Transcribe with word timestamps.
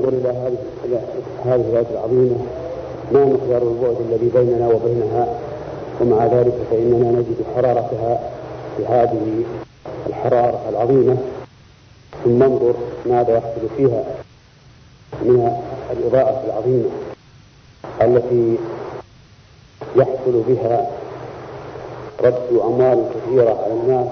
ننظر 0.00 0.08
إلى 0.08 0.28
هذه 0.28 0.56
هذه 1.44 1.60
الآية 1.60 1.86
العظيمة. 1.90 2.36
ما 3.12 3.24
مقدار 3.24 3.62
البعد 3.62 3.96
الذي 4.10 4.30
بيننا 4.34 4.68
وبينها 4.68 5.38
ومع 6.00 6.26
ذلك 6.26 6.54
فإننا 6.70 7.10
نجد 7.10 7.36
حرارتها 7.54 8.30
بهذه 8.78 9.44
الحرارة 10.06 10.60
العظيمة. 10.68 11.16
ثم 12.24 12.42
انظر 12.42 12.74
ماذا 13.06 13.36
يحصل 13.36 13.68
فيها 13.76 14.04
من 15.22 15.56
الإضاءة 15.90 16.44
العظيمة 16.46 16.88
التي 18.02 18.56
يحصل 19.96 20.42
بها 20.48 20.90
رد 22.20 22.60
أموال 22.64 23.04
كثيرة 23.14 23.58
على 23.64 23.72
الناس. 23.72 24.08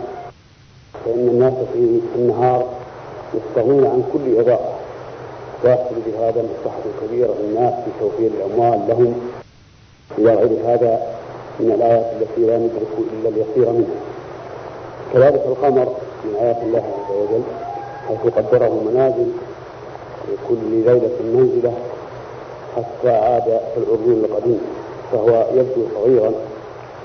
فإن 1.04 1.28
الناس 1.28 1.54
في 1.72 2.00
النهار 2.16 2.66
يستغنون 3.34 3.84
عن 3.86 4.02
كل 4.12 4.40
إضاءة. 4.40 4.77
ويحصل 5.64 5.94
بهذا 6.06 6.42
مصلحة 6.42 6.82
كبيرة 7.02 7.34
للناس 7.40 7.74
في 7.74 7.90
توفير 8.00 8.30
الأموال 8.30 8.80
لهم. 8.88 9.20
إلى 10.18 10.34
غير 10.34 10.58
هذا 10.64 11.02
من 11.60 11.72
الآيات 11.72 12.06
التي 12.20 12.40
لا 12.40 12.58
ندرك 12.58 12.92
إلا 13.12 13.28
اليسير 13.28 13.72
منها. 13.72 14.00
كذلك 15.12 15.42
القمر 15.46 15.88
من 16.24 16.36
آيات 16.40 16.56
الله 16.62 16.78
عز 16.78 17.16
وجل 17.16 17.42
حيث 18.08 18.34
قدره 18.34 18.82
منازل 18.90 19.26
لكل 20.28 20.70
ليلة 20.70 21.10
منزلة 21.20 21.72
حتى 22.76 23.10
عاد 23.10 23.60
العرجون 23.76 24.24
القديم 24.24 24.60
فهو 25.12 25.46
يبدو 25.54 25.86
صغيرا 25.94 26.32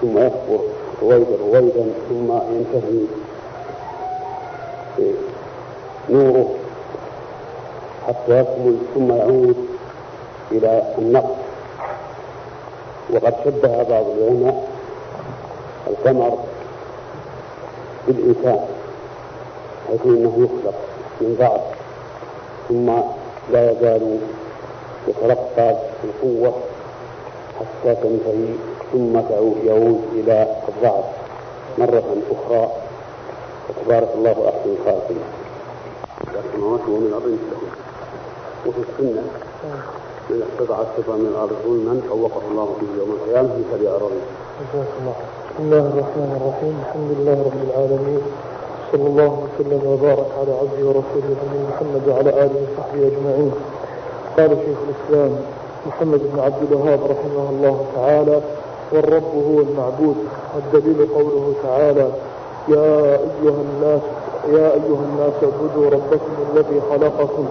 ثم 0.02 0.18
يكبر 0.18 0.60
رويدا 1.02 1.36
رويدا 1.42 1.86
ثم 2.10 2.32
ينتهي 2.32 3.06
نوره. 6.10 6.63
حتى 8.08 8.40
يكمل 8.40 8.78
ثم 8.96 9.12
يعود 9.12 9.56
إلى 10.52 10.94
النقص 10.98 11.36
وقد 13.14 13.34
شبه 13.46 13.84
بعض 13.84 14.06
العلماء 14.18 14.70
القمر 15.88 16.38
بالإنسان 18.08 18.60
حيث 19.88 20.06
إنه 20.06 20.34
يخلق 20.38 20.76
من 21.22 21.36
ضعف 21.40 21.62
ثم 22.70 22.92
لا 23.54 23.72
يزال 23.72 24.20
يترقى 25.08 25.76
في 26.02 26.04
القوة 26.08 26.54
حتى 27.60 27.96
تنتهي 27.96 28.48
ثم 28.94 29.16
يعود 29.66 30.02
إلى 30.14 30.56
الضعف 30.70 31.06
مرة 31.78 32.16
أخرى 32.32 32.72
وتبارك 33.70 34.10
الله 34.16 34.32
أحسن 34.32 34.70
الخالقين. 34.80 35.20
السماوات 36.46 36.82
ومن 36.88 37.08
الأرض 37.08 37.24
مثلهم 37.24 37.72
وفي 38.68 38.82
السنة. 38.88 39.24
من 40.30 40.44
استطاع 40.48 40.80
السبع 40.82 41.16
من 41.16 41.28
الأرض 41.34 41.52
ظلما 41.66 42.02
فوقه 42.10 42.42
الله 42.52 42.68
به 42.82 42.88
يوم 43.00 43.12
القيامة 43.18 43.50
في 43.50 43.64
سبع 43.72 43.90
أراضين. 43.92 44.26
بسم 44.74 45.60
الله 45.60 45.80
الرحمن 45.80 46.32
الرحيم. 46.40 46.76
الحمد 46.86 47.10
لله 47.18 47.38
رب 47.48 47.62
العالمين. 47.70 48.22
صلى 48.92 49.08
الله 49.08 49.32
وسلم 49.44 49.82
وبارك 49.92 50.30
على 50.40 50.52
عبده 50.62 50.82
ورسوله 50.88 51.28
نبينا 51.32 51.66
محمد 51.70 52.04
وعلى 52.08 52.30
آله 52.30 52.58
وصحبه 52.64 53.02
أجمعين. 53.12 53.52
قال 54.38 54.50
شيخ 54.66 54.80
الإسلام 54.88 55.32
محمد 55.88 56.22
بن 56.34 56.40
عبد 56.40 56.62
الوهاب 56.72 57.00
رحمه 57.04 57.50
الله 57.50 57.86
تعالى 57.96 58.42
والرب 58.92 59.32
هو 59.50 59.60
المعبود. 59.60 60.16
والدليل 60.56 61.08
قوله 61.14 61.54
تعالى 61.64 62.08
يا 62.68 63.20
أيها 63.28 63.62
الناس 63.68 64.02
يا 64.48 64.68
أيها 64.74 65.04
الناس 65.10 65.34
اعبدوا 65.44 65.86
ربكم 65.90 66.34
الذي 66.52 66.82
خلقكم 66.90 67.46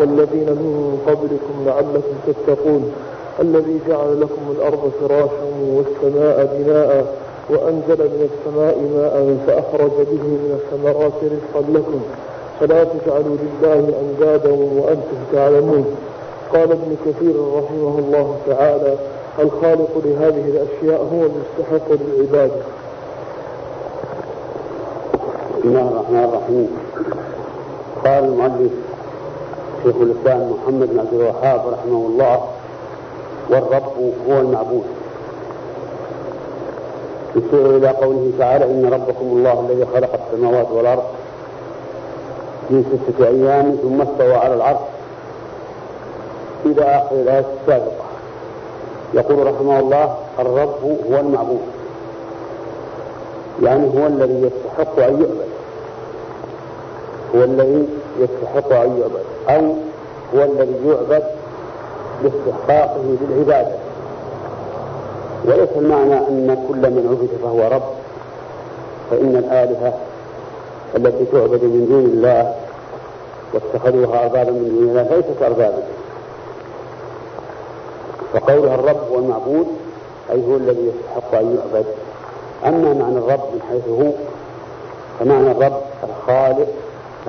والذين 0.00 0.48
من 0.48 0.98
قبلكم 1.06 1.54
لعلكم 1.66 2.14
تتقون. 2.26 2.92
الذي 3.40 3.80
جعل 3.88 4.20
لكم 4.20 4.42
الأرض 4.56 4.90
فراشا 5.00 5.48
والسماء 5.74 6.56
بناء 6.58 7.14
وأنزل 7.50 8.04
من 8.04 8.28
السماء 8.30 8.76
ماء 8.96 9.36
فأخرج 9.46 9.90
به 9.90 10.22
من 10.22 10.58
الثمرات 10.60 11.12
رزقا 11.24 11.70
لكم. 11.72 12.00
فلا 12.60 12.84
تجعلوا 12.84 13.36
لله 13.36 13.92
أندادا 14.00 14.52
وأنتم 14.52 15.18
تعلمون. 15.32 15.84
قال 16.52 16.72
ابن 16.72 16.96
كثير 17.06 17.34
رحمه 17.58 17.98
الله 17.98 18.36
تعالى 18.46 18.94
الخالق 19.38 19.90
لهذه 20.04 20.44
الأشياء 20.48 21.00
هو 21.12 21.22
المستحق 21.22 21.88
للعبادة 21.90 22.62
بسم 25.58 25.68
الله 25.68 25.88
الرحمن 25.88 26.24
الرحيم. 26.24 26.68
قال 28.04 28.24
المؤلف 28.24 28.72
شيخ 29.82 29.96
الإسلام 29.96 30.52
محمد 30.52 30.88
بن 30.88 30.98
عبد 30.98 31.14
الوهاب 31.14 31.60
رحمه 31.68 32.06
الله 32.06 32.40
والرب 33.50 34.12
هو 34.28 34.40
المعبود. 34.40 34.84
يشير 37.36 37.76
إلى 37.76 37.88
قوله 37.88 38.32
تعالى 38.38 38.64
إن 38.64 38.90
ربكم 38.92 39.26
الله 39.26 39.66
الذي 39.70 39.86
خلق 39.86 40.20
السماوات 40.26 40.70
والأرض 40.70 41.04
في 42.68 42.82
ستة 42.82 43.26
أيام 43.26 43.76
ثم 43.82 44.02
استوى 44.02 44.34
على 44.34 44.54
العرش 44.54 44.80
إلى 46.66 46.82
آخر 46.82 47.16
الآية 47.16 47.44
السابقة. 47.60 48.04
يقول 49.14 49.46
رحمه 49.46 49.78
الله 49.78 50.14
الرب 50.38 50.98
هو 51.10 51.20
المعبود 51.20 51.60
يعني 53.62 53.86
هو 53.86 54.06
الذي 54.06 54.42
يستحق 54.46 54.98
أن 54.98 55.20
يعبد 55.20 55.48
هو 57.34 57.44
الذي 57.44 57.88
يستحق 58.18 58.72
أن 58.72 59.00
يعبد 59.00 59.24
أو 59.48 59.74
هو 60.34 60.44
الذي 60.44 60.76
يعبد 60.88 61.22
لاستحقاقه 62.22 63.02
للعبادة 63.20 63.72
وليس 65.44 65.68
المعنى 65.76 66.14
أن 66.18 66.64
كل 66.68 66.90
من 66.90 67.06
عبد 67.10 67.28
فهو 67.42 67.68
رب 67.76 67.82
فإن 69.10 69.36
الآلهة 69.36 69.92
التي 70.96 71.24
تعبد 71.24 71.64
من 71.64 71.86
دون 71.88 72.04
الله 72.04 72.54
واتخذوها 73.54 74.22
أربابا 74.22 74.50
من 74.50 74.68
دون 74.68 74.88
الله 74.88 75.02
ليست 75.16 75.42
أربابا. 75.42 75.82
فقولها 78.32 78.74
الرب 78.74 78.96
هو 79.12 79.18
المعبود 79.18 79.66
أي 80.30 80.46
هو 80.46 80.56
الذي 80.56 80.80
يستحق 80.92 81.34
أن 81.34 81.56
يعبد. 81.58 81.86
أما 82.66 82.92
معنى 82.94 83.18
الرب 83.18 83.40
من 83.54 83.60
حيث 83.70 83.88
هو 83.88 84.10
فمعنى 85.20 85.50
الرب 85.50 85.80
الخالق 86.08 86.68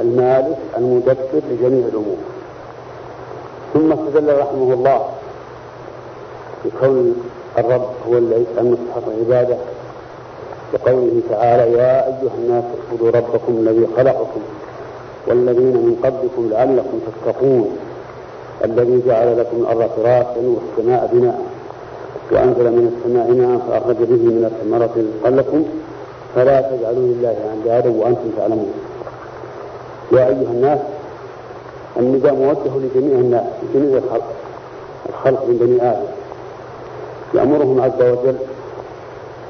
المالك 0.01 0.57
المدبر 0.77 1.41
لجميع 1.51 1.87
الأمور. 1.87 2.17
ثم 3.73 3.91
استدل 3.91 4.37
رحمه 4.37 4.73
الله 4.73 5.05
بكون 6.65 7.15
الرب 7.57 7.85
هو 8.07 8.17
المستحق 8.57 9.03
العبادة 9.07 9.57
بقوله 10.73 11.21
تعالى 11.29 11.71
يا 11.77 12.07
أيها 12.07 12.31
الناس 12.37 12.63
اعبدوا 12.89 13.09
ربكم 13.11 13.53
الذي 13.57 13.87
خلقكم 13.97 14.41
والذين 15.27 15.73
من 15.73 15.95
قبلكم 16.03 16.49
لعلكم 16.51 16.99
تتقون 17.07 17.77
الذي 18.65 19.03
جعل 19.07 19.39
لكم 19.39 19.57
الأرض 19.57 19.89
فراشا 19.95 20.37
والسماء 20.37 21.09
بناء 21.13 21.41
وأنزل 22.31 22.63
من 22.71 22.97
السماء 22.97 23.31
ماء 23.31 23.59
فأخرج 23.69 23.95
به 23.95 24.23
من 24.23 24.51
الثمرة 24.51 24.89
رزقا 24.97 25.29
لكم 25.29 25.63
فلا 26.35 26.61
تجعلوا 26.61 27.07
لله 27.07 27.35
أندادا 27.53 27.89
وأنتم 27.89 28.29
تعلمون. 28.37 28.73
يا 30.11 30.27
أيها 30.27 30.51
الناس 30.51 30.79
النداء 31.97 32.33
موجه 32.33 32.77
لجميع 32.77 33.19
الناس 33.19 33.43
لجميع 33.63 33.97
الخلق 33.97 34.33
الخلق 35.09 35.45
من 35.45 35.57
بني 35.57 35.91
آدم. 35.91 36.07
يأمرهم 37.33 37.81
عز 37.81 38.01
وجل 38.01 38.35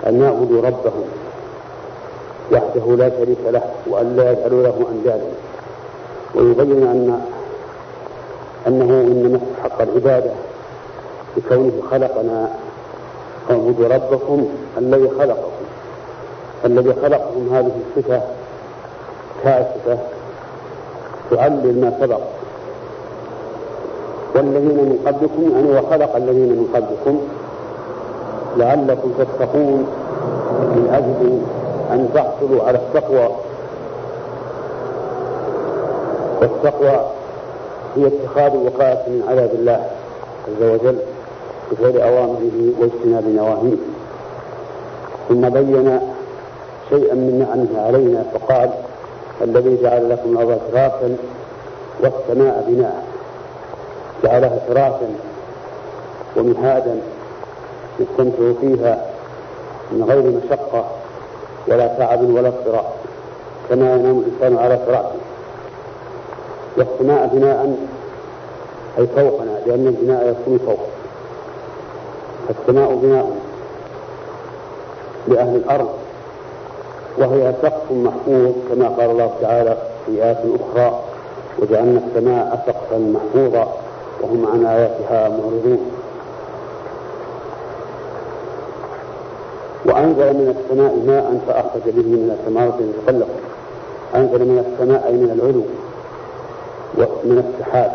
أن 0.07 0.21
يعبدوا 0.21 0.61
ربهم 0.61 1.05
وحده 2.51 2.95
لا 2.95 3.09
شريك 3.09 3.37
له 3.45 3.61
وأن 3.87 4.15
لا 4.15 4.31
يجعلوا 4.31 4.63
له 4.63 4.87
أندادا. 4.91 5.31
ويبين 6.35 6.83
أن 6.83 7.21
أنه 8.67 8.85
إنما 8.85 9.37
استحق 9.37 9.81
العبادة 9.81 10.31
بكونه 11.37 11.81
خلقنا. 11.91 12.49
اعبدوا 13.51 13.87
ربكم 13.87 14.49
الذي 14.77 15.09
خلقكم. 15.19 15.51
الذي 16.65 16.93
خلقكم 17.01 17.55
هذه 17.55 17.71
الصفة 17.97 18.21
كاشفة 19.43 19.97
تعلل 21.31 21.81
ما 21.81 21.93
سبق. 21.99 22.19
والذين 24.35 24.77
من 24.77 24.99
قبلكم 25.05 25.51
يعني 25.55 25.71
وخلق 25.71 26.15
الذين 26.15 26.49
من 26.49 26.67
قبلكم. 26.73 27.21
لعلكم 28.57 29.11
تتقون. 29.17 29.87
من 30.59 30.89
أجل 30.93 31.41
أن 31.91 32.09
تحصلوا 32.13 32.63
على 32.63 32.77
التقوى. 32.77 33.29
والتقوى 36.41 37.05
هي 37.95 38.07
اتخاذ 38.07 38.57
وقاية 38.57 39.03
من 39.07 39.23
عذاب 39.29 39.49
الله 39.53 39.85
عز 40.47 40.63
وجل 40.63 40.97
بفعل 41.71 42.01
أوامره 42.01 42.73
واجتناب 42.79 43.23
نواهيه. 43.27 43.77
ثم 45.29 45.49
بين 45.49 45.99
شيئا 46.89 47.13
من 47.15 47.39
نعمه 47.39 47.85
علينا 47.87 48.23
فقال 48.33 48.69
الذي 49.41 49.81
جعل 49.81 50.09
لكم 50.09 50.37
الأرض 50.37 50.59
فراشا 50.71 51.15
والسماء 52.01 52.65
بناء. 52.67 53.03
جعلها 54.23 54.59
فراشا 54.67 55.09
ومهادا 56.37 56.99
يستمتع 57.99 58.61
فيها 58.61 59.05
من 59.91 60.03
غير 60.03 60.23
مشقة 60.23 60.85
ولا 61.67 61.87
تعب 61.87 62.29
ولا 62.29 62.47
اضطراب. 62.47 62.85
كما 63.69 63.95
ينام 63.95 64.19
الإنسان 64.19 64.57
على 64.57 64.77
فراشه 64.77 65.19
والسماء 66.77 67.27
بناء 67.33 67.77
أي 68.97 69.07
فوقنا 69.07 69.59
لأن 69.65 69.87
البناء 69.87 70.29
يكون 70.29 70.57
فوق. 70.57 70.87
السماء 72.49 72.95
بناء 72.95 73.31
لأهل 75.27 75.55
الأرض. 75.55 75.98
وهي 77.19 77.53
سقف 77.61 77.91
محفوظ 77.91 78.53
كما 78.69 78.87
قال 78.87 79.11
الله 79.11 79.31
تعالى 79.41 79.77
في 80.05 80.23
آيات 80.23 80.37
أخرى 80.37 80.99
وجعلنا 81.59 82.01
السماء 82.07 82.63
سقفا 82.67 82.97
محفوظا 82.97 83.73
وهم 84.21 84.47
عن 84.53 84.65
آياتها 84.65 85.29
معرضون. 85.29 85.79
وأنزل 89.85 90.33
من 90.33 90.55
السماء 90.59 90.95
ماء 91.07 91.39
فأخرج 91.47 91.83
به 91.85 92.07
من 92.07 92.37
الثمرات 92.39 92.73
رزقا 92.73 93.11
لكم 93.11 93.39
أنزل 94.15 94.45
من 94.45 94.65
السماء 94.65 95.07
أي 95.07 95.13
من 95.13 95.31
العلو 95.31 95.63
ومن 96.97 97.43
السحاب. 97.47 97.91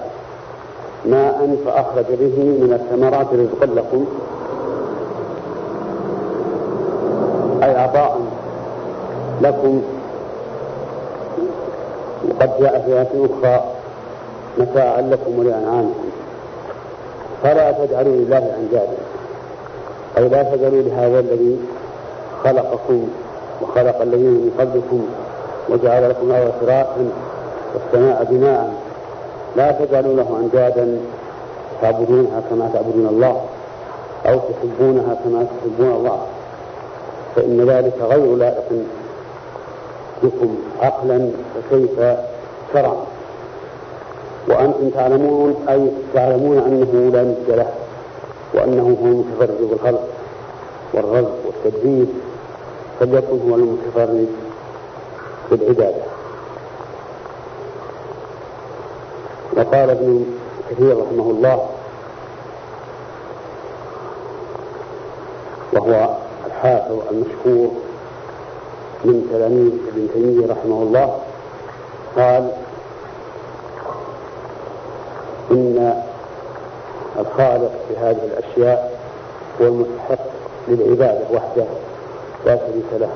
ماء 1.06 1.56
فأخرج 1.64 2.04
به 2.08 2.36
من 2.38 2.72
الثمرات 2.72 3.26
رزقا 3.32 3.66
لكم. 3.66 4.06
أي 7.62 7.76
عطاء 7.76 8.13
لكم. 9.40 9.82
وقد 12.30 12.50
جاء 12.60 12.82
في 12.86 12.92
آية 12.92 13.26
أخرى 13.26 13.64
متاعا 14.58 15.00
لكم 15.00 15.38
ولأنعامكم. 15.38 16.08
فلا 17.42 17.72
تجعلوا 17.72 18.12
لله 18.16 18.56
أندادا. 18.58 18.96
أي 20.18 20.28
لا 20.28 20.42
تجعلوا 20.42 20.82
لهذا 20.82 21.20
الذي 21.20 21.58
خلقكم 22.44 23.08
وخلق 23.62 24.02
الذين 24.02 24.30
من 24.30 24.50
قبلكم 24.58 25.06
وجعل 25.68 26.10
لكم 26.10 26.30
الأرض 26.30 26.52
فراشا 26.60 27.10
والسماء 27.74 28.26
بناء. 28.30 28.74
لا 29.56 29.72
تجعلوا 29.72 30.14
له 30.14 30.40
أندادا. 30.42 30.98
تعبدونها 31.82 32.42
كما 32.50 32.70
تعبدون 32.74 33.06
الله. 33.06 33.40
أو 34.26 34.38
تحبونها 34.38 35.16
كما 35.24 35.44
تحبون 35.44 35.96
الله. 35.96 36.18
فإن 37.36 37.70
ذلك 37.70 37.94
غير 38.02 38.36
لائق. 38.36 38.84
بكم 40.24 40.56
عقلا 40.80 41.30
فكيف 41.54 42.00
شرعا 42.72 42.96
وأنتم 44.48 44.90
تعلمون 44.90 45.64
أي 45.68 45.90
تعلمون 46.14 46.58
أنه 46.58 47.10
لا 47.12 47.22
ند 47.22 47.44
له 47.48 47.70
وأنه 48.54 48.82
هو 49.02 49.06
المتفرد 49.06 49.68
بالخلق 49.70 50.08
والرزق 50.94 51.34
والتدبير 51.46 52.06
فليكن 53.00 53.50
هو 53.50 53.54
المتفرد 53.54 54.28
بالعبادة. 55.50 56.02
وقال 59.56 59.90
ابن 59.90 60.24
كثير 60.70 60.98
رحمه 61.02 61.30
الله 61.30 61.66
وهو 65.72 66.08
الحافظ 66.46 66.98
المشهور 67.10 67.70
من 69.04 69.28
تلاميذ 69.32 69.72
ابن 69.92 70.08
تيمية 70.14 70.46
رحمه 70.46 70.82
الله 70.82 71.18
قال 72.16 72.50
إن 75.50 76.02
الخالق 77.18 77.72
في 77.88 77.96
هذه 77.96 78.24
الأشياء 78.24 79.00
هو 79.60 79.66
المستحق 79.66 80.24
للعبادة 80.68 81.24
وحده 81.32 81.64
لا 82.46 82.56
شريك 82.56 83.00
له. 83.00 83.10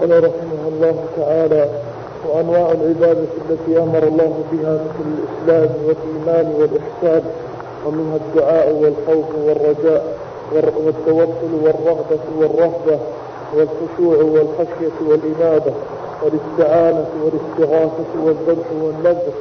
قال 0.00 0.24
رحمه 0.24 0.68
الله 0.68 1.04
تعالى 1.16 1.68
وأنواع 2.26 2.72
العبادة 2.72 3.26
التي 3.50 3.78
أمر 3.78 4.02
الله 4.02 4.44
بها 4.52 4.74
مثل 4.74 5.08
الإسلام 5.08 5.70
والإيمان 5.86 6.54
والإحسان 6.58 7.22
ومنها 7.86 8.16
الدعاء 8.16 8.72
والخوف 8.72 9.26
والرجاء. 9.34 10.21
والتوكل 10.56 11.52
والرغبة 11.64 12.18
والرهبة 12.38 12.98
والخشوع 13.54 14.16
والخشية 14.24 14.96
والإنابة 15.08 15.72
والاستعانة 16.22 17.06
والاستغاثة 17.24 18.24
والذبح 18.24 18.66
والنذر 18.82 19.32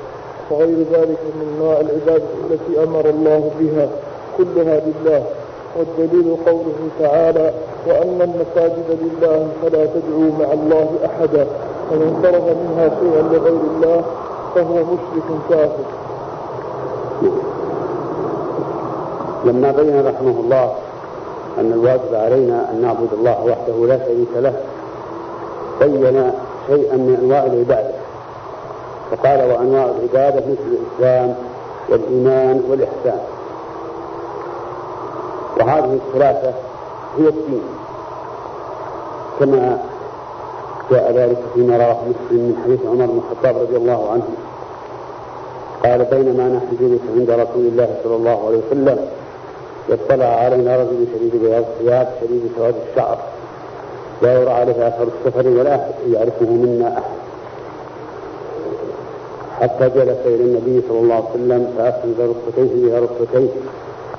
وغير 0.51 0.77
ذلك 0.91 1.17
من 1.35 1.55
أنواع 1.57 1.79
العبادة 1.79 2.23
التي 2.49 2.83
أمر 2.83 3.05
الله 3.09 3.51
بها 3.59 3.89
كلها 4.37 4.79
لله. 4.79 5.23
والدليل 5.77 6.35
قوله 6.45 6.75
تعالى 6.99 7.53
وأن 7.87 8.21
المساجد 8.21 8.85
لله 9.01 9.47
فلا 9.61 9.85
تدعوا 9.85 10.31
مع 10.39 10.53
الله 10.53 10.89
أحدا 11.05 11.47
فمن 11.89 12.19
فرض 12.23 12.57
منها 12.57 12.89
شيئا 12.99 13.21
لغير 13.21 13.61
الله 13.75 14.03
فهو 14.55 14.75
مشرك 14.75 15.39
كافر. 15.49 15.83
لما 19.45 19.71
بين 19.71 20.05
رحمه 20.07 20.39
الله 20.39 20.71
أن 21.59 21.71
الواجب 21.73 22.15
علينا 22.15 22.71
أن 22.71 22.81
نعبد 22.81 23.13
الله 23.13 23.45
وحده 23.45 23.87
لا 23.87 24.05
شريك 24.05 24.27
له. 24.35 24.53
بين 25.79 26.31
شيئا 26.67 26.95
من 26.95 27.17
أنواع 27.23 27.45
العبادة. 27.45 27.93
فقال 29.11 29.51
وأنواع 29.51 29.85
العبادة 29.85 30.39
مثل 30.51 30.77
الإسلام 30.77 31.35
والإيمان 31.89 32.63
والإحسان. 32.69 33.19
وهذه 35.59 35.99
الثلاثة 36.07 36.53
هي 37.17 37.27
الدين. 37.27 37.63
كما 39.39 39.77
جاء 40.91 41.11
ذلك 41.11 41.37
فيما 41.53 41.77
رواه 41.77 41.97
مسلم 42.01 42.39
من 42.39 42.61
حديث 42.63 42.79
عمر 42.85 43.05
بن 43.05 43.21
الخطاب 43.23 43.61
رضي 43.61 43.77
الله 43.77 44.11
عنه. 44.11 44.27
قال 45.83 46.05
بينما 46.05 46.47
نحن 46.47 46.77
جلوس 46.79 47.01
عند 47.15 47.29
رسول 47.29 47.65
الله 47.65 47.95
صلى 48.03 48.15
الله 48.15 48.45
عليه 48.47 48.57
وسلم 48.57 49.07
اطلع 49.89 50.25
علينا 50.25 50.77
رجل 50.77 51.07
شديد 51.15 51.41
بياض 51.41 51.63
الثياب 51.63 52.07
شديد 52.21 52.51
سواد 52.57 52.75
الشعر. 52.89 53.17
لا 54.21 54.41
يرى 54.41 54.51
عليه 54.51 54.87
أثر 54.87 55.07
السفر 55.07 55.47
ولا 55.47 55.87
يعرفه 56.07 56.45
منا 56.45 56.97
أحد. 56.97 57.21
حتى 59.59 59.89
جلس 59.89 60.17
إلى 60.25 60.43
النبي 60.43 60.81
صلى 60.89 60.99
الله 60.99 61.15
عليه 61.15 61.29
وسلم 61.29 61.73
فاسند 61.77 62.15
ركبتيه 62.19 62.73
إلى 62.73 62.99
ركبتيه 62.99 63.49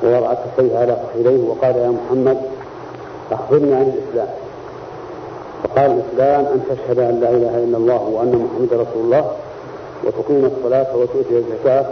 ووضع 0.04 0.35
كفيه 0.35 0.78
على 0.78 0.97
فخذيه 0.97 1.49
وقال 1.49 1.76
يا 1.76 1.90
محمد 1.90 2.38
أخبرني 3.33 3.75
عن 3.75 3.83
الإسلام. 3.83 4.28
فقال 5.62 5.90
الإسلام 5.90 6.45
أن 6.45 6.62
تشهد 6.71 6.99
أن 6.99 7.21
لا 7.21 7.31
إله 7.31 7.64
إلا 7.64 7.76
الله 7.76 8.02
وأن 8.02 8.47
محمدا 8.47 8.76
رسول 8.76 9.04
الله 9.04 9.31
وتقيم 10.04 10.50
الصلاة 10.57 10.97
وتؤتي 10.97 11.38
الزكاة 11.38 11.87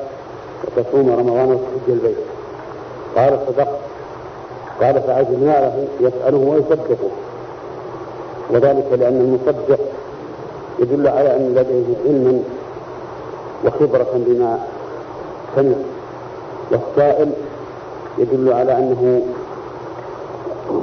وتصوم 0.65 1.11
رمضان 1.11 1.53
وتحج 1.53 1.89
البيت. 1.89 2.17
قال 3.17 3.38
صدقت 3.47 3.79
قال 4.81 5.02
فعجبنا 5.02 5.61
له 5.61 5.87
يسأله 6.00 6.38
ويصدقه. 6.38 7.11
وذلك 8.50 8.87
لأن 8.93 9.21
المصدق 9.21 9.79
يدل 10.79 11.09
على 11.09 11.37
أن 11.37 11.55
لديه 11.55 11.85
علما 12.05 12.43
وخبرة 13.64 14.11
بما 14.14 14.59
سمع. 15.57 15.76
والسائل 16.71 17.33
يدل 18.19 18.52
على 18.52 18.79
أنه 18.79 19.23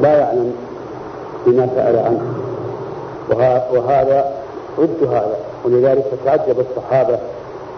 لا 0.01 0.17
يعلم 0.17 0.53
بما 1.45 1.69
سأل 1.75 1.99
عنه. 1.99 2.33
وهذا 3.73 4.33
ضد 4.79 5.03
هذا. 5.03 5.37
ولذلك 5.65 6.05
تعجب 6.25 6.59
الصحابة 6.59 7.19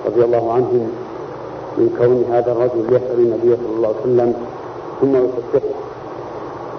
رضي 0.06 0.24
الله 0.24 0.54
عنهم 0.54 0.92
من 1.78 1.96
كون 1.98 2.26
هذا 2.36 2.52
الرجل 2.52 2.96
يسأل 2.96 3.20
النبي 3.20 3.56
صلى 3.56 3.76
الله 3.76 3.88
عليه 3.88 4.02
وسلم 4.02 4.34
ثم 5.02 5.16
يصدقه. 5.16 5.74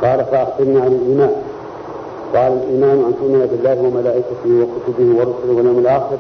قال 0.03 0.25
فأخبرني 0.25 0.81
عن 0.81 0.87
الإيمان. 0.87 1.35
قال 2.35 2.53
الإيمان 2.53 2.99
أن 2.99 3.15
تؤمن 3.19 3.47
بالله 3.51 3.83
وملائكته 3.83 4.47
وكتبه 4.47 5.19
ورسله 5.19 5.57
واليوم 5.57 5.79
الآخر 5.79 6.17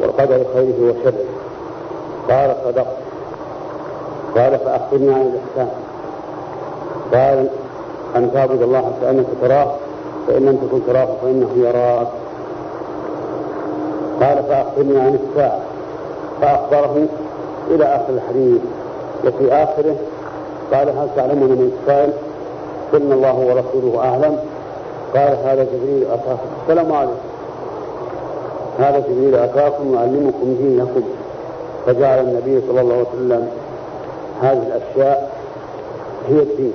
والقدر 0.00 0.44
خيره 0.54 0.78
وشره. 0.90 1.24
قال 2.28 2.56
صدقت 2.64 2.96
قال 4.36 4.58
فأخبرني 4.58 5.14
عن 5.14 5.32
الإحسان. 5.32 5.68
قال 7.12 7.48
أن 8.16 8.32
تعبد 8.32 8.62
الله 8.62 8.92
كأنك 9.00 9.26
تراه 9.42 9.74
فإن 10.26 10.42
لم 10.46 10.56
تكن 10.56 10.80
تراه 10.86 11.08
فإنه 11.22 11.48
يراك. 11.56 12.08
قال 14.20 14.42
فأخبرني 14.48 15.00
عن 15.00 15.18
الساعة. 15.28 15.60
فأخبره 16.40 17.06
إلى 17.70 17.84
آخر 17.84 18.12
الحديث 18.14 18.60
وفي 19.26 19.52
آخره 19.52 19.96
قال 20.72 20.88
هل 20.88 21.08
تعلمون 21.16 21.48
من 21.48 21.72
السائل 21.72 22.12
قلنا 22.92 23.14
الله 23.14 23.38
ورسوله 23.38 24.04
أعلم 24.04 24.38
قال 25.14 25.36
هذا 25.44 25.64
جبريل 25.64 26.06
أتاكم 26.12 26.48
السلام 26.62 26.92
عليكم. 26.92 27.12
هذا 28.78 28.98
جبريل 28.98 29.34
أتاكم 29.34 29.94
يعلمكم 29.94 30.56
دينكم. 30.60 31.02
فجعل 31.86 32.18
النبي 32.18 32.60
صلى 32.68 32.80
الله 32.80 32.94
عليه 32.94 33.08
وسلم 33.08 33.48
هذه 34.42 34.62
الأشياء 34.66 35.30
هي 36.28 36.42
الدين 36.42 36.72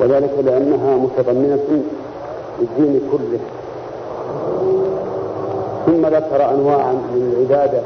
وذلك 0.00 0.30
لأنها 0.44 0.96
متضمنة 0.96 1.82
للدين 2.60 3.00
كله. 3.12 3.40
ثم 5.86 6.06
ذكر 6.06 6.50
أنواعا 6.50 6.92
من 6.92 7.32
العبادة 7.32 7.80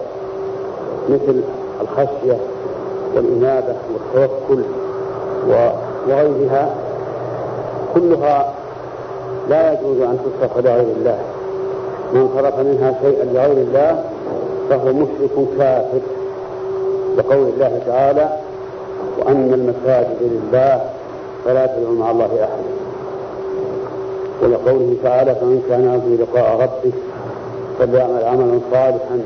مثل 1.09 1.43
الخشية 1.81 2.37
والإنابة 3.15 3.75
والتوكل 3.93 4.63
وغيرها 5.49 6.75
كلها 7.95 8.53
لا 9.49 9.73
يجوز 9.73 10.01
أن 10.01 10.19
تصرف 10.25 10.59
لغير 10.67 10.87
الله. 10.97 11.19
من 12.13 12.29
صرف 12.37 12.59
منها 12.59 12.95
شيئا 13.03 13.25
لغير 13.25 13.53
الله 13.57 14.05
فهو 14.71 14.93
مشرك 14.93 15.49
كافر 15.59 16.01
لقول 17.19 17.49
الله 17.49 17.81
تعالى 17.87 18.29
وأن 19.19 19.55
المساجد 19.55 20.17
لله 20.23 20.81
فلا 21.45 21.67
تدعوا 21.67 21.95
مع 21.95 22.11
الله 22.11 22.27
أحدا 22.27 22.73
ولقوله 24.43 24.97
تعالى 25.03 25.35
فمن 25.35 25.63
كان 25.69 25.85
يرجو 25.85 26.23
لقاء 26.23 26.55
ربه 26.63 26.93
فليعمل 27.79 28.25
عملا 28.25 28.61
صالحا 28.73 29.21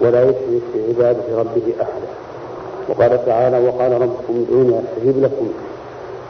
ولا 0.00 0.22
يشرك 0.22 0.62
بعبادة 0.74 1.38
ربه 1.38 1.62
أحدا. 1.82 2.08
وقال 2.88 3.26
تعالى 3.26 3.68
وقال 3.68 3.92
ربكم 3.92 4.44
ادعوني 4.48 4.78
أستجب 4.78 5.22
لكم 5.22 5.48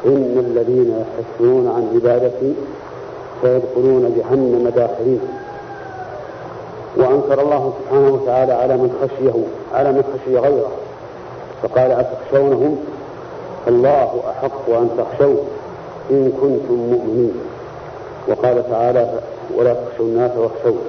إن 0.07 0.45
الذين 0.47 1.05
يستكبرون 1.05 1.69
عن 1.69 1.91
عبادتي 1.95 2.55
سيدخلون 3.43 4.15
جهنم 4.17 4.69
داخلين. 4.69 5.21
وأنكر 6.97 7.43
الله 7.43 7.73
سبحانه 7.79 8.15
وتعالى 8.15 8.53
على 8.53 8.77
من 8.77 8.93
خشيه 9.03 9.43
على 9.75 9.93
من 9.93 10.03
خشي 10.03 10.39
غيره. 10.39 10.71
فقال 11.63 11.93
أتخشونهم؟ 11.93 12.79
الله 13.69 14.23
أحق 14.31 14.71
أن 14.71 14.91
تخشوه 14.99 15.45
إن 16.11 16.33
كنتم 16.41 16.75
مؤمنين. 16.75 17.35
وقال 18.29 18.71
تعالى 18.71 19.21
ولا 19.57 19.75
تخشوا 19.75 20.05
الناس 20.05 20.31
واخشوا 20.37 20.81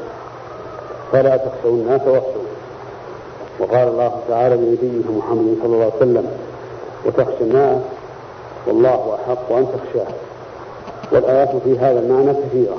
فلا 1.11 1.38
تخشوا 1.38 1.71
الناس 1.71 2.01
واخشوا 2.07 2.50
وقال 3.61 3.87
الله 3.87 4.11
تعالى 4.27 4.55
لنبيه 4.55 5.17
محمد 5.17 5.57
صلى 5.63 5.73
الله 5.75 5.85
عليه 5.85 5.95
وسلم 5.95 6.27
وتخشى 7.05 7.43
الناس 7.43 7.77
والله 8.67 9.15
أحق 9.15 9.51
أن 9.51 9.67
تخشاه. 9.73 10.13
والآيات 11.11 11.49
في 11.63 11.79
هذا 11.79 11.99
المعنى 11.99 12.33
كثيرة. 12.33 12.77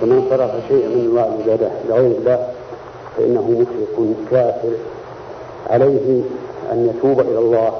فمن 0.00 0.26
صرف 0.30 0.50
شيئا 0.68 0.88
من 0.88 1.08
انواع 1.10 1.24
العباده 1.24 1.70
لغير 1.88 2.16
الله 2.18 2.48
فإنه 3.16 3.50
مشرك 3.50 4.16
كافر. 4.30 4.72
عليه 5.70 6.22
أن 6.72 6.92
يتوب 6.94 7.20
إلى 7.20 7.38
الله 7.38 7.72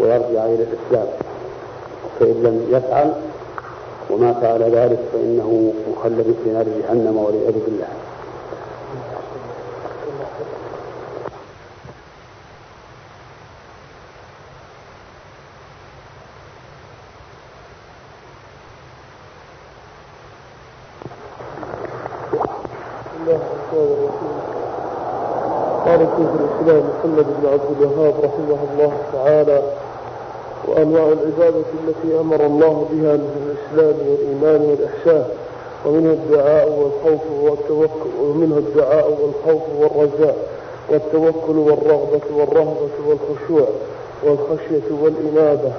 ويرجع 0.00 0.44
إلى 0.44 0.66
الإسلام. 0.66 1.06
فإن 2.20 2.42
لم 2.42 2.66
يفعل 2.70 3.12
ومات 4.10 4.44
على 4.44 4.64
ذلك 4.64 4.98
فإنه 5.12 5.72
مخلد 5.92 6.34
في 6.44 6.50
نار 6.50 6.64
جهنم 6.64 7.16
والعياذ 7.16 7.54
بالله 7.66 7.88
قال 25.86 25.98
شيخ 25.98 26.30
الاسلام 26.40 26.84
محمد 26.98 27.26
عبد 27.46 27.80
الوهاب 27.80 28.14
رحمه 28.24 28.58
الله 28.72 28.92
تعالى 29.12 29.62
وأنواع 30.68 31.02
العبادة 31.06 31.64
التي 31.88 32.20
أمر 32.20 32.46
الله 32.46 32.86
بها 32.92 33.16
من 33.16 33.56
الإسلام 33.72 33.94
والإيمان 34.08 34.70
والإحسان 34.70 35.24
ومنه 35.86 36.10
الدعاء 36.12 36.68
والخوف 36.68 37.20
والتوكل 37.42 38.10
ومنه 38.22 38.58
الدعاء 38.58 39.10
والخوف 39.22 39.62
والرجاء 39.78 40.36
والتوكل 40.90 41.58
والرغبة 41.58 42.20
والرهبة 42.36 42.88
والخشوع 43.06 43.68
والخشية 44.24 44.94
والإنابة 45.02 45.72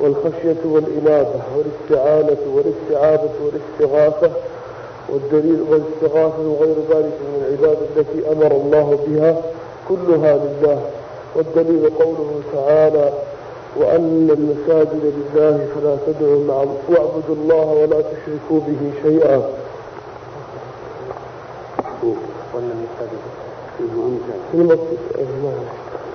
والخشية 0.00 0.56
والإنابة 0.64 1.40
والاستعانة 1.56 2.36
والاستعاذة 2.54 3.30
والاستغاثة 3.44 4.30
والدليل 5.08 5.62
والاستغاثة 5.70 6.48
وغير 6.48 6.74
ذلك 6.90 7.12
من 7.28 7.44
العبادة 7.48 7.78
التي 7.96 8.32
أمر 8.32 8.52
الله 8.56 8.98
بها 9.06 9.36
كلها 9.88 10.36
لله 10.36 10.80
والدليل 11.36 11.90
قوله 11.98 12.40
تعالى 12.52 13.12
وأن 13.76 14.30
المساجد 14.38 15.02
لله 15.04 15.66
فلا 15.74 15.96
تدعوا 16.06 16.44
مع 16.44 16.54
واعبدوا 16.88 17.36
الله 17.42 17.66
ولا 17.82 18.00
تشركوا 18.00 18.60
به 18.66 18.90
شيئا. 19.02 19.42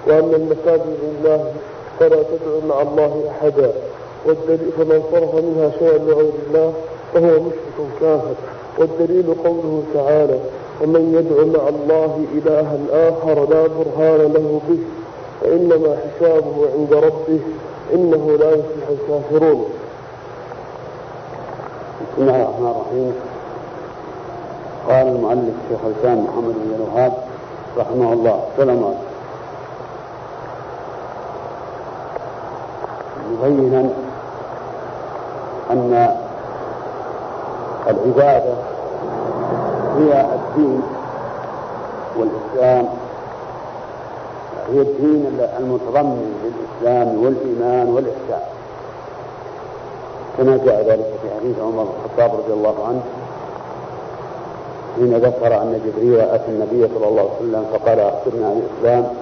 وأن 0.07 0.33
المساجد 0.33 0.97
لله 1.03 1.51
فلا 1.99 2.23
تدعوا 2.23 2.61
مع 2.69 2.81
الله 2.81 3.23
أحدا. 3.29 3.71
والدليل 4.25 4.71
فمن 4.77 5.03
صرف 5.11 5.35
منها 5.35 5.71
شيئا 5.79 5.97
لغير 5.97 6.33
الله 6.47 6.73
فهو 7.13 7.39
مشرك 7.39 7.77
كافر. 8.01 8.35
والدليل 8.77 9.35
قوله 9.43 9.83
تعالى 9.93 10.39
ومن 10.81 11.03
يدع 11.17 11.59
مع 11.59 11.69
الله 11.69 12.25
إلها 12.33 12.77
آخر 13.09 13.49
لا 13.49 13.67
برهان 13.67 14.33
له 14.33 14.61
به. 14.69 14.79
فإنما 15.43 15.97
حسابه 15.97 16.69
عند 16.77 16.93
ربه 16.93 17.39
إنه 17.93 18.37
لا 18.39 18.51
يفلح 18.51 18.87
الكافرون. 18.89 19.65
بسم 22.01 22.21
الله 22.21 22.35
الرحمن 22.35 22.67
الرحيم. 22.67 23.13
قال 24.89 25.07
المؤلف 25.07 25.53
شيخ 25.69 25.79
الإسلام 25.85 26.23
محمد 26.23 26.53
بن 26.53 26.75
الوهاب 26.75 27.13
رحمه 27.77 28.13
الله. 28.13 28.43
سلام 28.57 28.93
مبينا 33.31 33.89
أن 35.71 36.15
العبادة 37.87 38.53
هي 39.97 40.25
الدين 40.35 40.81
والإسلام 42.17 42.87
هي 44.71 44.81
الدين 44.81 45.39
المتضمن 45.59 46.35
للإسلام 46.43 47.23
والإيمان 47.23 47.87
والإحسان. 47.93 48.47
كما 50.37 50.57
جاء 50.65 50.81
ذلك 50.89 51.05
في 51.21 51.27
حديث 51.39 51.59
عمر 51.59 51.83
بن 51.83 51.89
الخطاب 52.05 52.39
رضي 52.39 52.53
الله 52.53 52.75
عنه 52.87 53.01
حين 54.95 55.17
ذكر 55.17 55.61
أن 55.61 55.81
جبريل 55.85 56.19
أتى 56.19 56.47
النبي 56.51 56.87
صلى 56.95 57.07
الله 57.07 57.21
عليه 57.21 57.31
وسلم 57.39 57.65
فقال 57.73 57.99
أخبرنا 57.99 58.47
عن 58.47 58.61
الإسلام 58.61 59.13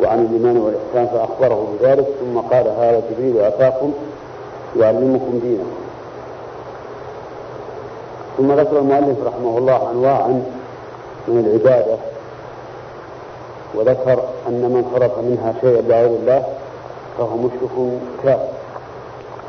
وعن 0.00 0.24
الإيمان 0.24 0.56
والإحسان 0.56 1.06
فأخبره 1.18 1.68
بذلك 1.80 2.06
ثم 2.20 2.38
قال 2.38 2.66
هذا 2.68 3.02
جبريل 3.10 3.40
أتاكم 3.40 3.92
يعلمكم 4.76 5.38
دينكم. 5.42 5.76
ثم 8.38 8.52
ذكر 8.52 8.78
المؤلف 8.78 9.16
رحمه 9.26 9.58
الله 9.58 9.90
أنواعا 9.90 10.42
من 11.28 11.38
العبادة 11.46 11.96
وذكر 13.74 14.22
أن 14.48 14.62
من 14.62 14.90
صرف 14.94 15.18
منها 15.18 15.54
شيئا 15.60 15.82
لغير 15.82 16.06
الله 16.06 16.42
فهو 17.18 17.36
مشرك 17.36 17.98
كافر. 18.22 18.48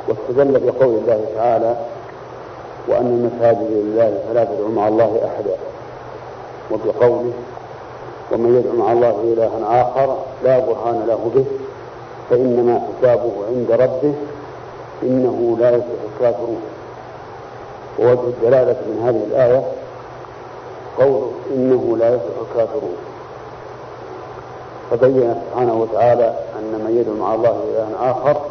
واستدل 0.07 0.59
بقول 0.59 0.95
الله 0.95 1.25
تعالى 1.35 1.75
وأن 2.87 3.05
المساجد 3.05 3.67
لله 3.71 4.19
فلا 4.29 4.43
تدعوا 4.43 4.69
مع 4.69 4.87
الله 4.87 5.21
أحدا. 5.25 5.55
وبقوله 6.71 7.33
ومن 8.31 8.57
يدعو 8.57 8.85
مع 8.85 8.91
الله 8.91 9.33
إلها 9.33 9.81
آخر 9.81 10.17
لا 10.43 10.59
برهان 10.59 11.05
له 11.07 11.31
به 11.35 11.45
فإنما 12.29 12.81
حسابه 12.87 13.31
عند 13.47 13.71
ربه 13.71 14.13
إنه 15.03 15.57
لا 15.59 15.69
يفلح 15.69 16.01
الكافرون. 16.15 16.61
ووجه 17.99 18.27
الدلالة 18.27 18.75
من 18.87 19.01
هذه 19.05 19.23
الآية 19.27 19.63
قوله 20.99 21.31
إنه 21.55 21.97
لا 21.97 22.07
يفلح 22.07 22.35
الكافرون. 22.49 22.95
فبين 24.91 25.35
سبحانه 25.45 25.73
وتعالى 25.73 26.33
أن 26.59 26.71
من 26.85 26.97
يدعو 26.97 27.15
مع 27.15 27.35
الله 27.35 27.63
إلها 27.63 28.11
آخر 28.11 28.41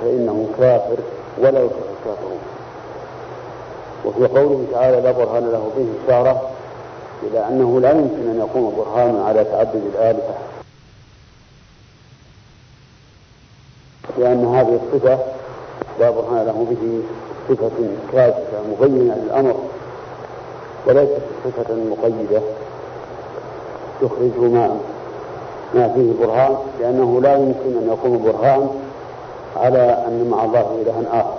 فإنه 0.00 0.48
كافر 0.58 0.96
ولا 1.38 1.60
يفلح 1.60 1.86
الكافرون 1.98 2.38
وفي 4.04 4.26
قوله 4.26 4.64
تعالى 4.72 5.00
لا 5.00 5.10
برهان 5.10 5.52
له 5.52 5.70
به 5.76 5.86
إشارة 6.04 6.50
إلى 7.22 7.48
أنه 7.48 7.80
لا 7.80 7.90
يمكن 7.90 8.28
أن 8.28 8.40
يكون 8.48 8.74
برهانا 8.76 9.24
على 9.24 9.44
تعدد 9.44 9.82
الآلهة. 9.94 10.34
لأن 14.18 14.54
هذه 14.54 14.80
الصفة 14.82 15.18
لا 16.00 16.10
برهان 16.10 16.46
له 16.46 16.66
به 16.70 17.02
صفة 17.48 17.88
كاشفة 18.12 18.62
مبينة 18.70 19.14
للأمر 19.14 19.54
وليست 20.86 21.22
صفة 21.44 21.74
مقيدة. 21.74 22.42
تخرج 24.00 24.38
ما 24.38 24.76
ما 25.74 25.88
فيه 25.94 26.26
برهان 26.26 26.56
لأنه 26.80 27.20
لا 27.20 27.34
يمكن 27.34 27.78
أن 27.78 27.90
يكون 27.92 28.22
برهان 28.22 28.68
على 29.56 30.04
أن 30.08 30.28
مع 30.30 30.44
الله 30.44 30.78
إلها 30.82 31.20
آخر. 31.20 31.34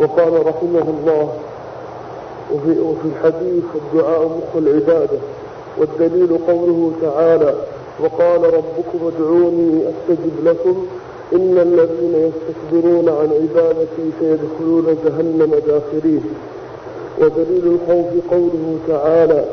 وقال 0.00 0.46
رحمه 0.46 0.86
الله 0.98 1.32
وفي, 2.54 2.80
وفي 2.80 3.04
الحديث 3.04 3.64
الدعاء 3.74 4.24
مخ 4.24 4.56
العبادة 4.56 5.18
والدليل 5.78 6.38
قوله 6.48 6.92
تعالى 7.02 7.54
وقال 8.00 8.54
ربكم 8.54 9.10
ادعوني 9.16 9.82
أستجب 9.88 10.44
لكم 10.44 10.86
إن 11.32 11.58
الذين 11.58 12.30
يستكبرون 12.30 13.08
عن 13.08 13.30
عبادتي 13.42 14.10
سيدخلون 14.20 14.98
جهنم 15.04 15.60
داخرين. 15.66 16.24
ودليل 17.20 17.66
الخوف 17.66 18.30
قوله 18.30 18.78
تعالى 18.88 19.44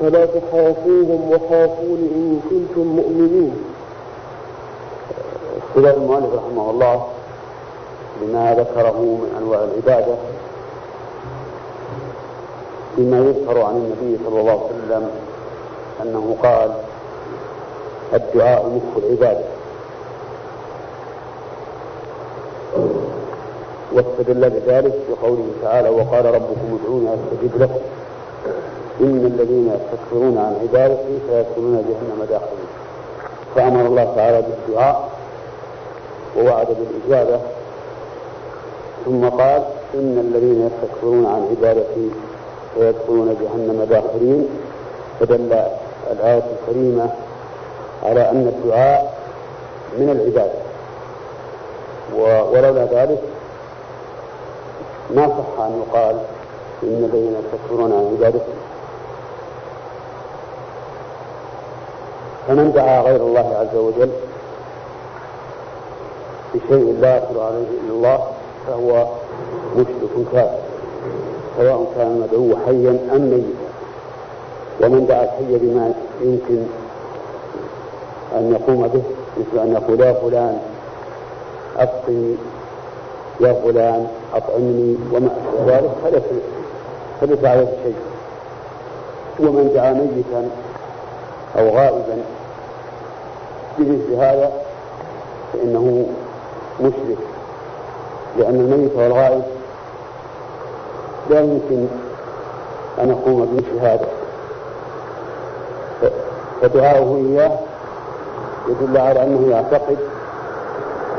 فلا 0.00 0.26
تخافوهم 0.26 1.30
وخافون 1.30 1.98
إن 2.14 2.40
كنتم 2.50 2.86
مؤمنين. 2.86 3.54
اختلاف 5.68 5.96
المؤلف 5.96 6.34
رحمه 6.34 6.70
الله 6.70 7.06
لما 8.22 8.54
ذكره 8.54 9.00
من 9.00 9.36
أنواع 9.38 9.64
العبادة 9.64 10.14
فيما 12.96 13.18
يذكر 13.18 13.62
عن 13.62 13.76
النبي 13.76 14.24
صلى 14.24 14.40
الله 14.40 14.52
عليه 14.52 14.62
وسلم 14.64 15.10
أنه 16.02 16.36
قال 16.42 16.70
الدعاء 18.14 18.66
مخ 18.66 19.04
العبادة. 19.04 19.44
واستدل 23.92 24.50
بذلك 24.50 24.94
بقوله 25.10 25.46
تعالى 25.62 25.88
وقال 25.88 26.24
ربكم 26.24 26.78
ادعوني 26.82 27.08
أستجب 27.14 27.62
لكم. 27.62 27.80
إن 29.00 29.26
الذين 29.34 29.72
يستكبرون 29.74 30.38
عن 30.38 30.56
عبادتي 30.62 31.18
سيدخلون 31.28 31.84
جهنم 31.88 32.24
داخلين. 32.30 32.68
فأمر 33.54 33.86
الله 33.86 34.12
تعالى 34.16 34.42
بالدعاء 34.42 35.08
ووعد 36.38 36.66
بالإجابة. 36.66 37.40
ثم 39.04 39.28
قال 39.28 39.62
إن 39.94 40.18
الذين 40.18 40.70
يستكبرون 40.70 41.26
عن 41.26 41.48
عبادتي 41.50 42.10
سيدخلون 42.74 43.36
جهنم 43.40 43.84
داخلين. 43.84 44.48
فدل 45.20 45.52
الآية 46.10 46.42
الكريمة 46.52 47.10
على 48.02 48.30
أن 48.30 48.48
الدعاء 48.48 49.18
من 49.98 50.10
العباده 50.10 50.64
ولولا 52.16 52.84
ذلك 52.84 53.22
ما 55.10 55.28
صح 55.28 55.64
أن 55.64 55.82
يقال 55.86 56.16
إن 56.82 57.10
الذين 57.12 57.34
يستكبرون 57.34 57.92
عن 57.92 58.16
عبادته. 58.16 58.52
فمن 62.48 62.72
دعا 62.72 63.00
غير 63.02 63.16
الله 63.26 63.56
عز 63.56 63.76
وجل 63.76 64.10
بشيء 66.54 66.96
لا 67.00 67.16
يقدر 67.16 67.42
عليه 67.42 67.66
إلا 67.84 67.90
الله 67.90 68.18
فهو 68.66 69.06
مشرك 69.76 70.26
كافر 70.32 70.58
سواء 71.58 71.92
كان 71.96 72.06
المدعو 72.06 72.56
حيا 72.66 72.98
أم 73.16 73.20
ميتا. 73.30 73.64
ومن 74.82 75.06
دعا 75.06 75.24
الحي 75.24 75.58
بما 75.58 75.92
يمكن 76.20 76.62
أن 78.36 78.52
يقوم 78.52 78.88
به 78.88 79.02
مثل 79.36 79.62
أن 79.62 79.72
يقول 79.72 80.00
يا 80.00 80.12
فلان 80.12 80.58
أبقي 81.76 82.34
يا 83.40 83.52
فلان 83.52 84.06
أطعمني 84.34 84.96
وما 85.12 85.30
أشبه 85.64 86.08
ذلك 86.08 86.22
فليس 87.20 87.44
عليه 87.44 87.66
شيء. 87.84 87.94
ومن 89.40 89.70
دعا 89.74 89.92
ميتا 89.92 90.50
أو 91.58 91.68
غائبا 91.68 92.18
بمثل 93.78 94.12
هذا 94.14 94.52
فإنه 95.52 96.06
مشرك 96.80 97.18
لأن 98.38 98.54
الميت 98.54 98.96
والغائب 98.96 99.42
لا 101.30 101.40
يمكن 101.40 101.86
أن 103.02 103.08
يقوم 103.10 103.44
بمثل 103.44 103.78
هذا. 103.86 104.06
فدعاؤه 106.62 107.16
إياه 107.16 107.58
يدل 108.68 108.98
على 108.98 109.22
أنه 109.22 109.50
يعتقد 109.50 109.98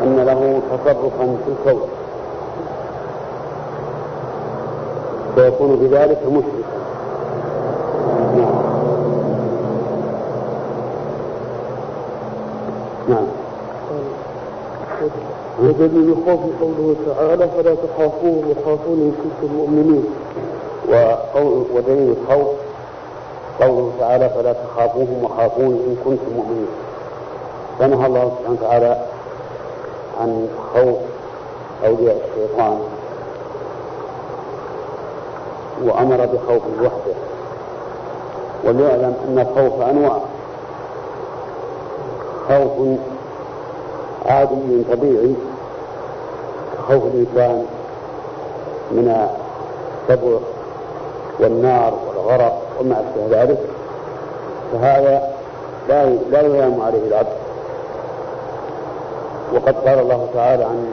أن 0.04 0.16
له 0.16 0.62
تصرفا 0.72 1.38
في 1.46 1.52
الكون 1.52 1.90
فيكون 5.36 5.76
بذلك 5.76 6.20
مشركا 6.28 6.76
نعم 8.36 8.66
نعم 13.10 13.28
ودليل 15.60 16.10
الخوف 16.10 16.40
قوله 16.62 16.96
تعالى 17.06 17.48
فلا 17.48 17.76
تخافوهم 17.76 18.44
وخافون 18.50 19.00
إن 19.00 19.14
كنتم 19.24 19.54
مؤمنين. 19.56 20.06
ودليل 21.76 22.16
الخوف 22.22 22.48
قوله 23.62 23.92
تعالى 24.00 24.30
فلا 24.30 24.54
تخافوهم 24.54 25.24
وخافون 25.24 25.66
إن 25.66 25.96
كنتم 26.06 26.36
مؤمنين. 26.36 26.68
فنهى 27.80 28.06
الله 28.08 28.32
سبحانه 28.40 28.58
وتعالى 28.62 29.06
عن 30.22 30.48
خوف 30.74 30.98
أولياء 31.86 32.18
الشيطان 32.26 32.80
وأمر 35.84 36.26
بخوف 36.26 36.64
وحده 36.82 37.16
وليعلم 38.64 39.16
أن 39.28 39.40
الخوف 39.40 39.82
أنواع. 39.82 40.20
خوف 42.48 42.72
عادي 44.26 44.84
طبيعي 44.92 45.36
كخوف 46.78 47.04
الإنسان 47.04 47.66
من 48.92 49.28
السبع 50.10 50.38
والنار 51.40 51.94
والغرق 52.08 52.62
وما 52.80 52.96
أشبه 53.00 53.42
ذلك 53.42 53.60
فهذا 54.74 55.22
لا 55.90 56.06
لا 56.06 56.42
يلام 56.42 56.82
عليه 56.82 57.08
العبد. 57.08 57.36
وقد 59.54 59.76
قال 59.76 60.00
الله 60.00 60.28
تعالى 60.34 60.64
عن 60.64 60.88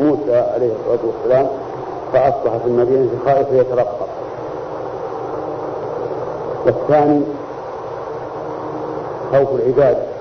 موسى 0.00 0.36
عليه 0.36 0.72
الصلاة 0.72 0.98
والسلام 1.06 1.48
فأصبح 2.12 2.56
في 2.56 2.66
المدينة 2.66 3.08
خائف 3.26 3.46
يترقب. 3.52 4.06
والثاني 6.66 7.22
خوف 9.32 9.48
العباد. 9.54 10.13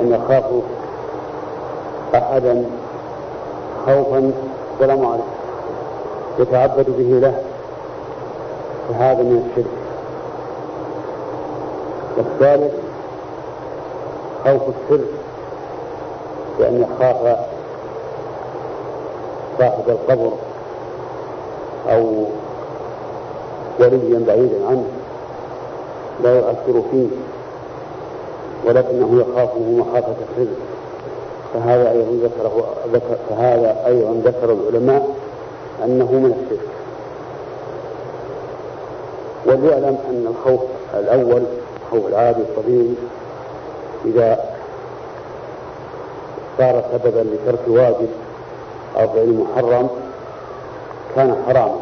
أن 0.00 0.12
يخافوا 0.12 0.62
أحدا 2.14 2.64
خوفا 3.86 4.32
سلام 4.78 5.06
عليه 5.06 5.22
يتعبد 6.38 6.86
به 6.88 7.18
له 7.18 7.42
فهذا 8.88 9.22
من 9.22 9.50
الشرك. 9.50 9.70
والثالث 12.16 12.72
خوف 14.44 14.62
السر 14.68 15.04
بأن 16.58 16.82
يخاف 16.82 17.38
صاحب 19.58 19.84
القبر 19.88 20.32
أو 21.90 22.24
وليا 23.80 24.24
بعيدا 24.26 24.66
عنه 24.68 24.84
لا 26.22 26.38
يؤثر 26.38 26.82
فيه. 26.90 27.06
ولكنه 28.64 29.20
يخافه 29.20 29.60
مخافة 29.60 30.14
السر 30.30 30.50
فهذا 31.54 31.90
أيضا 31.90 32.26
ذكره 32.26 32.66
ذكر 32.92 33.16
فهذا 33.30 33.86
أيضا 33.86 34.20
ذكر 34.24 34.52
العلماء 34.52 35.08
أنه 35.84 36.12
من 36.12 36.32
الشرك. 36.44 36.68
وليعلم 39.46 39.98
أن 40.10 40.26
الخوف 40.26 40.60
الأول 40.94 41.42
خوف 41.90 42.06
العادي 42.06 42.40
الطبيعي 42.40 42.94
إذا 44.04 44.44
صار 46.58 46.84
سببا 46.92 47.20
لترك 47.20 47.60
واجب 47.68 48.08
أو 48.96 49.08
فعل 49.08 49.32
محرم 49.34 49.88
كان 51.16 51.36
حراما. 51.46 51.80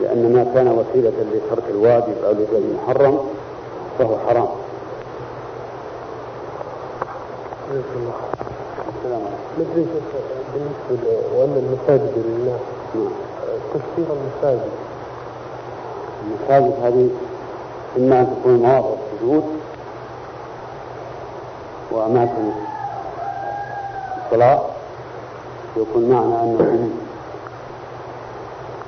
لأن 0.00 0.32
ما 0.32 0.46
كان 0.54 0.68
وسيلة 0.68 1.12
لترك 1.32 1.64
الواجب 1.70 2.14
أو 2.26 2.32
لفعل 2.32 2.62
المحرم 2.70 3.18
فهو 3.98 4.16
حرام. 4.28 4.48
ندري 9.58 9.86
بالنسبة 10.54 11.12
وأن 11.36 11.54
المساجد 11.56 12.12
لله 12.16 12.58
تفسير 13.74 14.06
المساجد 14.16 14.70
المساجد 16.24 16.74
هذه 16.84 17.10
إما 17.98 18.20
أن 18.20 18.36
تكون 18.40 18.54
مواضع 18.62 18.88
السجود 19.12 19.44
وأماكن 21.90 22.50
الصلاة 24.24 24.60
يكون 25.76 26.10
معنى 26.10 26.42
أنكم 26.42 26.90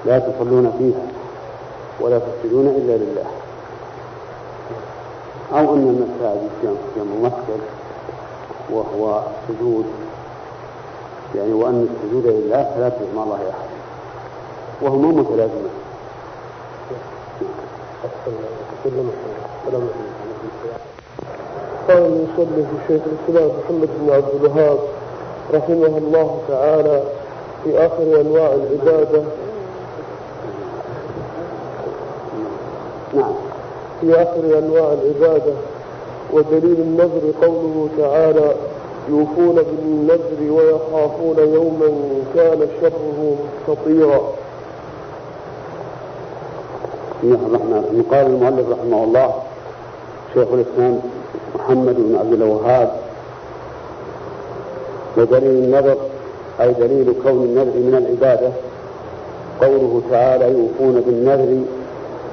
لا 0.07 0.19
تصلون 0.19 0.73
فيها 0.79 1.07
ولا 2.01 2.19
تسجدون 2.19 2.67
إلا 2.67 2.93
لله 2.97 3.27
أو 5.53 5.75
أن 5.75 5.83
المساجد 5.89 6.51
جمع 6.97 7.05
ممثل 7.05 7.76
وهو 8.71 9.21
سجود. 9.49 9.85
يعني 11.35 11.53
وأن 11.53 11.89
السجود 11.91 12.27
لله 12.27 12.73
فلا 12.77 12.89
تجد 12.89 13.15
مع 13.17 13.23
الله 13.23 13.37
أحد 13.51 13.69
وهما 14.83 15.09
متلازمان 15.09 15.71
قال 21.89 22.03
المصلي 22.07 22.67
شيخ 22.89 23.01
الإسلام 23.07 23.51
محمد 23.65 23.89
بن 24.01 24.11
عبد 24.13 24.35
الوهاب 24.35 24.79
رحمه 25.55 25.99
الله 25.99 26.41
تعالى 26.49 27.03
في 27.65 27.79
آخر 27.87 28.21
أنواع 28.21 28.55
العبادة. 28.55 29.23
نعم. 33.15 33.35
في 34.01 34.15
آخر 34.23 34.59
أنواع 34.59 34.93
العبادة. 34.93 35.53
ودليل 36.33 36.81
النذر 36.81 37.33
قوله 37.43 37.89
تعالى 37.99 38.55
يوفون 39.09 39.55
بالنذر 39.55 40.53
ويخافون 40.53 41.37
يوما 41.55 41.89
كان 42.35 42.69
شره 42.81 43.37
مستطيرا. 43.69 44.21
قال 48.11 48.27
المؤلف 48.27 48.71
رحمه 48.71 49.05
الله 49.05 49.35
شيخ 50.35 50.49
الإسلام 50.53 51.01
محمد 51.55 51.95
بن 51.97 52.17
عبد 52.17 52.33
الوهاب 52.33 52.91
ودليل 55.17 55.65
النذر 55.65 55.97
أي 56.61 56.73
دليل 56.73 57.15
كون 57.23 57.45
النذر 57.45 57.77
من 57.77 57.95
العبادة 57.95 58.51
قوله 59.61 60.03
تعالى 60.11 60.45
يوفون 60.45 61.01
بالنذر 61.01 61.61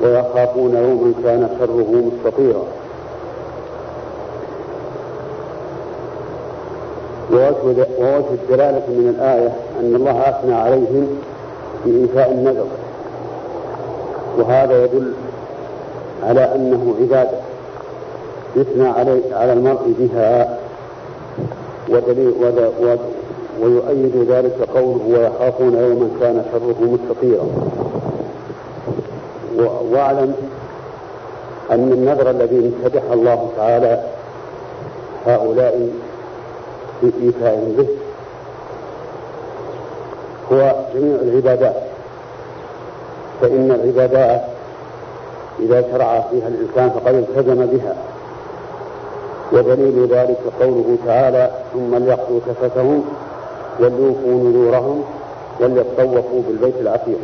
ويخافون 0.04 0.76
يوما 0.76 1.14
كان 1.24 1.50
شره 1.60 2.12
مستطيرا. 2.12 2.64
ووجه 7.32 8.34
الدلالة 8.34 8.84
من 8.88 9.16
الآية 9.20 9.54
أن 9.80 9.96
الله 9.96 10.30
أثنى 10.30 10.54
عليهم 10.54 11.08
بإيفاء 11.86 12.32
النذر. 12.32 12.66
وهذا 14.38 14.84
يدل 14.84 15.14
على 16.24 16.56
أنه 16.56 16.96
عبادة 17.02 17.38
يثنى 18.56 18.88
علي 18.88 19.22
على 19.32 19.54
المرء 19.54 19.94
بها 20.00 20.60
ودليل 21.90 22.34
ويؤيد 23.62 24.32
ذلك 24.32 24.70
قوله 24.76 25.02
ويخافون 25.08 25.74
يوما 25.74 26.10
كان 26.20 26.46
شره 26.52 26.76
مستطيرا. 26.82 27.48
واعلم 29.92 30.34
أن 31.72 31.92
النذر 31.92 32.30
الذي 32.30 32.60
امتدح 32.60 33.02
الله 33.12 33.50
تعالى 33.58 34.04
هؤلاء 35.26 35.90
في 37.12 37.26
إيفاء 37.26 37.74
به. 37.78 37.88
هو 40.52 40.76
جميع 40.96 41.16
العبادات. 41.16 41.76
فإن 43.42 43.72
العبادات 43.72 44.42
إذا 45.60 45.82
شرع 45.92 46.24
فيها 46.32 46.48
الإنسان 46.48 46.90
فقد 46.90 47.16
التزم 47.16 47.66
بها. 47.66 47.96
ودليل 49.54 50.08
ذلك 50.08 50.40
قوله 50.62 50.98
تعالى 51.06 51.52
ثم 51.74 51.96
ليقضوا 51.96 52.40
كفتهم 52.48 53.04
وليوفوا 53.80 54.50
نذورهم 54.50 55.04
وليطوفوا 55.60 56.42
بالبيت 56.48 56.76
العتيق. 56.82 57.20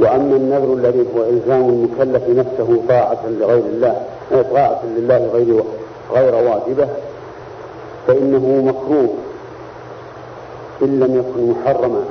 وأما 0.00 0.36
النذر 0.36 0.74
الذي 0.74 1.06
هو 1.16 1.22
إلزام 1.22 1.68
المكلف 1.68 2.28
نفسه 2.28 2.82
طاعة 2.88 3.26
لغير 3.26 3.64
الله 3.64 4.02
طاعة 4.52 4.80
لله 4.84 5.30
غير 5.32 5.64
غير 6.12 6.34
واجبة 6.34 6.88
فإنه 8.10 8.62
مكروه 8.64 9.08
إن 10.82 11.00
لم 11.00 11.16
يكن 11.16 11.50
محرما 11.50 12.04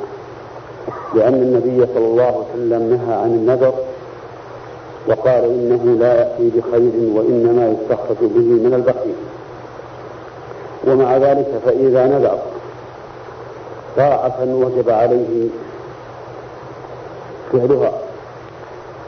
لأن 1.16 1.34
النبي 1.34 1.94
صلى 1.94 2.06
الله 2.06 2.24
عليه 2.24 2.46
وسلم 2.54 2.90
نهى 2.94 3.16
عن 3.16 3.30
النذر 3.30 3.74
وقال 5.08 5.44
إنه 5.44 5.98
لا 6.00 6.20
يأتي 6.20 6.50
بخير 6.50 6.92
وإنما 7.16 7.68
يستخرج 7.68 8.18
به 8.22 8.68
من 8.68 8.74
البخيل. 8.74 9.16
ومع 10.88 11.18
ذلك 11.18 11.62
فإذا 11.66 12.06
نذر 12.06 12.40
طاعة 13.98 14.38
وجب 14.40 14.90
عليه 14.90 15.48
فعلها. 17.52 17.92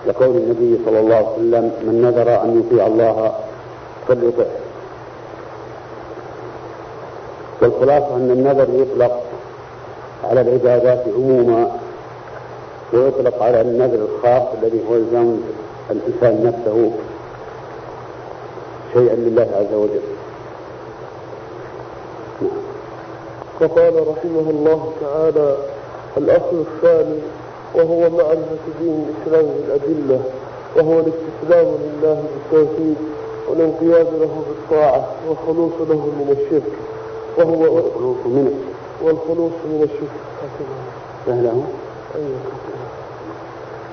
لقول 0.08 0.38
النبي 0.38 0.80
صلى 0.86 1.00
الله 1.00 1.16
عليه 1.16 1.28
وسلم 1.28 1.72
من 1.82 2.02
نذر 2.02 2.44
أن 2.44 2.60
يطيع 2.60 2.88
الله 2.88 3.32
فليطعه. 4.08 4.71
والخلاصة 7.62 8.16
أن 8.16 8.32
النذر 8.32 8.68
يطلق 8.74 9.22
على 10.24 10.42
العبادات 10.42 11.04
عموما 11.16 11.72
ويطلق 12.94 13.44
على 13.44 13.62
النذر 13.62 14.06
الخاص 14.06 14.44
الذي 14.62 14.82
هو 14.90 14.96
إلزام 14.96 15.42
الإنسان 15.92 16.46
نفسه 16.46 16.92
شيئا 18.94 19.16
لله 19.16 19.48
عز 19.56 19.74
وجل. 19.74 20.02
وقال 23.62 24.08
رحمه 24.08 24.50
الله 24.50 24.94
تعالى 25.02 25.58
الأصل 26.18 26.64
الثاني 26.76 27.20
وهو 27.76 28.10
معرفة 28.10 28.66
دين 28.82 29.06
الإسلام 29.10 29.46
بالأدلة 29.46 30.22
وهو 30.76 31.00
الاستسلام 31.00 31.68
لله 31.68 32.24
بالتوحيد 32.52 32.96
والانقياد 33.50 34.08
له 34.20 34.44
بالطاعة 34.48 35.08
والخلوص 35.28 35.72
له 35.90 35.96
من 35.96 36.38
الشرك. 36.40 36.74
وهو 37.38 37.76
والخلوص 37.76 38.18
من 38.26 38.72
والخلوص 39.04 39.52
من 39.66 39.84
الشرك. 39.84 40.10
سهله 41.26 41.64
أيوة. 42.16 42.40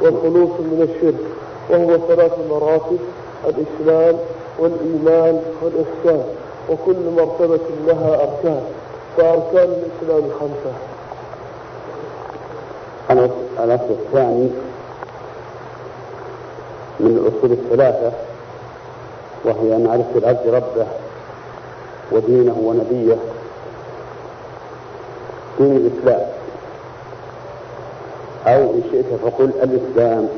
والخلوص 0.01 0.51
من 0.61 0.83
الشرك. 0.83 1.24
وهو 1.70 1.98
ثلاث 2.09 2.33
مراتب 2.51 2.98
الإسلام 3.44 4.18
والإيمان 4.59 5.42
والإحسان. 5.62 6.24
وكل 6.70 6.96
مرتبة 7.16 7.61
لها 7.87 8.14
أركان. 8.14 8.62
فأركان 9.16 9.68
الإسلام 9.68 10.31
خمسة. 10.40 10.72
الأصل 13.64 13.90
الثاني 13.90 14.48
من 17.01 17.07
الأصول 17.07 17.53
الثلاثة 17.53 18.12
وهي 19.44 19.79
معرفة 19.79 20.18
العبد 20.18 20.48
ربه. 20.48 20.87
ودينه 22.12 22.57
ونبيه. 22.62 23.16
دين 25.59 25.77
الإسلام. 25.77 26.27
أو 28.47 28.62
إن 28.75 28.83
شئت 28.92 29.07
فقل 29.23 29.51
الإسلام 29.62 30.29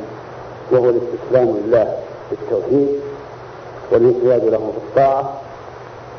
وهو 0.73 0.91
الاستسلام 0.91 1.57
لله 1.65 1.97
بالتوحيد 2.31 2.89
والانقياد 3.93 4.45
له 4.45 4.73
بالطاعة 4.75 5.41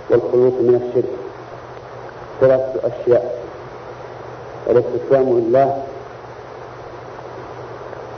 والخلوص 0.09 0.53
من 0.53 0.81
الشرك. 0.87 1.11
ثلاثة 2.41 2.87
أشياء. 2.87 3.41
الاستسلام 4.69 5.39
لله 5.39 5.83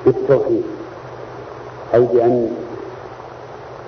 بالتوحيد 0.06 0.64
أي 1.94 2.02
بأن 2.02 2.56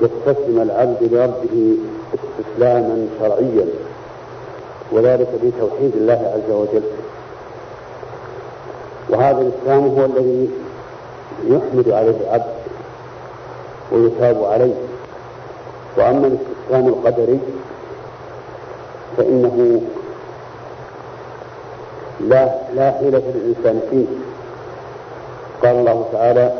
يستسلم 0.02 0.62
العبد 0.62 0.98
لربه 1.02 1.78
استسلاما 2.16 3.08
شرعيا 3.20 3.66
وذلك 4.92 5.30
بتوحيد 5.44 5.96
الله 5.96 6.32
عز 6.36 6.52
وجل. 6.52 6.84
وهذا 9.10 9.42
الإسلام 9.42 9.88
هو 9.88 10.06
الذي 10.06 10.50
يحمد 11.44 11.90
عليه 11.90 12.18
العبد 12.22 12.54
ويثاب 13.92 14.44
عليه. 14.44 14.74
وأما 15.98 16.28
الاستسلام 16.28 16.88
القدري 16.88 17.40
فإنه 19.18 19.82
لا 22.20 22.56
لا 22.74 22.92
حيلة 22.92 23.24
للإنسان 23.36 23.82
فيه. 23.90 24.06
قال 25.64 25.76
الله 25.76 26.06
تعالى 26.12 26.54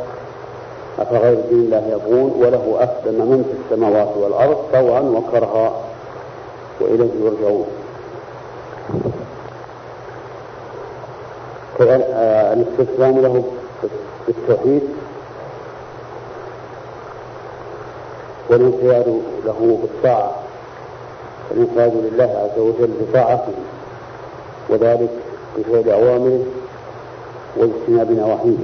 أفغير 1.00 1.40
دين 1.50 1.60
الله 1.60 1.84
يبغون 1.92 2.32
وله 2.40 2.78
أسلم 2.80 3.16
من 3.16 3.44
في 3.44 3.74
السماوات 3.76 4.18
والأرض 4.18 4.58
طوعا 4.74 5.00
وكرها 5.00 5.82
وإليه 6.82 7.12
يرجعون. 7.22 7.68
الاستسلام 11.80 13.20
له 13.20 13.44
بالتوحيد 14.28 14.82
والانقياد 18.50 19.22
له 19.46 19.80
بالطاعة. 19.82 20.32
الانقياد 21.52 21.94
لله 21.96 22.24
عز 22.54 22.60
وجل 22.60 22.92
بطاعته. 23.02 23.54
وذلك 24.70 25.10
بفعل 25.58 25.90
أوامره 25.90 26.44
واجتناب 27.58 28.12
نواهيه 28.12 28.58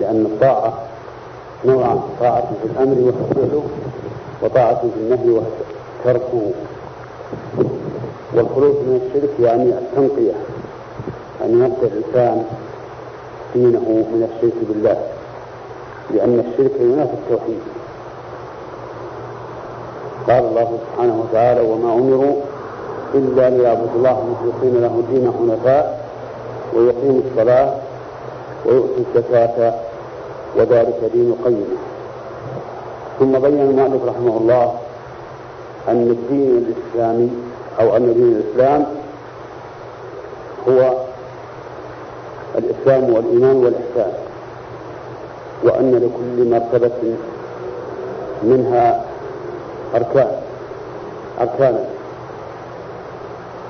لأن 0.00 0.26
الطاعة 0.26 0.87
نوعان 1.64 2.00
طاعة 2.20 2.48
في 2.62 2.68
الأمر 2.72 3.12
فعله 3.34 3.62
وطاعة 4.42 4.80
في 4.80 4.96
النهي 5.00 5.30
وهو 5.30 5.42
تركه 6.04 6.50
والخلوص 8.34 8.74
من 8.76 9.00
الشرك 9.06 9.30
يعني 9.40 9.64
التنقية 9.78 10.32
أن 11.44 11.50
ينقي 11.50 11.86
الإنسان 11.86 12.44
دينه 13.54 13.78
من 14.12 14.28
الشرك 14.34 14.54
بالله 14.68 14.96
لأن 16.14 16.38
الشرك 16.52 16.80
ينافي 16.80 17.12
التوحيد. 17.14 17.58
قال 20.28 20.44
الله 20.44 20.78
سبحانه 20.92 21.20
وتعالى 21.30 21.60
وما 21.60 21.92
أمروا 21.94 22.34
إلا 23.14 23.50
ليعبدوا 23.50 23.94
الله 23.96 24.24
مخلصين 24.30 24.80
له 24.80 24.86
الدين 25.00 25.32
حنفاء 25.38 26.08
ويقيموا 26.74 27.20
الصلاة 27.30 27.74
ويؤتوا 28.66 29.04
الزكاة 29.14 29.74
وذلك 30.56 31.10
دين 31.12 31.34
قيمة 31.44 31.76
ثم 33.18 33.32
بين 33.38 33.60
المؤلف 33.60 34.04
رحمه 34.04 34.36
الله 34.36 34.74
أن 35.88 36.10
الدين 36.10 36.56
الإسلامي 36.66 37.30
أو 37.80 37.96
أن 37.96 38.14
دين 38.14 38.32
الإسلام 38.42 38.86
هو 40.68 40.92
الإسلام 42.58 43.14
والإيمان 43.14 43.56
والإحسان 43.56 44.12
وأن 45.64 45.90
لكل 45.94 46.50
مرتبة 46.50 47.14
منها 48.42 49.04
أركان 49.94 50.32
أركانا 51.40 51.84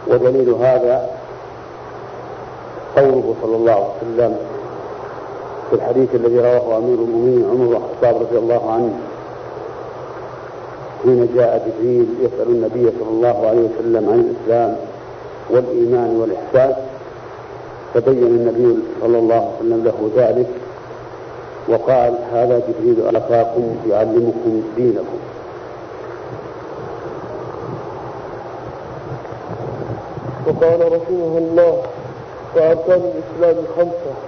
ودليل 0.06 0.50
هذا 0.50 1.10
قوله 2.96 3.34
صلى 3.42 3.56
الله 3.56 3.72
عليه 3.72 3.84
وسلم 4.02 4.36
في 5.70 5.74
الحديث 5.76 6.14
الذي 6.14 6.38
رواه 6.40 6.78
أمير 6.78 6.94
المؤمنين 6.98 7.44
عمر 7.50 7.76
الخطاب 7.76 8.22
رضي 8.22 8.38
الله 8.38 8.70
عنه 8.72 8.92
حين 11.02 11.28
جاء 11.34 11.68
جبريل 11.68 12.06
يسأل 12.20 12.48
النبي 12.48 12.90
صلى 13.00 13.08
الله 13.10 13.46
عليه 13.48 13.60
وسلم 13.60 14.10
عن 14.10 14.20
الإسلام 14.20 14.76
والإيمان 15.50 16.16
والإحسان 16.16 16.76
فبين 17.94 18.22
النبي 18.26 18.78
صلى 19.00 19.18
الله 19.18 19.34
عليه 19.34 19.56
وسلم 19.60 19.84
له 19.84 20.10
ذلك 20.16 20.46
وقال 21.68 22.14
هذا 22.32 22.62
جبريل 22.68 23.16
أتاكم 23.16 23.76
يعلمكم 23.90 24.62
دينكم. 24.76 25.18
وقال 30.46 30.80
رحمه 30.92 31.38
الله 31.38 31.82
فأركان 32.54 33.00
الإسلام 33.12 33.64
خمسة 33.76 34.27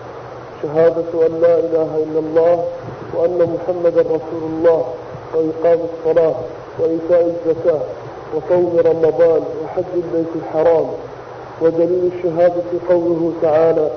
شهادة 0.62 1.26
أن 1.26 1.40
لا 1.40 1.58
إله 1.58 1.90
إلا 2.04 2.18
الله 2.18 2.64
وأن 3.14 3.56
محمدا 3.56 4.00
رسول 4.00 4.42
الله 4.52 4.84
وإقام 5.34 5.78
الصلاة 5.92 6.34
وإيتاء 6.78 7.34
الزكاة 7.36 7.80
وصوم 8.34 8.76
رمضان 8.86 9.42
وحج 9.64 9.84
البيت 9.94 10.26
الحرام 10.36 10.86
ودليل 11.62 12.10
الشهادة 12.16 12.62
قوله 12.88 13.32
تعالى 13.42 13.90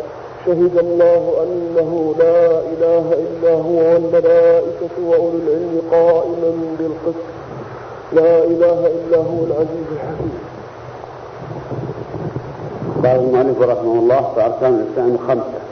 شهد 0.45 0.78
الله 0.78 1.34
أنه 1.43 2.15
لا 2.19 2.60
إله 2.60 3.13
إلا 3.13 3.54
هو 3.54 3.78
والملائكة 3.93 4.95
وأولو 5.08 5.38
العلم 5.47 5.82
قائما 5.91 6.52
بالقسط. 6.80 7.26
لا 8.13 8.43
إله 8.43 8.88
إلا 8.88 9.17
هو 9.17 9.43
العزيز 9.47 9.88
الحكيم. 9.91 10.39
قال 13.04 13.19
المؤلف 13.19 13.62
رحمه 13.62 13.99
الله 13.99 14.21
فأركان 14.36 14.73
الإسلام 14.73 15.17
خمسة 15.28 15.62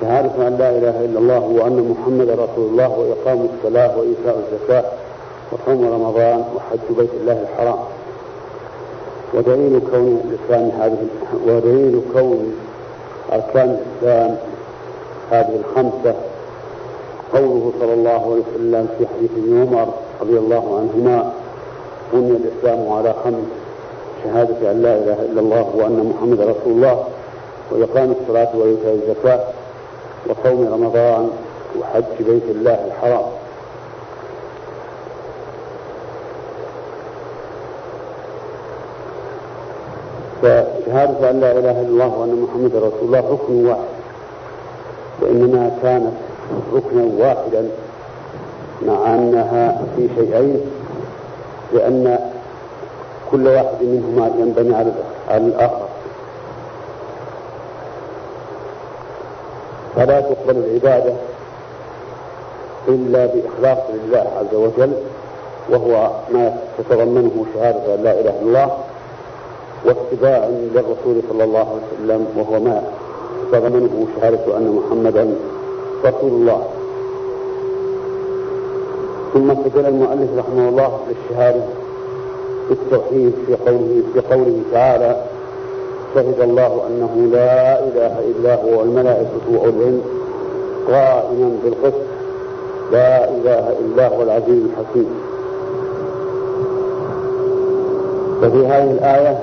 شهادة 0.00 0.48
أن 0.48 0.56
لا 0.58 0.70
إله 0.70 1.04
إلا 1.04 1.18
الله 1.18 1.40
وأن 1.40 1.88
محمدا 1.90 2.32
رسول 2.34 2.70
الله 2.70 2.88
وإقام 2.98 3.48
الصلاة 3.56 3.98
وإيتاء 3.98 4.38
الزكاة 4.52 4.84
وصوم 5.52 5.84
رمضان 5.92 6.44
وحج 6.56 6.96
بيت 6.98 7.10
الله 7.20 7.42
الحرام. 7.42 7.78
ودليل 9.34 9.80
كون 9.90 10.20
الإسلام 10.24 10.70
هذه 10.80 11.06
ودليل 11.46 12.00
كون 12.14 12.54
أركان 13.32 13.76
الإسلام 13.78 14.36
هذه 15.30 15.60
الخمسة. 15.64 16.14
قوله 17.34 17.72
صلى 17.80 17.94
الله 17.94 18.10
عليه 18.10 18.42
وسلم 18.54 18.88
في 18.98 19.06
حديث 19.06 19.30
ابن 19.36 19.60
عمر 19.62 19.88
رضي 20.20 20.38
الله 20.38 20.78
عنهما 20.78 21.32
بني 22.12 22.30
الإسلام 22.36 22.92
على 22.92 23.14
خمس 23.24 23.44
شهادة 24.24 24.70
أن 24.70 24.82
لا 24.82 24.96
إله 24.98 25.22
إلا 25.22 25.40
الله 25.40 25.70
وأن 25.76 26.12
محمد 26.16 26.40
رسول 26.40 26.72
الله 26.72 27.04
وإقام 27.70 28.14
الصلاة 28.22 28.56
وإيتاء 28.56 28.94
الزكاة 28.94 29.40
وصوم 30.26 30.68
رمضان 30.72 31.30
وحج 31.80 32.16
بيت 32.20 32.42
الله 32.50 32.78
الحرام. 32.86 33.26
فشهادة 40.42 41.30
أن 41.30 41.40
لا 41.40 41.52
إله 41.52 41.70
إلا 41.70 41.88
الله 41.88 42.18
وأن 42.18 42.42
محمد 42.42 42.76
رسول 42.76 43.02
الله 43.02 43.18
ركن 43.18 43.66
واحد. 43.66 43.90
وإنما 45.20 45.70
كانت 45.82 46.12
ركنا 46.74 47.04
واحدا 47.24 47.68
مع 48.86 49.14
أنها 49.14 49.82
في 49.96 50.08
شيئين 50.16 50.60
لأن 51.72 52.18
كل 53.30 53.46
واحد 53.46 53.78
منهما 53.82 54.30
ينبني 54.38 54.74
على 55.28 55.46
الآخر. 55.46 55.89
فلا 59.96 60.20
تقبل 60.20 60.56
العبادة 60.56 61.12
إلا 62.88 63.26
بإخلاص 63.26 63.78
لله 63.94 64.26
عز 64.38 64.54
وجل 64.54 64.92
وهو 65.70 66.10
ما 66.32 66.56
تتضمنه 66.78 67.44
شهادة 67.54 67.94
أن 67.94 68.02
لا 68.02 68.20
إله 68.20 68.30
إلا 68.30 68.40
الله 68.40 68.70
واتباع 69.84 70.46
للرسول 70.48 71.22
صلى 71.30 71.44
الله 71.44 71.58
عليه 71.58 71.80
وسلم 71.94 72.26
وهو 72.36 72.60
ما 72.60 72.82
تضمنه 73.52 74.06
شهادة 74.20 74.56
أن 74.56 74.68
محمدا 74.86 75.34
رسول 76.04 76.30
الله. 76.32 76.64
ثم 79.34 79.50
استدل 79.50 79.86
المؤلف 79.86 80.30
رحمه 80.38 80.68
الله 80.68 81.00
للشهادة 81.08 81.62
بالتوحيد 82.68 83.32
في 83.46 83.54
قوله 83.66 84.02
في 84.14 84.20
قوله 84.20 84.62
تعالى 84.72 85.22
شهد 86.14 86.40
الله 86.40 86.86
أنه 86.86 87.28
لا 87.32 87.78
إله 87.78 88.18
إلا 88.20 88.54
هو 88.54 88.78
والملائكة 88.78 89.40
وأولو 89.52 89.70
العلم 89.70 90.02
قائما 90.88 91.58
بالقسط. 91.64 92.02
لا 92.92 93.28
إله 93.28 93.72
إلا 93.80 94.08
هو 94.08 94.22
العزيز 94.22 94.62
الحكيم. 94.64 95.14
وفي 98.42 98.66
هذه 98.66 98.90
الآية 98.90 99.38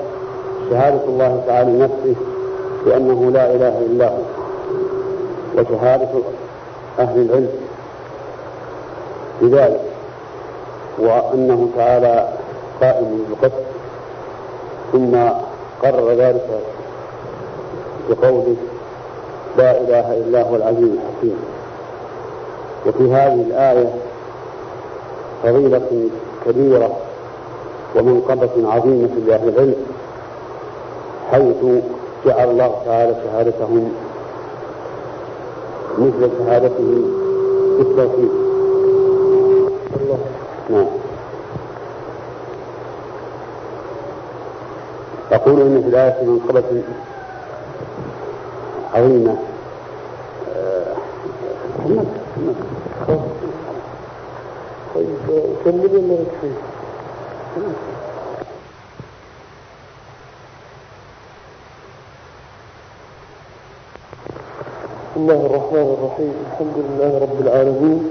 شهادة 0.70 1.04
الله 1.04 1.42
تعالى 1.46 1.78
نفسه 1.78 2.14
بأنه 2.86 3.30
لا 3.30 3.54
إله 3.54 3.78
إلا 3.78 4.08
هو 4.08 4.18
وشهادة 5.58 6.08
أهل 6.98 7.20
العلم 7.20 7.48
بذلك 9.42 9.80
وأنه 10.98 11.68
تعالى 11.76 12.28
قائم 12.80 13.24
بالقسط. 13.28 13.62
ثم 14.92 15.14
قرر 15.82 16.10
ذلك 16.12 16.60
بقوله 18.10 18.56
لا 19.58 19.80
إله 19.80 20.16
إلا 20.16 20.42
هو 20.42 20.56
العزيز 20.56 20.90
الحكيم. 20.92 21.36
وفي 22.86 23.12
هذه 23.12 23.40
الآية 23.40 23.94
فضيلة 25.42 26.08
كبيرة 26.46 26.90
ومنقبة 27.96 28.50
عظيمة 28.72 29.08
لأهل 29.26 29.48
العلم 29.48 29.74
حيث 31.30 31.82
جعل 32.26 32.50
الله 32.50 32.82
تعالى 32.84 33.14
شهادتهم 33.24 33.92
مثل 35.98 36.30
شهادته 36.38 37.02
بالتوحيد. 37.78 38.30
نعم. 40.70 40.86
أقول 45.32 45.60
إن 45.60 45.76
الآية 45.76 46.24
منقبة 46.24 46.82
عظيمة. 48.94 49.36
كمل؟ 55.64 55.88
بسم 65.08 65.16
الله 65.16 65.46
الرحمن 65.46 65.96
الرحيم. 65.98 66.32
الحمد 66.52 66.76
لله 66.76 67.18
رب 67.18 67.40
العالمين. 67.40 68.10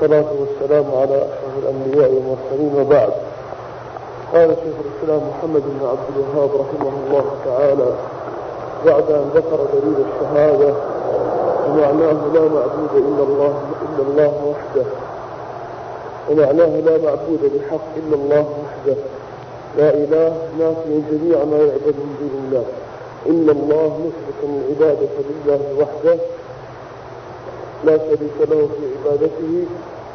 والصلاة 0.00 0.30
والسلام 0.40 0.86
على 1.00 1.16
أشرف 1.16 1.54
الأنبياء 1.62 2.10
والمرسلين. 2.10 2.72
وبعد. 2.80 3.12
قال 4.32 4.48
شيخ 4.48 4.74
الإسلام 4.84 5.28
محمد 5.28 5.62
بن 5.62 5.86
عبد 5.86 6.08
الوهاب 6.16 6.50
رحمه 6.60 6.92
الله 7.06 7.24
تعالى 7.44 7.86
بعد 8.86 9.10
أن 9.10 9.30
ذكر 9.34 9.58
دليل 9.72 9.96
الشهادة 10.06 10.74
ومعناه 11.68 12.18
لا 12.34 12.40
معبود 12.40 12.94
إلا 12.94 13.22
الله 13.22 13.60
إلا 13.82 14.02
الله 14.08 14.32
وحده. 14.52 14.86
ومعناه 16.30 16.80
لا 16.80 16.98
معبود 17.04 17.40
بحق 17.54 17.88
إلا 17.96 18.14
الله 18.14 18.46
وحده. 18.64 18.96
لا 19.78 19.94
إله 19.94 20.36
نافي 20.58 21.02
جميع 21.10 21.44
ما 21.44 21.56
يعبد 21.56 21.96
من 21.98 22.16
دون 22.20 22.44
الله. 22.44 22.64
إن 23.26 23.50
الله 23.50 23.98
مثبت 24.04 24.40
العبادة 24.44 25.08
لله 25.30 25.60
وحده. 25.80 26.18
لا 27.84 27.98
شريك 27.98 28.50
له 28.50 28.68
في 28.68 28.84
عبادته 29.08 29.64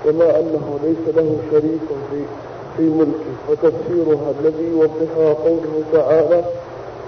كما 0.06 0.40
أنه 0.40 0.80
ليس 0.84 1.16
له 1.16 1.38
شريك 1.52 1.88
في 2.12 2.24
في 2.78 2.84
ملكه 2.84 3.34
وتفسيرها 3.50 4.32
الذي 4.40 4.64
يوضحها 4.72 5.34
قوله 5.34 5.84
تعالى 5.94 6.44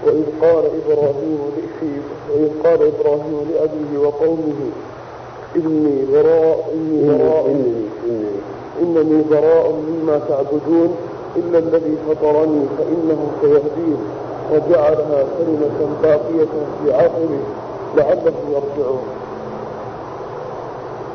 وإذ 0.06 0.24
قال 0.42 0.64
إبراهيم 0.84 1.38
لأخيه 1.56 2.00
وإذ 2.30 2.50
قال 2.64 2.92
إبراهيم 2.94 3.50
لأبيه 3.50 3.98
وقومه 4.06 4.60
إني 5.56 6.04
براء 6.12 6.70
إني 6.74 7.08
براء 7.08 7.46
إنني 8.82 9.22
براء 9.30 9.72
مما 9.72 10.20
تعبدون 10.28 10.96
إلا 11.36 11.58
الذي 11.58 11.96
فطرني 12.08 12.62
فإنه 12.78 13.30
سيهدين 13.42 13.96
وجعلها 14.52 15.24
كلمة 15.38 15.88
باقية 16.02 16.48
في 16.84 16.92
عقبه 16.92 17.38
لعلهم 17.96 18.34
يرجعون. 18.48 19.02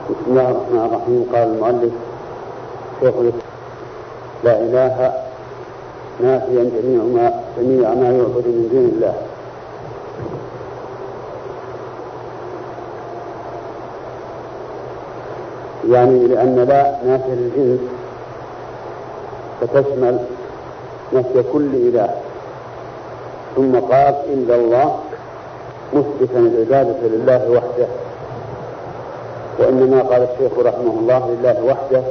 بسم 0.09 0.31
الله 0.31 0.49
الرحمن 0.51 0.85
الرحيم. 0.85 1.25
قال 1.33 1.47
المؤلف 1.53 1.93
شيخ 3.01 3.13
لا 4.45 4.57
إله 4.61 5.13
نافيا 6.23 6.63
جميع 6.63 7.01
ما 7.03 7.41
جميع 7.57 7.89
ما 7.93 8.05
يعبد 8.17 8.45
من 8.47 8.69
دون 8.71 8.85
الله. 8.93 9.13
يعني 15.89 16.27
لأن 16.27 16.55
لا 16.55 16.95
نافية 17.05 17.33
للجنس 17.33 17.79
فتشمل 19.61 20.19
نفي 21.13 21.43
كل 21.53 21.69
إله. 21.75 22.09
ثم 23.55 23.75
قال 23.75 24.15
إلا 24.33 24.55
الله 24.55 24.99
مثبتا 25.93 26.39
العبادة 26.39 26.95
لله 27.03 27.49
وحده. 27.51 27.87
وإنما 29.59 30.01
قال 30.01 30.27
الشيخ 30.33 30.59
رحمه 30.59 30.93
الله 30.99 31.29
لله 31.29 31.63
وحده 31.63 32.03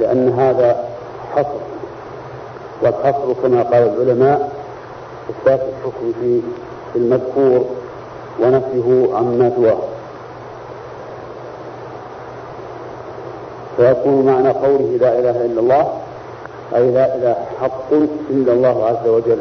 لأن 0.00 0.28
هذا 0.38 0.95
حصر 1.36 1.60
والحصر 2.82 3.32
كما 3.42 3.62
قال 3.62 3.82
العلماء 3.82 4.52
إثبات 5.30 5.60
الحكم 5.60 6.12
في 6.20 6.40
المذكور 6.96 7.64
ونفيه 8.42 9.16
عما 9.16 9.52
سواه. 9.56 9.78
فيكون 13.76 14.26
معنى 14.26 14.48
قوله 14.48 14.98
لا 15.00 15.18
إله 15.18 15.44
إلا 15.44 15.60
الله 15.60 15.92
أي 16.76 16.90
لا 16.90 17.16
إله 17.16 17.36
حق 17.60 17.92
إلا 18.30 18.52
الله 18.52 18.86
عز 18.86 19.08
وجل. 19.08 19.38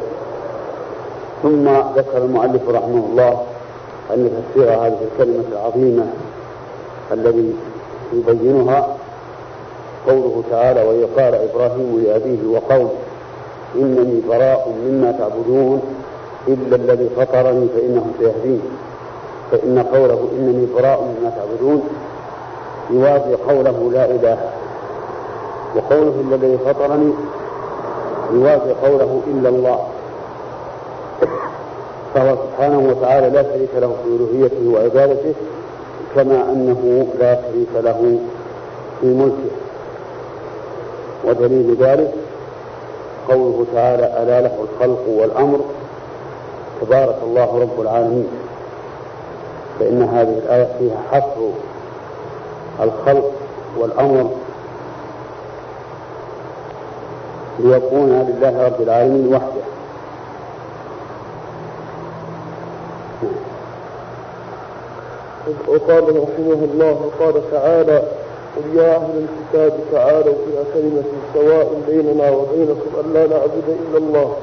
ثم 1.44 1.70
ذكر 1.96 2.18
المؤلف 2.18 2.70
رحمه 2.70 3.04
الله 3.10 3.44
أن 4.14 4.44
تفسير 4.54 4.70
هذه 4.74 4.98
الكلمة 5.14 5.44
العظيمة 5.52 6.06
الذي 7.12 7.54
يبينها 8.14 8.88
قوله 10.08 10.44
تعالى 10.52 10.82
وإذ 10.82 11.06
قال 11.18 11.50
إبراهيم 11.50 12.04
لأبيه 12.06 12.48
وقوم 12.48 12.90
إنني 13.76 14.22
براء 14.30 14.74
مما 14.86 15.12
تعبدون 15.12 15.82
إلا 16.48 16.76
الذي 16.76 17.10
فطرني 17.18 17.68
فإنه 17.76 18.06
سيهدين. 18.20 18.62
فإن 19.52 19.86
قوله 19.94 20.28
إنني 20.38 20.68
براء 20.76 21.02
مما 21.02 21.30
تعبدون 21.30 21.84
يوافي 22.92 23.36
قوله 23.36 23.92
لا 23.94 24.06
إله. 24.06 24.38
وقوله 25.76 26.14
إلا 26.22 26.36
الذي 26.36 26.58
فطرني 26.58 27.14
يوافي 28.34 28.74
قوله 28.88 29.22
إلا 29.28 29.50
الله. 29.50 29.80
فهو 32.14 32.36
سبحانه 32.36 32.90
وتعالى 32.90 33.30
لا 33.30 33.44
شريك 33.44 33.70
له 33.76 33.96
في 34.04 34.10
ألوهيته 34.10 34.74
وعبادته 34.74 35.34
كما 36.16 36.52
أنه 36.52 37.08
لا 37.20 37.36
شريك 37.42 37.84
له 37.84 38.20
في 39.02 39.08
ملكه. 39.08 39.65
ودليل 41.28 41.76
ذلك 41.80 42.14
قوله 43.30 43.66
تعالى 43.74 44.04
ألا 44.24 44.42
له 44.42 44.56
الخلق 44.64 45.04
والأمر 45.08 45.60
تبارك 46.82 47.16
الله 47.24 47.60
رب 47.62 47.82
العالمين 47.82 48.28
فإن 49.80 50.02
هذه 50.04 50.38
الآية 50.38 50.68
فيها 50.80 50.98
حصر 51.12 51.50
الخلق 52.84 53.32
والأمر 53.78 54.30
ليكون 57.60 58.10
لله 58.10 58.66
رب 58.66 58.82
العالمين 58.82 59.34
وحده. 59.36 59.62
وقال 65.68 66.04
رحمه 66.04 66.60
الله 66.74 67.12
قال 67.20 67.52
تعالى 67.52 68.04
قل 68.56 68.78
يا 68.80 68.96
أهل 68.96 69.26
الكتاب 69.28 69.80
تعالوا 69.92 70.34
إلى 70.48 70.64
كلمة 70.74 71.04
سواء 71.34 71.82
بيننا 71.88 72.32
وبينكم 72.32 72.90
ألا 73.00 73.28
نعبد 73.28 73.68
إلا 73.68 73.98
الله 73.98 74.36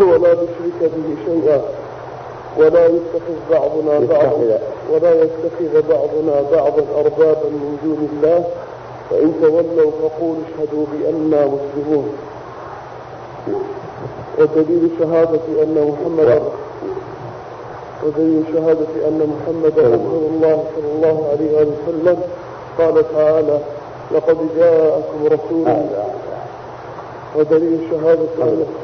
ولا 0.00 0.32
نشرك 0.34 0.80
به 0.80 1.16
شيئا 1.26 1.60
ولا 2.58 2.86
يتخذ 2.86 3.38
بعضنا 3.50 3.98
بعضا 3.98 4.58
ولا 4.92 5.22
يتخذ 5.22 5.88
بعضنا 5.88 6.42
بعضا 6.52 6.84
أربابا 6.96 7.48
من 7.50 7.78
دون 7.84 8.08
الله. 8.12 8.44
فإن 9.10 9.32
تولوا 9.42 9.90
فقولوا 9.90 10.42
اشهدوا 10.48 10.86
بأننا 10.92 11.46
مسلمون. 11.46 12.08
ودليل 14.38 14.90
شهادة 14.98 15.62
أن 15.62 15.92
محمدا 15.92 16.42
ودليل 18.06 18.44
شهادة 18.54 19.08
أن 19.08 19.34
محمدا 19.34 19.82
رسول 19.82 20.22
الله 20.34 20.64
صلى 20.76 20.90
الله 20.96 21.28
عليه 21.30 21.52
وسلم 21.52 22.18
قال 22.78 23.04
تعالى 23.12 23.58
لقد 24.12 24.36
جاءكم 24.56 25.26
رسول 25.26 25.86
ودليل 27.36 27.78
شهادة 27.90 28.28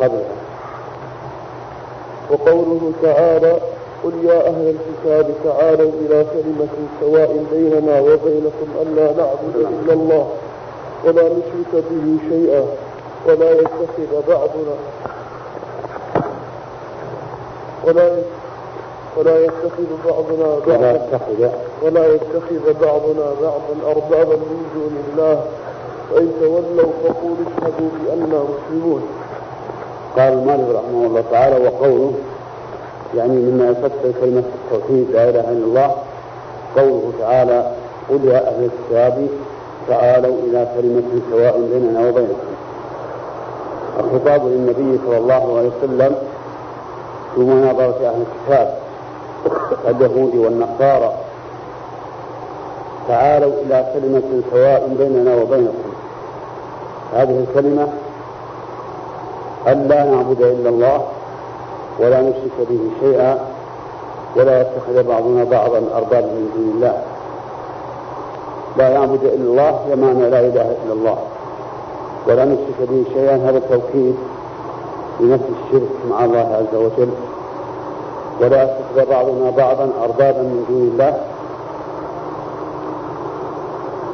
أن 0.03 0.23
وقوله 2.31 2.93
تعالى 3.03 3.57
قل 4.05 4.13
يا 4.25 4.47
أهل 4.49 4.75
الكتاب 4.77 5.35
تعالوا 5.45 5.91
إلى 6.01 6.25
كلمة 6.33 6.69
سواء 7.01 7.45
بيننا 7.53 8.01
وبينكم 8.01 8.69
ألا 8.83 9.13
نعبد 9.13 9.57
إلا 9.57 9.93
الله 9.93 10.29
ولا 11.05 11.23
نشرك 11.23 11.85
به 11.91 12.17
شيئا 12.29 12.65
ولا 13.27 13.51
يتخذ 13.53 14.29
بعضنا 14.29 14.75
ولا 17.85 18.17
ولا 19.17 19.45
يتخذ 19.45 19.89
بعضنا 20.07 20.59
بعضا. 20.67 21.01
ولا 21.83 22.07
يتخذ. 22.15 22.73
بعضنا 22.81 23.27
بعضا 23.43 23.75
أربابا 23.87 24.37
من 24.37 24.63
دون 24.75 24.95
الله. 25.09 25.45
فإن 26.11 26.33
تولوا 26.41 26.93
فقولوا 27.05 27.47
اشهدوا 27.47 27.91
بأننا 28.05 28.45
مسلمون. 28.45 29.03
قال 30.17 30.47
مالك 30.47 30.69
رحمه 30.75 31.07
الله 31.07 31.25
تعالى 31.31 31.67
وقوله 31.67 32.13
يعني 33.17 33.37
مما 33.37 33.71
يفسر 33.71 34.21
كلمة 34.21 34.43
التوحيد 34.55 35.11
لا 35.11 35.31
إله 35.31 35.41
إلا 35.41 35.65
الله 35.65 35.95
قوله 36.77 37.13
تعالى 37.19 37.73
قل 38.11 38.25
يا 38.25 38.49
أهل 38.49 38.71
الكتاب 38.71 39.27
تعالوا 39.89 40.37
إلى 40.47 40.69
كلمة 40.77 41.21
سواء 41.31 41.61
بيننا 41.73 42.09
وبينكم. 42.09 42.51
الخطاب 44.01 44.47
للنبي 44.47 44.99
صلى 45.07 45.19
الله 45.19 45.59
عليه 45.59 45.71
وسلم 45.79 46.15
في 47.35 47.41
مناظرة 47.41 48.01
أهل 48.09 48.25
الكتاب. 48.27 48.75
اليهود 49.89 50.37
والنصارى. 50.37 51.13
تعالوا 53.09 53.53
إلى 53.53 53.87
كلمة 53.95 54.43
سواء 54.51 54.95
بيننا 54.99 55.35
وبينكم. 55.35 55.91
هذه 57.15 57.45
الكلمة 57.49 57.89
أن 59.69 59.89
لا 59.89 60.05
نعبد 60.05 60.43
إلا 60.43 60.69
الله 60.69 61.05
ولا 61.99 62.21
نشرك 62.21 62.57
به 62.71 62.81
شيئا 63.01 63.39
ولا 64.37 64.61
يتخذ 64.61 65.03
بعضنا 65.09 65.45
بعضا 65.45 65.79
أربابا 65.95 66.27
من 66.27 66.51
دون 66.55 66.73
الله. 66.75 67.03
لا 68.77 68.99
نعبد 68.99 69.25
إلا 69.25 69.45
الله 69.51 69.81
بمعنى 69.89 70.31
لا 70.31 70.41
إله 70.41 70.77
إلا 70.85 70.93
الله 70.93 71.19
ولا 72.27 72.45
نشرك 72.45 72.79
به 72.81 73.05
شيئا. 73.15 73.37
هذا 73.37 73.59
التوكيد 73.59 74.17
لنفي 75.21 75.45
الشرك 75.65 75.91
مع 76.11 76.25
الله 76.25 76.39
عز 76.61 76.75
وجل. 76.75 77.11
ولا 78.41 78.63
يتخذ 78.63 79.11
بعضنا 79.11 79.51
بعضا 79.51 79.91
أربابا 80.03 80.43
من 80.43 80.65
دون 80.69 80.83
الله. 80.93 81.21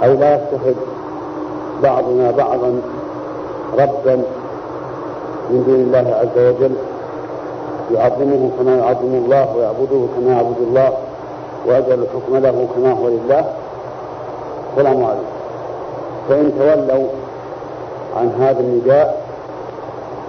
أي 0.03 0.17
لا 0.17 0.35
يتخذ 0.35 0.75
بعضنا 1.83 2.31
بعضا 2.31 2.81
ربا 3.79 4.17
من 5.51 5.65
دون 5.67 5.75
الله 5.75 6.15
عز 6.15 6.39
وجل. 6.39 6.75
يعظمه 7.95 8.51
كما 8.59 8.77
يعظم 8.77 9.15
الله 9.15 9.57
ويعبده 9.57 10.07
كما 10.17 10.33
يعبد 10.33 10.57
الله 10.61 10.93
وأجل 11.67 11.93
الحكم 12.03 12.37
له 12.37 12.69
كما 12.77 12.93
هو 12.93 13.09
لله. 13.09 13.45
السلام 14.73 15.05
عليكم. 15.05 15.37
فإن 16.29 16.53
تولوا 16.59 17.09
عن 18.17 18.33
هذا 18.41 18.61
النداء 18.61 19.27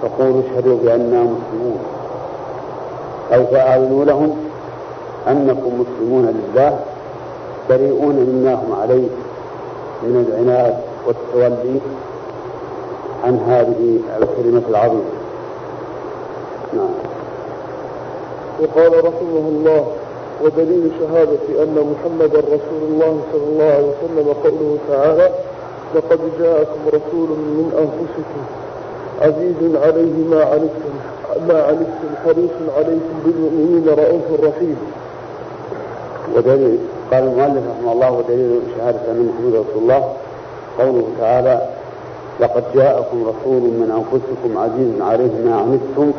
فقولوا 0.02 0.42
اشهدوا 0.42 0.78
بأننا 0.84 1.24
مسلمون. 1.24 1.97
أو 3.34 3.46
فأعلنوا 3.46 4.06
لهم 4.06 4.38
أنكم 5.28 5.82
مسلمون 5.82 6.26
لله 6.54 6.80
بريئون 7.70 8.16
مما 8.16 8.54
هم 8.54 8.74
عليه 8.82 9.08
من 10.04 10.26
العناد 10.30 10.78
والتولي 11.08 11.80
عن 13.24 13.38
هذه 13.48 14.00
الكلمة 14.22 14.62
العظيمة. 14.70 15.02
نعم. 16.74 16.90
وقال 18.62 19.06
رحمه 19.06 19.48
الله 19.50 19.88
ودليل 20.44 20.92
شهادة 21.00 21.64
أن 21.64 21.94
محمدا 21.94 22.40
رسول 22.40 22.82
الله 22.90 23.22
صلى 23.34 23.44
الله 23.44 23.66
عليه 23.66 23.88
وسلم 23.88 24.34
قوله 24.44 24.78
تعالى 24.90 25.30
لقد 25.96 26.20
جاءكم 26.40 26.80
رسول 26.88 27.30
من 27.30 27.72
أنفسكم 27.78 28.44
عزيز 29.22 29.76
عليه 29.76 30.28
ما 30.30 30.44
عنتم 30.44 30.94
ما 31.48 31.64
عنتم 31.64 32.10
حريص 32.26 32.52
عليكم 32.78 33.16
بالمؤمنين 33.26 33.90
رؤوف 33.90 34.42
رحيم. 34.44 34.78
ودليل 36.36 36.80
قال 37.12 37.24
المؤلف 37.24 37.64
رحمه 37.68 37.92
الله 37.92 38.12
ودليل 38.12 38.60
شهادة 38.78 39.12
أن 39.12 39.30
محمد 39.30 39.54
رسول 39.54 39.84
الله. 39.84 40.14
قوله 40.80 41.08
تعالى 41.20 41.62
لقد 42.40 42.64
جاءكم 42.76 43.18
رسول 43.24 43.62
من 43.62 43.92
أنفسكم 43.92 44.58
عزيز 44.58 45.02
عليه 45.02 45.46
ما 45.46 45.56
عنتم 45.56 46.12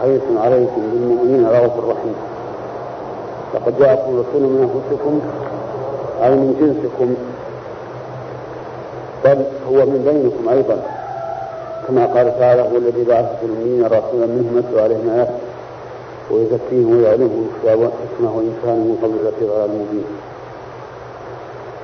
حريص 0.00 0.22
عليكم 0.36 0.82
بالمؤمنين 0.92 1.46
رؤوف 1.46 1.72
رحيم. 1.90 2.14
لقد 3.54 3.78
جاءكم 3.78 4.10
رسول 4.10 4.42
من 4.42 4.60
أنفسكم 4.62 5.20
أي 6.22 6.30
من 6.30 6.54
جنسكم 6.60 7.14
بل 9.24 9.44
هو 9.70 9.86
من 9.86 10.04
بينكم 10.04 10.48
أيضا. 10.48 10.97
كما 11.86 12.06
قال 12.06 12.38
تعالى 12.38 12.62
هو 12.62 12.76
الذي 12.76 13.04
بعث 13.04 13.40
في 13.40 13.46
الأمين 13.46 13.84
رسولا 13.84 14.26
منهم 14.26 14.58
يتلو 14.58 14.82
عليهم 14.84 15.10
آياته 15.10 15.38
ويزكيهم 16.30 16.96
ويعلمهم 16.96 17.48
الكتاب 17.48 17.78
اسمه 17.80 18.36
وإن 18.36 18.56
كان 18.64 18.76
من 18.76 18.98
قبل 19.02 19.28
لفي 19.28 19.44
ضلال 19.46 19.68
مبين 19.68 20.04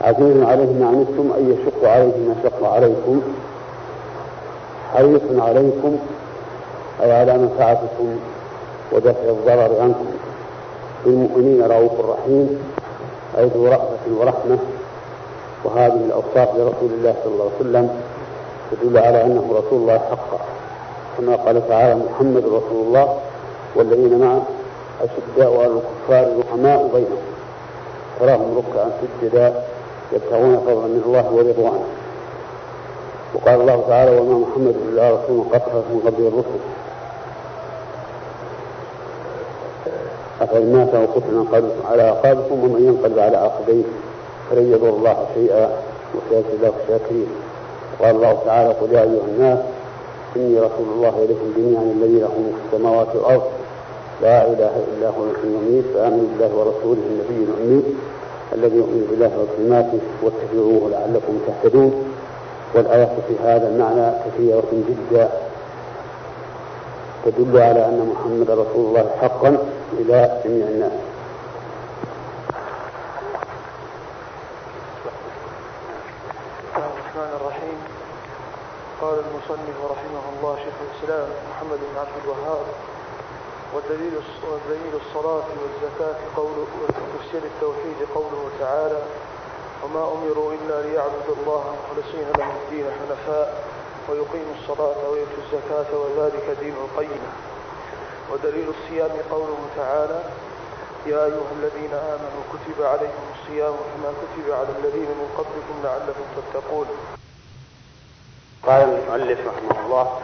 عزيز 0.02 0.42
عليه 0.42 0.72
ما 0.80 0.86
عنتم 0.86 1.32
أن 1.38 1.52
يشق 1.52 1.88
عليه 1.88 2.28
ما 2.28 2.34
شق 2.42 2.68
عليكم. 2.68 3.20
حريص 4.92 5.22
عليكم 5.38 5.96
أي 7.02 7.12
على 7.12 7.38
منفعتكم 7.38 8.16
ودفع 8.92 9.28
الضرر 9.28 9.80
عنكم. 9.80 10.06
بالمؤمنين 11.04 11.62
رؤوف 11.62 11.92
رحيم 12.00 12.58
أي 13.38 13.46
ذو 13.46 13.66
رأفة 13.66 14.04
ورحمة. 14.18 14.58
وهذه 15.64 16.00
الأوصاف 16.06 16.56
لرسول 16.56 16.90
الله 16.98 17.14
صلى 17.24 17.32
الله 17.32 17.44
عليه 17.44 17.60
وسلم. 17.60 17.88
تدل 18.82 18.98
على 18.98 19.24
أنه 19.24 19.44
رسول 19.50 19.80
الله 19.80 19.98
حقا 19.98 20.38
كما 21.18 21.36
قال 21.36 21.68
تعالى 21.68 21.94
محمد 21.94 22.44
رسول 22.44 22.86
الله 22.86 23.18
والذين 23.76 24.18
معه 24.18 24.42
أشداء 25.00 25.56
على 25.58 25.66
الكفار 25.66 26.38
رحماء 26.40 26.90
بينهم. 26.94 27.22
تراهم 28.20 28.58
ركعا 28.58 28.90
سجدا 29.20 29.62
يبتغون 30.12 30.56
فضلا 30.66 30.86
من 30.86 31.02
الله 31.06 31.32
ورضوانه 31.32 31.84
وقال 33.34 33.60
الله 33.60 33.84
تعالى 33.88 34.18
وما 34.20 34.38
محمد 34.38 34.74
إلا 34.88 35.10
رسول 35.10 35.44
قد 35.52 35.62
من 35.90 36.00
قبل 36.06 36.26
الرسل. 36.26 36.60
أفإن 40.40 40.72
مات 40.72 40.94
أو 40.94 41.04
قتل 41.04 41.36
انقلب 41.36 41.72
على 41.90 42.02
أعقابكم 42.02 42.64
ومن 42.64 42.84
ينقلب 42.86 43.18
على 43.18 43.36
عقبيه 43.36 43.82
فلن 44.50 44.72
يضر 44.72 44.88
الله 44.88 45.26
شيئا 45.34 45.70
وسيجزي 46.14 46.54
الله 46.56 46.72
الشاكرين 46.84 47.26
قال 48.00 48.16
الله 48.16 48.38
تعالى 48.46 48.68
قل 48.68 48.92
يا 48.92 49.02
أيها 49.02 49.24
الناس 49.28 49.58
إني 50.36 50.58
رسول 50.58 50.88
الله 50.94 51.24
إليكم 51.24 51.52
جميعا 51.56 51.82
الذي 51.82 52.20
له 52.20 52.28
ملك 52.28 52.54
السماوات 52.66 53.08
والأرض. 53.14 53.42
لا 54.22 54.46
إله 54.46 54.84
إلا 54.92 55.08
هو 55.08 55.24
الحي 55.30 55.42
اليميت 55.42 55.84
فآمنوا 55.94 56.26
بالله 56.32 56.56
ورسوله 56.56 57.02
النبي 57.10 57.44
الأمي 57.44 57.82
الذي 58.52 58.76
يؤمن 58.76 59.06
بالله 59.10 59.30
وكلماته 59.40 60.00
واتبعوه 60.22 60.90
لعلكم 60.90 61.38
تهتدون. 61.46 62.04
والآيات 62.74 63.12
في 63.28 63.34
هذا 63.44 63.68
المعنى 63.68 64.12
كثيرة 64.26 64.72
جدا. 64.72 65.28
تدل 67.24 67.58
على 67.58 67.86
أن 67.86 68.12
محمد 68.12 68.50
رسول 68.50 68.86
الله 68.86 69.10
حقا 69.22 69.58
إلى 69.98 70.40
جميع 70.44 70.66
الناس 70.66 70.92
الرحمن 76.76 77.30
الرحيم 77.40 77.78
قال 79.00 79.18
المصنف 79.18 79.78
رحمه 79.90 80.24
الله 80.32 80.56
شيخ 80.56 80.74
الإسلام 80.86 81.28
محمد 81.50 81.78
بن 81.78 81.98
عبد 81.98 82.16
الوهاب 82.24 82.66
ودليل 83.74 84.14
ودليل 84.52 84.94
الصلاة 85.06 85.48
والزكاة 85.62 86.16
قوله 86.36 86.66
وتفسير 86.82 87.42
التوحيد 87.42 88.08
قوله 88.14 88.50
تعالى 88.60 89.02
وما 89.84 90.12
أمروا 90.12 90.52
إلا 90.52 90.82
ليعبدوا 90.82 91.34
الله 91.40 91.76
مخلصين 91.76 92.26
له 92.38 92.52
الدين 92.62 92.84
حنفاء 92.84 93.64
ويقيموا 94.08 94.54
الصلاة 94.60 95.10
ويؤتوا 95.10 95.42
الزكاة 95.44 95.98
وذلك 95.98 96.56
دين 96.60 96.74
القيمة. 96.84 97.30
ودليل 98.32 98.68
الصيام 98.68 99.10
قوله 99.30 99.58
تعالى 99.76 100.20
يا 101.06 101.24
أيها 101.24 101.52
الذين 101.58 101.94
آمنوا 101.94 102.42
كتب 102.52 102.82
عليكم 102.82 103.24
الصيام 103.34 103.74
كما 103.74 104.12
كتب 104.12 104.52
على 104.52 104.68
الذين 104.78 105.10
من 105.20 105.28
قبلكم 105.38 105.76
لعلكم 105.84 106.24
تتقون. 106.36 106.86
قال 108.66 108.82
المؤلف 108.82 109.38
رحمه 109.46 109.84
الله 109.86 110.18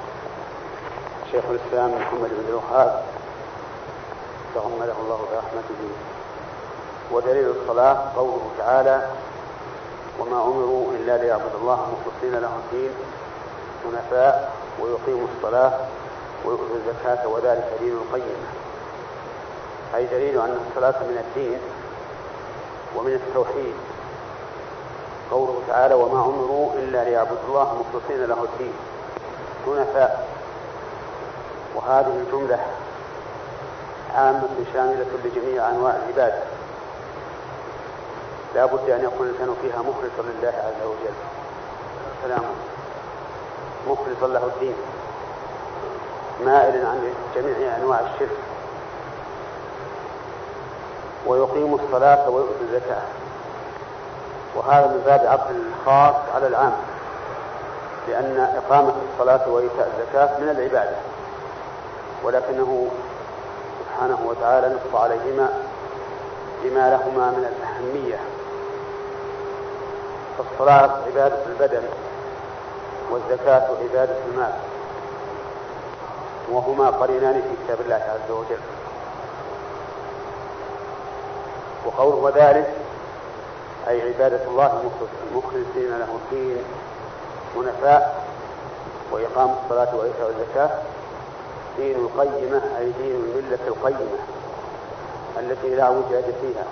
شيخ 1.33 1.45
الإسلام 1.51 1.91
محمد 1.91 2.31
بن 2.31 2.45
الوهاب 2.49 3.03
تغمده 4.55 4.93
الله 5.03 5.21
برحمته 5.33 5.83
ودليل 7.13 7.51
الصلاة 7.51 8.13
قوله 8.17 8.51
تعالى 8.59 9.07
وما 10.19 10.43
أمروا 10.43 10.93
إلا 10.93 11.17
ليعبدوا 11.17 11.61
الله 11.61 11.77
مخلصين 11.77 12.41
له 12.41 12.51
الدين 12.65 12.91
حنفاء 13.85 14.53
ويقيموا 14.81 15.27
الصلاة 15.37 15.73
ويؤتوا 16.45 16.77
الزكاة 16.77 17.29
وذلك 17.29 17.69
دين 17.81 17.93
القيمة. 17.93 18.49
أي 19.95 20.07
دليل 20.07 20.41
أن 20.41 20.59
الصلاة 20.71 21.03
من 21.03 21.25
الدين 21.27 21.59
ومن 22.97 23.13
التوحيد. 23.13 23.75
قوله 25.31 25.63
تعالى 25.69 25.95
وما 25.95 26.25
أمروا 26.25 26.73
إلا 26.75 27.05
ليعبدوا 27.05 27.49
الله 27.49 27.75
مخلصين 27.75 28.25
له 28.25 28.45
الدين. 28.45 28.73
حنفاء. 29.67 30.29
وهذه 31.75 32.25
الجملة 32.27 32.59
عامة 34.15 34.49
شاملة 34.75 35.07
لجميع 35.25 35.71
أنواع 35.71 35.97
العبادة. 35.97 36.43
لا 38.55 38.67
بد 38.67 38.91
أن 38.91 39.05
يكون 39.05 39.27
الإنسان 39.27 39.57
فيها 39.63 39.79
مخلصا 39.79 40.23
لله 40.23 40.49
عز 40.49 40.87
وجل. 40.87 41.15
سلام 42.23 42.43
مخلصا 43.89 44.27
له 44.27 44.45
الدين. 44.47 44.75
مائلا 46.45 46.89
عن 46.89 47.15
جميع 47.35 47.77
أنواع 47.77 48.01
الشرك. 48.01 48.39
ويقيم 51.27 51.75
الصلاة 51.75 52.31
ويؤتي 52.31 52.61
الزكاة. 52.61 53.03
وهذا 54.55 54.87
من 54.87 55.03
باب 55.07 55.27
عطف 55.27 55.51
الخاص 55.51 56.15
على 56.35 56.47
العام 56.47 56.73
لأن 58.09 58.49
إقامة 58.57 58.93
الصلاة 59.13 59.49
وإيتاء 59.49 59.91
الزكاة 59.99 60.41
من 60.41 60.49
العبادة 60.49 60.97
ولكنه 62.25 62.87
سبحانه 63.81 64.19
وتعالى 64.27 64.69
نص 64.69 65.01
عليهما 65.01 65.49
لما 66.65 66.91
لهما 66.91 67.31
من 67.31 67.45
الأهمية. 67.57 68.21
فالصلاة 70.39 70.91
عبادة 71.07 71.37
البدن 71.47 71.83
والزكاة 73.11 73.69
عبادة 73.83 74.17
المال 74.33 74.53
وهما 76.51 76.91
قرينان 76.91 77.33
في 77.43 77.65
كتاب 77.65 77.81
الله 77.81 77.95
عز 78.15 78.31
وجل. 78.31 78.61
وقوله 81.87 82.17
وذلك 82.17 82.80
أي 83.89 84.03
عبادة 84.15 84.45
الله 84.49 84.91
مخلصين 85.35 85.99
له 85.99 86.09
الدين 86.25 86.65
حنفاء 87.55 88.25
وإقام 89.13 89.55
الصلاة 89.65 89.97
وإيتاء 89.97 90.29
الزكاة. 90.31 90.71
دين 91.77 91.97
القيمة 91.97 92.63
أي 92.79 92.93
دين 92.93 93.17
الملة 93.17 93.59
القيمة 93.67 94.19
التي 95.39 95.75
لا 95.75 95.89
وجاد 95.89 96.25
فيها 96.41 96.65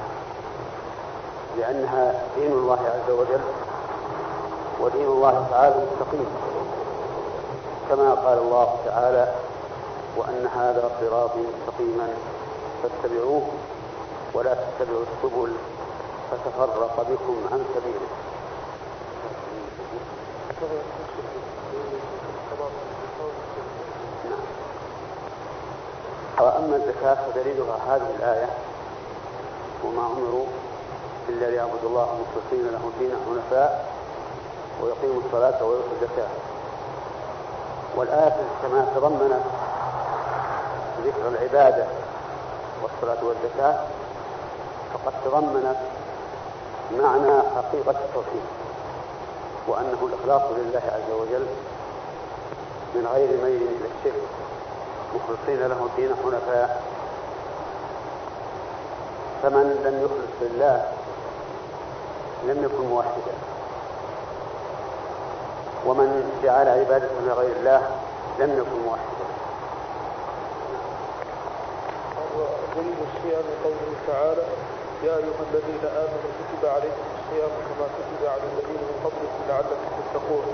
لأنها 1.59 2.23
دين 2.37 2.53
الله 2.53 2.79
عز 2.81 3.11
وجل 3.11 3.41
ودين 4.81 5.07
الله 5.07 5.47
تعالى 5.51 5.75
مستقيم 5.77 6.27
كما 7.89 8.15
قال 8.15 8.39
الله 8.39 8.77
تعالى 8.85 9.35
وأن 10.17 10.47
هذا 10.57 10.91
صراطي 11.01 11.39
مستقيما 11.39 12.09
فاتبعوه 12.83 13.43
ولا 14.35 14.55
تتبعوا 14.55 15.03
السبل. 15.03 15.53
فتفرق 16.31 17.07
بكم 17.11 17.37
عن 17.53 17.65
سبيله 17.75 18.09
نعم. 24.25 24.41
وأما 26.41 26.77
الزكاة 26.77 27.15
فدليلها 27.15 27.77
هذه 27.89 28.11
الآية 28.19 28.49
وما 29.85 30.07
أمروا 30.07 30.47
إلا 31.29 31.47
ليعبدوا 31.51 31.89
الله 31.89 32.05
مخلصين 32.21 32.73
له 32.73 32.91
دين 32.99 33.11
حنفاء 33.27 33.93
ويقيموا 34.83 35.23
الصلاة 35.27 35.65
ويؤتوا 35.65 35.93
الزكاة 36.03 36.29
والآية 37.97 38.37
كما 38.63 38.87
تضمنت 38.97 39.43
ذكر 41.05 41.29
العبادة 41.29 41.87
والصلاة 42.83 43.25
والزكاة 43.25 43.79
فقد 44.95 45.13
تضمنت 45.25 45.77
معنى 46.93 47.43
حقيقة 47.57 47.91
التوحيد 47.91 48.47
وأنه 49.69 49.99
الإخلاص 50.03 50.43
لله 50.51 50.83
عز 50.85 51.13
وجل 51.13 51.47
من 52.95 53.07
غير 53.13 53.29
ميل 53.29 53.63
إلى 53.63 53.89
الشرك 53.99 54.23
مخلصين 55.15 55.67
له 55.69 55.87
الدين 55.87 56.15
حنفاء. 56.25 56.83
فمن 59.43 59.67
لم 59.85 60.05
يخلص 60.05 60.35
لله 60.41 60.93
لم 62.45 62.65
يكن 62.65 62.85
موحدا. 62.85 63.35
ومن 65.87 66.41
جعل 66.45 66.69
عبادة 66.69 67.09
لغير 67.27 67.57
الله 67.57 67.91
لم 68.39 68.59
يكن 68.59 68.83
موحدا. 68.87 69.29
دليل 72.77 72.95
الصيام 73.17 73.45
قوله 73.65 73.95
تعالى 74.07 74.43
يا 75.05 75.17
أيها 75.17 75.43
الذين 75.53 75.85
آمنوا 75.85 76.31
كتب 76.39 76.69
عليكم 76.69 77.05
الصيام 77.19 77.51
كما 77.51 77.87
كتب 77.87 78.27
على 78.27 78.43
الذين 78.43 78.83
من 78.83 79.01
قبلكم 79.05 79.41
لعلكم 79.49 79.91
تتقون. 80.13 80.45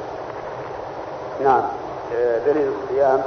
نعم. 1.45 1.63
آه، 2.17 2.39
دليل 2.39 2.73
الصيام 2.73 3.23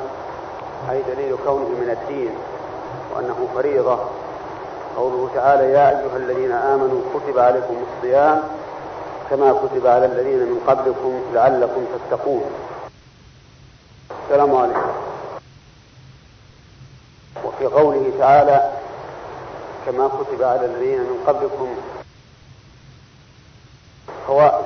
أي 0.92 1.02
دليل 1.02 1.36
كونه 1.46 1.70
من 1.70 1.98
الدين 2.02 2.32
وأنه 3.16 3.48
فريضة. 3.56 4.00
قوله 4.98 5.30
تعالى 5.36 5.72
يا 5.72 5.90
أيها 5.90 6.18
الذين 6.18 6.52
آمنوا 6.52 7.02
كتب 7.14 7.40
عليكم 7.40 7.84
الصيام 7.88 8.44
كما 9.30 9.52
كتب 9.52 9.88
على 9.88 10.06
الذين 10.06 10.40
من 10.40 10.60
قبلكم 10.68 11.22
لعلكم 11.34 11.86
تتقون. 12.10 12.52
السلام 14.26 14.56
عليكم. 14.56 14.92
وفي 17.46 17.66
قوله 17.66 18.12
تعالى 18.20 18.77
كما 19.88 20.08
كتب 20.08 20.44
على 20.44 20.66
الذين 20.66 21.00
من 21.00 21.24
قبلكم. 21.28 21.76
فوائد 24.28 24.66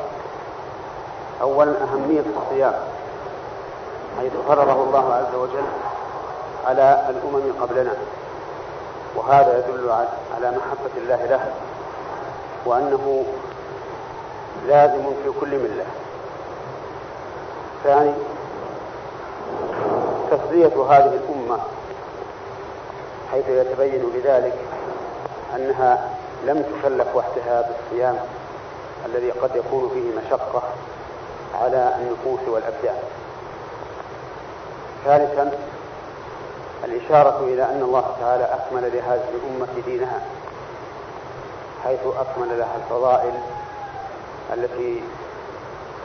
أولا 1.41 1.84
أهمية 1.84 2.24
الصيام 2.38 2.74
حيث 4.19 4.32
فرضه 4.47 4.84
الله 4.84 5.13
عز 5.13 5.36
وجل 5.36 5.63
على 6.67 7.05
الأمم 7.09 7.53
قبلنا 7.61 7.93
وهذا 9.15 9.57
يدل 9.57 9.89
على 10.36 10.51
محبة 10.51 10.91
الله 10.97 11.26
له 11.26 11.51
وأنه 12.65 13.26
لازم 14.67 15.03
في 15.24 15.32
كل 15.39 15.49
ملة. 15.59 15.86
ثاني 17.84 18.13
تسلية 20.32 20.86
هذه 20.89 21.19
الأمة 21.24 21.59
حيث 23.32 23.49
يتبين 23.49 24.03
بذلك 24.13 24.70
أنها 25.55 26.09
لم 26.45 26.61
تكلف 26.63 27.15
وحدها 27.15 27.61
بالصيام 27.61 28.19
الذي 29.05 29.31
قد 29.31 29.55
يكون 29.55 29.89
فيه 29.93 30.27
مشقة 30.27 30.63
على 31.61 31.95
النفوس 31.99 32.47
والأبدان. 32.47 32.99
ثالثا 35.05 35.51
الإشارة 36.83 37.43
إلى 37.43 37.63
أن 37.63 37.81
الله 37.81 38.15
تعالى 38.19 38.43
أكمل 38.43 38.81
لهذه 38.93 39.29
الأمة 39.33 39.81
دينها 39.85 40.21
حيث 41.83 41.99
أكمل 42.19 42.59
لها 42.59 42.75
الفضائل 42.77 43.33
التي 44.53 45.03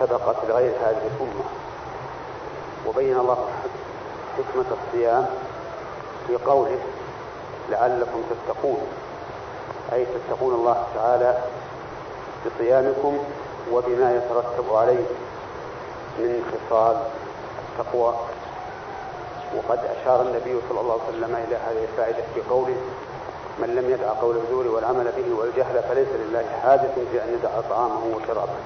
سبقت 0.00 0.36
لغير 0.48 0.72
هذه 0.84 1.10
الأمة. 1.16 1.44
وبين 2.86 3.18
الله 3.18 3.48
حكمة 4.36 4.64
الصيام 4.70 5.26
في 6.26 6.36
قوله 6.36 6.78
لعلكم 7.70 8.22
تتقون 8.30 8.86
أي 9.92 10.06
تتقون 10.06 10.54
الله 10.54 10.86
تعالى 10.94 11.38
بصيامكم 12.46 13.18
وبما 13.72 14.16
يترتب 14.16 14.74
عليه 14.74 15.04
من 16.18 16.42
خصال 16.52 16.96
التقوى 17.68 18.14
وقد 19.56 19.78
أشار 19.78 20.22
النبي 20.22 20.60
صلى 20.68 20.80
الله 20.80 20.92
عليه 20.92 21.18
وسلم 21.18 21.36
إلى 21.48 21.56
هذه 21.56 21.84
الفائدة 21.92 22.22
في 22.34 22.40
قوله 22.50 22.76
من 23.58 23.74
لم 23.74 23.90
يدع 23.90 24.12
قول 24.12 24.36
الزور 24.36 24.66
والعمل 24.66 25.12
به 25.16 25.38
والجهل 25.38 25.82
فليس 25.82 26.08
لله 26.08 26.44
حاجة 26.62 26.88
في 27.12 27.24
أن 27.24 27.38
يدع 27.38 27.60
طعامه 27.70 28.04
وشرابه. 28.16 28.58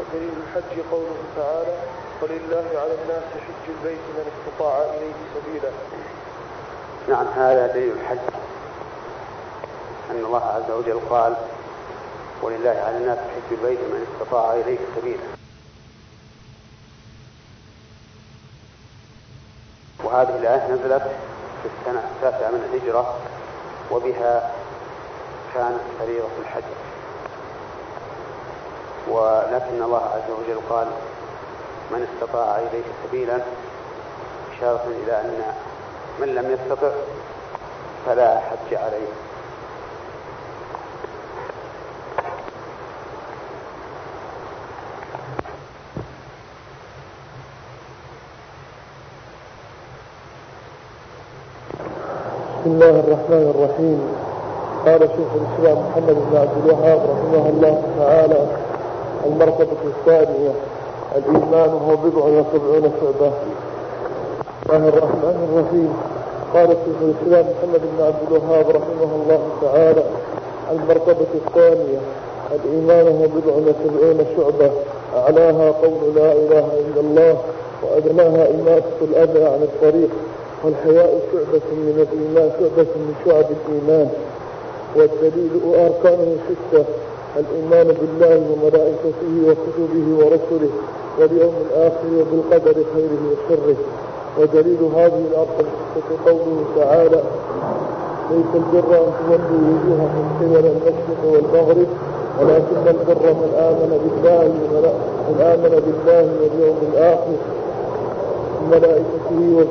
ودليل 0.00 0.30
الحج 0.46 0.80
قوله 0.90 1.16
تعالى 1.36 1.76
ولله 2.22 2.80
على 2.80 2.94
الناس 3.02 3.22
حج 3.34 3.64
البيت 3.68 4.00
من 4.16 4.24
استطاع 4.32 4.78
إليه 4.78 5.12
سبيلا. 5.34 5.70
نعم 7.08 7.26
هذا 7.36 7.66
دليل 7.66 7.92
الحج 7.92 8.18
أن 10.10 10.24
الله 10.24 10.44
عز 10.44 10.70
وجل 10.70 11.00
قال 11.10 11.36
ولله 12.42 12.82
على 12.86 12.96
الناس 12.96 13.18
حج 13.18 13.58
البيت 13.58 13.78
من 13.78 14.06
استطاع 14.12 14.52
إليه 14.52 14.78
سبيلا. 14.96 15.22
وهذه 20.04 20.36
الآية 20.36 20.66
نزلت 20.66 21.02
في 21.62 21.68
السنة 21.68 22.10
التاسعة 22.16 22.50
من 22.50 22.70
الهجرة 22.72 23.18
وبها 23.90 24.50
كانت 25.54 25.80
فريضة 25.98 26.28
الحج. 26.40 26.62
ولكن 29.08 29.82
الله 29.82 30.04
عز 30.04 30.30
وجل 30.30 30.60
قال 30.70 30.86
من 31.90 32.08
استطاع 32.14 32.58
إليه 32.58 32.84
سبيلا 33.06 33.38
إشارة 34.56 34.84
إلى 34.86 35.20
أن 35.20 35.42
من 36.20 36.34
لم 36.34 36.50
يستطع 36.50 36.90
فلا 38.06 38.40
حج 38.40 38.74
عليه. 38.74 39.08
بسم 52.60 52.70
الله 52.70 52.90
الرحمن 52.90 53.44
الرحيم. 53.54 54.00
قال 54.86 55.00
شيخ 55.00 55.30
الإسلام 55.40 55.78
محمد 55.88 56.16
بن 56.30 56.36
عبد 56.36 56.56
الوهاب 56.64 57.00
رحمه 57.12 57.48
الله 57.48 57.82
تعالى 57.98 58.40
المرتبة 59.26 59.82
الثانية 59.84 60.52
الإيمان 61.16 61.70
هو 61.70 61.96
بضع 61.96 62.24
وسبعون 62.24 62.92
شعبة. 63.00 63.30
بسم 64.62 64.76
الله 64.76 64.88
الرحمن 64.88 65.38
الرحيم. 65.48 65.92
قال 66.54 66.68
شيخ 66.68 66.98
الإسلام 67.02 67.44
محمد 67.52 67.80
بن 67.92 68.04
عبد 68.04 68.22
الوهاب 68.28 68.66
رحمه 68.70 69.10
الله 69.22 69.40
تعالى 69.62 70.04
المرتبة 70.72 71.32
الثانية 71.34 72.00
الإيمان 72.54 73.06
هو 73.06 73.24
بضع 73.40 73.54
وسبعون 73.54 74.26
شعبة. 74.36 74.70
أعلاها 75.16 75.70
قول 75.70 76.14
لا 76.14 76.32
إله 76.32 76.64
إلا 76.80 77.00
الله 77.00 77.36
وأدناها 77.82 78.50
إماتة 78.50 78.98
الأذى 79.02 79.44
عن 79.44 79.62
الطريق. 79.62 80.10
والحياء 80.64 81.20
شعبة 81.32 81.66
من 81.72 82.06
الإيمان 82.06 82.50
شعبة 82.60 82.90
من 82.96 83.14
شعب 83.24 83.44
الإيمان. 83.56 84.08
والدليل 84.96 85.50
أركانه 85.74 86.36
ستة 86.48 86.84
الإيمان 87.36 87.86
بالله 88.00 88.36
وملائكته 88.52 89.32
وكتبه 89.46 90.06
ورسله 90.18 90.70
واليوم 91.18 91.54
الآخر 91.70 92.06
وبالقدر 92.20 92.74
خيره 92.94 93.22
وشره. 93.32 93.76
ودليل 94.38 94.78
هذه 94.96 95.22
الأرقام 95.30 95.66
الستة 95.96 96.30
قوله 96.30 96.64
تعالى 96.76 97.22
ليس 98.30 98.52
البر 98.54 98.94
أن 98.98 99.12
تولوا 99.26 99.60
وجوهكم 99.70 100.24
قبل 100.40 100.66
المشرق 100.66 101.22
والمغرب 101.24 101.86
ولكن 102.40 102.76
البر 102.86 103.32
من 103.32 103.50
آمن 103.58 103.90
بالله 104.04 104.44
من 105.28 105.40
آمن 105.40 105.70
بالله 105.86 106.28
واليوم 106.40 106.76
الآخر 106.92 107.36
وملائكته 108.62 109.64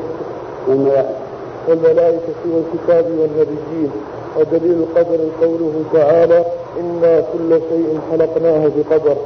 والملائكة 1.68 2.42
والكتاب 2.54 3.06
والنبيين 3.20 3.92
ودليل 4.40 4.78
القدر 4.84 5.20
قوله 5.42 5.84
تعالى 5.94 6.46
إنا 6.80 7.24
كل 7.34 7.60
شيء 7.70 8.00
خلقناه 8.12 8.70
بقدر 8.78 9.18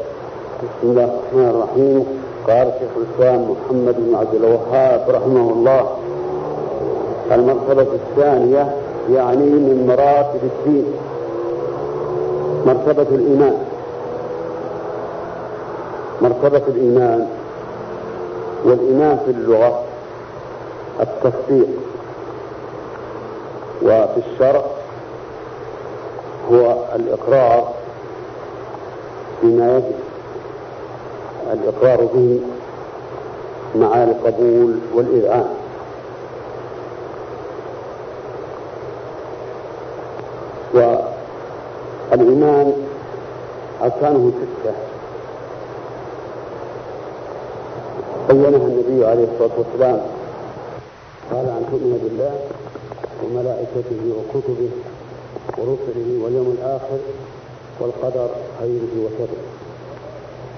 بسم 0.64 0.84
الله 0.84 1.04
الرحمن 1.04 1.50
الرحيم. 1.50 2.06
قال 2.48 2.72
شيخ 2.80 2.90
الإسلام 2.98 3.42
محمد 3.52 3.96
بن 3.98 4.16
عبد 4.16 4.36
الوهاب 4.36 5.02
رحمه 5.10 5.52
الله 5.54 5.88
المرتبة 7.32 7.88
الثانية 7.94 8.76
يعني 9.12 9.46
من 9.46 9.86
مراتب 9.88 10.40
الدين 10.44 10.86
مرتبة 12.66 13.16
الإيمان. 13.16 13.58
مرتبة 16.22 16.62
الإيمان 16.68 17.28
والإيمان 18.66 19.18
في 19.26 19.32
اللغة. 19.32 19.80
التصديق. 21.00 21.68
وفي 23.84 24.22
الشرع 24.32 24.64
هو 26.52 26.76
الإقرار 26.96 27.74
بما 29.44 29.78
يجب. 29.78 29.96
الإقرار 31.54 32.06
به 32.14 32.40
مع 33.76 34.04
القبول 34.04 34.80
والإذعان. 34.94 35.54
والإيمان 42.12 42.74
أركانه 43.84 44.32
ستة. 44.42 44.74
بينها 48.30 48.48
النبي 48.68 49.06
عليه 49.06 49.24
الصلاة 49.34 49.52
والسلام 49.58 50.02
قال 51.34 51.46
أن 51.50 51.66
تؤمن 51.72 52.00
بالله 52.04 52.34
وملائكته 53.24 54.00
وكتبه 54.18 54.70
ورسله 55.58 56.24
واليوم 56.24 56.56
الآخر 56.58 57.00
والقدر 57.80 58.30
خيره 58.60 58.94
وشره. 59.06 59.42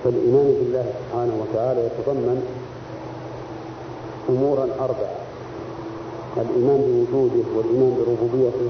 فالإيمان 0.04 0.48
بالله 0.60 0.86
سبحانه 1.00 1.34
وتعالى 1.42 1.80
يتضمن 1.88 2.38
أمورا 4.30 4.68
أربعة 4.80 5.16
الإيمان 6.38 6.82
بوجوده 6.88 7.44
والإيمان 7.56 7.92
بربوبيته 7.98 8.70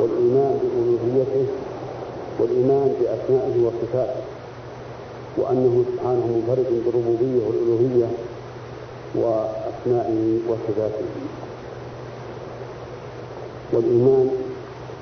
والإيمان 0.00 0.58
بألوهيته 0.62 1.46
والإيمان 2.40 2.88
بأسمائه 3.00 3.54
وصفاته 3.66 4.20
وأنه 5.38 5.84
سبحانه 5.92 6.26
منفرد 6.26 6.66
بالربوبية 6.84 7.40
والألوهية 7.46 8.06
وأسمائه 9.86 10.38
وصفاته. 10.48 11.04
والإيمان 13.72 14.30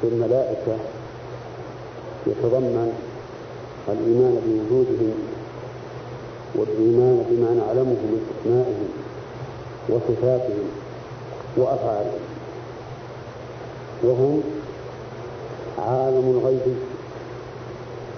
بالملائكة 0.02 0.76
يتضمن 2.26 2.92
الإيمان 3.88 4.34
بوجودهم 4.46 5.14
والإيمان 6.54 7.24
بما 7.30 7.50
نعلمه 7.54 8.00
من 8.10 8.20
أسمائهم 8.34 8.88
وصفاتهم 9.88 10.68
وأفعالهم. 11.56 12.20
وهم 14.02 14.42
عالم 15.78 16.40
الغيب 16.40 16.76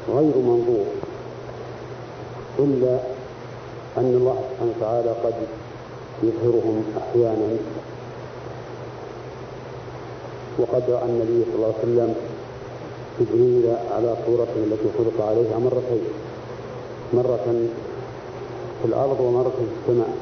غير 0.09 0.37
منظور 0.37 0.85
إلا 2.59 2.99
أن 3.99 4.15
الله 4.15 4.39
سبحانه 4.51 4.73
وتعالى 4.77 5.11
قد 5.25 5.35
يظهرهم 6.23 6.85
أحيانا. 6.99 7.57
وقد 10.59 10.83
رأى 10.89 11.05
النبي 11.05 11.45
صلى 11.45 11.55
الله 11.55 11.75
عليه 11.75 11.85
وسلم 11.85 12.15
جبريل 13.21 13.77
على 13.97 14.17
صورته 14.27 14.57
التي 14.57 14.89
خلق 14.99 15.27
عليها 15.27 15.59
مرتين. 15.59 16.05
مرة 17.13 17.47
في 18.83 18.85
الأرض 18.89 19.21
ومرة 19.21 19.53
في 19.59 19.91
السماء. 19.91 20.13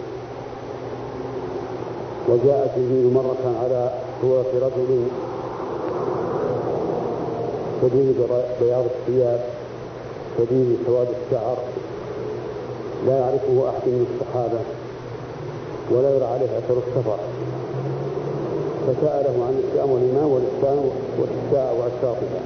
وجاء 2.29 2.75
جبريل 2.77 3.13
مرة 3.15 3.45
على 3.63 3.93
صورة 4.23 4.51
رجل. 4.55 5.03
شديد 7.83 8.17
بياض 8.61 8.85
الثياب 8.85 9.41
شديد 10.39 10.79
سواد 10.87 11.09
الشعر. 11.09 11.59
لا 13.07 13.19
يعرفه 13.19 13.69
أحد 13.69 13.87
من 13.87 14.07
الصحابة. 14.11 14.61
ولا 15.91 16.11
يرى 16.17 16.25
عليه 16.25 16.59
أثر 16.59 16.77
السفر. 16.87 17.19
فسأله 18.87 19.45
عن 19.45 19.55
الإسلام 19.59 19.91
والإيمان 19.91 20.25
والإحسان 20.25 20.91
والإحساء 21.19 21.77
وأشراطها 21.79 22.41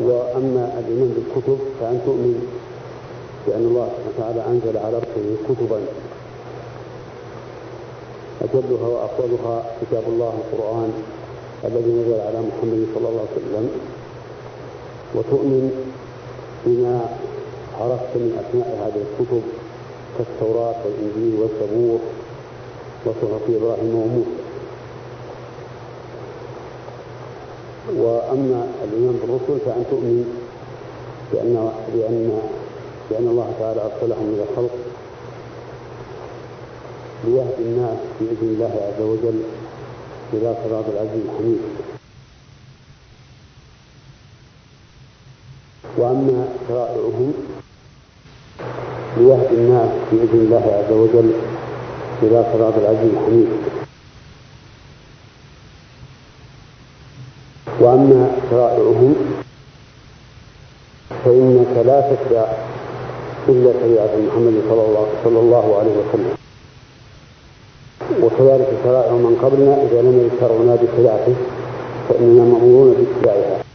وأما 0.00 0.64
الإيمان 0.78 1.10
بالكتب 1.16 1.58
فأن 1.80 2.00
تؤمن 2.06 2.48
بأن 3.46 3.60
الله 3.60 3.88
سبحانه 3.88 4.10
وتعالى 4.18 4.40
أنزل 4.52 4.78
على 4.78 4.96
رسله 4.98 5.36
كتبا. 5.48 5.80
أجلها 8.42 8.88
وأفضلها 8.88 9.64
كتاب 9.80 10.02
الله 10.08 10.32
القرآن 10.42 10.92
الذي 11.64 11.92
نزل 11.92 12.20
على 12.20 12.38
محمد 12.48 12.86
صلى 12.94 13.08
الله 13.08 13.20
عليه 13.20 13.36
وسلم. 13.36 13.68
وتؤمن 15.14 15.64
بما 16.66 17.08
عرفت 17.80 18.16
من 18.16 18.32
أسماء 18.40 18.68
هذه 18.82 19.02
الكتب 19.08 19.42
كالتوراة 20.18 20.74
والإنجيل 20.84 21.40
والزبور 21.40 22.00
وصحف 23.06 23.42
إبراهيم 23.48 23.94
وموسى. 23.94 24.40
وأما 27.96 28.66
الإيمان 28.84 29.16
بالرسل 29.22 29.64
فأن 29.66 29.84
تؤمن 29.90 30.24
بأن 31.32 31.70
بأن 31.94 32.40
بأن 33.10 33.28
الله 33.28 33.52
تعالى 33.60 33.80
أرسلهم 33.80 34.34
إلى 34.34 34.42
الخلق 34.50 34.74
ليهدي 37.24 37.62
الناس 37.62 37.98
بإذن 38.20 38.48
الله 38.54 38.72
عز 38.86 39.02
وجل 39.02 39.40
إلى 40.32 40.54
صراط 40.64 40.84
العزيز 40.94 41.22
الحميد. 41.28 41.60
وأما 46.00 46.48
شرائعهم 46.68 47.32
ليهدي 49.16 49.54
الناس 49.54 49.90
بإذن 50.12 50.38
الله 50.44 50.64
عز 50.78 50.92
وجل 50.92 51.30
إلى 52.22 52.44
صراط 52.52 52.74
العزيز 52.82 53.12
الحميد. 53.14 53.48
وأما 57.80 58.30
شرائعهم 58.50 59.14
فإنك 61.24 61.86
لا 61.86 62.00
تتبع 62.00 62.46
إلا 63.48 63.72
شريعة 63.80 64.12
محمد 64.26 64.54
صلى 65.24 65.40
الله 65.40 65.66
عليه 65.78 65.94
وسلم. 66.00 66.34
وكذلك 68.22 68.68
شرائع 68.84 69.12
من 69.12 69.36
قبلنا 69.42 69.74
إذا 69.82 70.02
لم 70.02 70.16
يذكرونا 70.24 70.74
بشريعته 70.74 71.34
فإننا 72.08 72.44
مأمورون 72.44 72.94
باتباعها. 72.94 73.69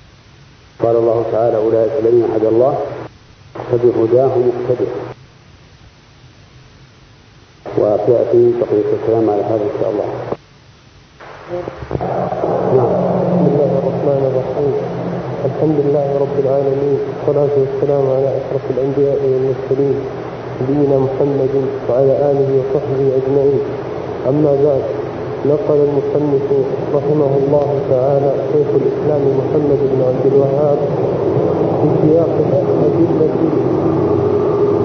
قال 0.86 0.96
الله 0.96 1.26
تعالى 1.32 1.58
أولئك 1.58 1.92
الذين 2.00 2.26
هدى 2.36 2.48
الله 2.48 2.74
فبهداه 3.72 4.34
مقتدر. 4.50 4.92
وسيأتي 7.78 8.44
بقية 8.62 8.90
الكلام 8.94 9.30
على 9.30 9.42
هذا 9.42 9.66
إن 9.66 9.76
شاء 9.82 9.90
الله. 9.92 10.10
نعم. 12.78 12.92
بسم 13.34 13.46
الله 13.52 13.72
الرحمن 13.82 14.22
الرحيم. 14.30 14.74
الحمد 15.50 15.78
لله 15.86 16.08
رب 16.24 16.36
العالمين 16.44 16.98
والصلاة 17.06 17.54
والسلام 17.62 18.06
على 18.16 18.30
أشرف 18.40 18.64
الأنبياء 18.70 19.20
والمرسلين 19.26 19.98
نبينا 20.62 20.98
محمد 21.08 21.56
وعلى 21.90 22.14
آله 22.30 22.50
وصحبه 22.60 23.08
أجمعين. 23.20 23.62
أما 24.30 24.52
بعد 24.66 24.84
نقل 25.50 25.80
المصنف 25.88 26.46
رحمه 26.96 27.32
الله 27.42 27.68
تعالى 27.90 28.32
شيخ 28.54 28.68
الإسلام 28.82 29.22
محمد 29.40 29.80
بن 29.92 30.00
عبد 30.10 30.26
الوهاب 30.34 30.78
في 31.82 31.88
سياق 32.02 32.34
الأدلة 32.46 33.30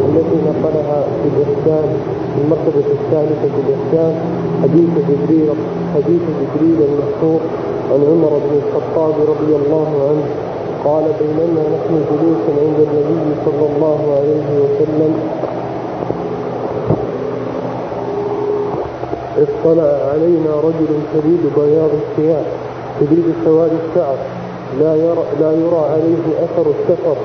التي 0.08 0.36
نقلها 0.50 1.00
في 1.22 1.28
الإحسان 1.32 1.88
في 2.34 2.38
المرتبة 2.44 2.88
الثالثة 2.98 3.48
في 3.54 3.60
الإحسان 3.66 4.14
حديث 4.62 4.90
جبريل 5.08 5.48
حديث 5.94 6.22
جبريل 6.40 6.78
المشهور 6.88 7.40
عن 7.92 8.00
عمر 8.10 8.32
بن 8.44 8.52
الخطاب 8.62 9.14
رضي 9.32 9.52
الله 9.56 9.88
عنه 10.08 10.24
قال 10.84 11.04
بينما 11.20 11.62
نحن 11.76 11.94
جلوس 12.10 12.42
عند 12.62 12.78
النبي 12.88 13.34
صلى 13.44 13.66
الله 13.76 14.00
عليه 14.16 14.46
وسلم 14.62 15.12
اطلع 19.40 19.90
علينا 20.12 20.52
رجل 20.64 20.90
شديد 21.14 21.40
بياض 21.56 21.90
الثياب 22.02 22.44
شديد 23.00 23.24
سواد 23.44 23.70
الشعر. 23.70 24.16
لا 24.80 24.94
يرى 24.94 25.24
لا 25.40 25.52
يرى 25.52 25.82
عليه 25.92 26.24
أثر 26.44 26.66
السفر 26.70 27.16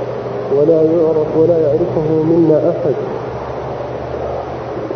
ولا 0.58 0.82
يعرف 0.82 1.38
ولا 1.38 1.58
يعرفه 1.58 2.24
منا 2.24 2.58
أحد. 2.70 2.96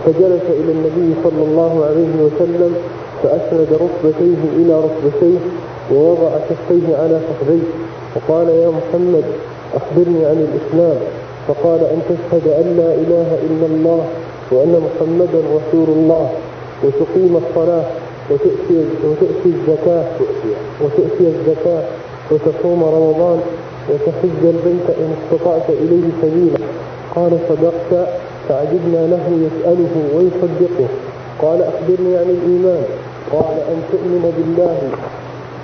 فجلس 0.05 0.45
إلى 0.49 0.71
النبي 0.71 1.13
صلى 1.23 1.43
الله 1.43 1.85
عليه 1.85 2.13
وسلم 2.23 2.75
فأسند 3.23 3.67
ركبتيه 3.73 4.41
إلى 4.55 4.73
ركبتيه 4.73 5.39
ووضع 5.93 6.29
كفيه 6.49 6.97
على 6.97 7.19
فخذيه 7.19 7.67
وقال 8.15 8.49
يا 8.49 8.69
محمد 8.69 9.23
أخبرني 9.75 10.25
عن 10.25 10.47
الإسلام. 10.47 10.97
فقال 11.47 11.79
أن 11.79 12.01
تشهد 12.09 12.47
أن 12.47 12.77
لا 12.77 12.93
إله 12.93 13.37
إلا 13.47 13.65
الله 13.65 14.05
وأن 14.51 14.81
محمدا 14.87 15.39
رسول 15.39 15.89
الله. 15.97 16.29
وتقيم 16.83 17.41
الصلاة 17.43 17.85
وتؤتي 18.29 18.85
وتؤتي 19.03 19.49
الزكاة 19.55 20.05
وتؤتي 20.81 21.27
الزكاة 21.27 21.83
وتصوم 22.31 22.83
رمضان 22.83 23.39
وتحج 23.89 24.41
البيت 24.43 24.87
إن 24.99 25.13
استطعت 25.17 25.69
إليه 25.69 26.09
سبيلا. 26.21 26.59
قال 27.15 27.31
صدقت 27.49 28.07
فعجبنا 28.49 29.07
له 29.07 29.25
يسأله 29.45 29.93
ويصدقه. 30.15 30.87
قال 31.41 31.63
أخبرني 31.63 32.17
عن 32.17 32.29
الإيمان. 32.29 32.83
قال 33.31 33.55
أن 33.71 33.77
تؤمن 33.91 34.23
بالله 34.37 34.77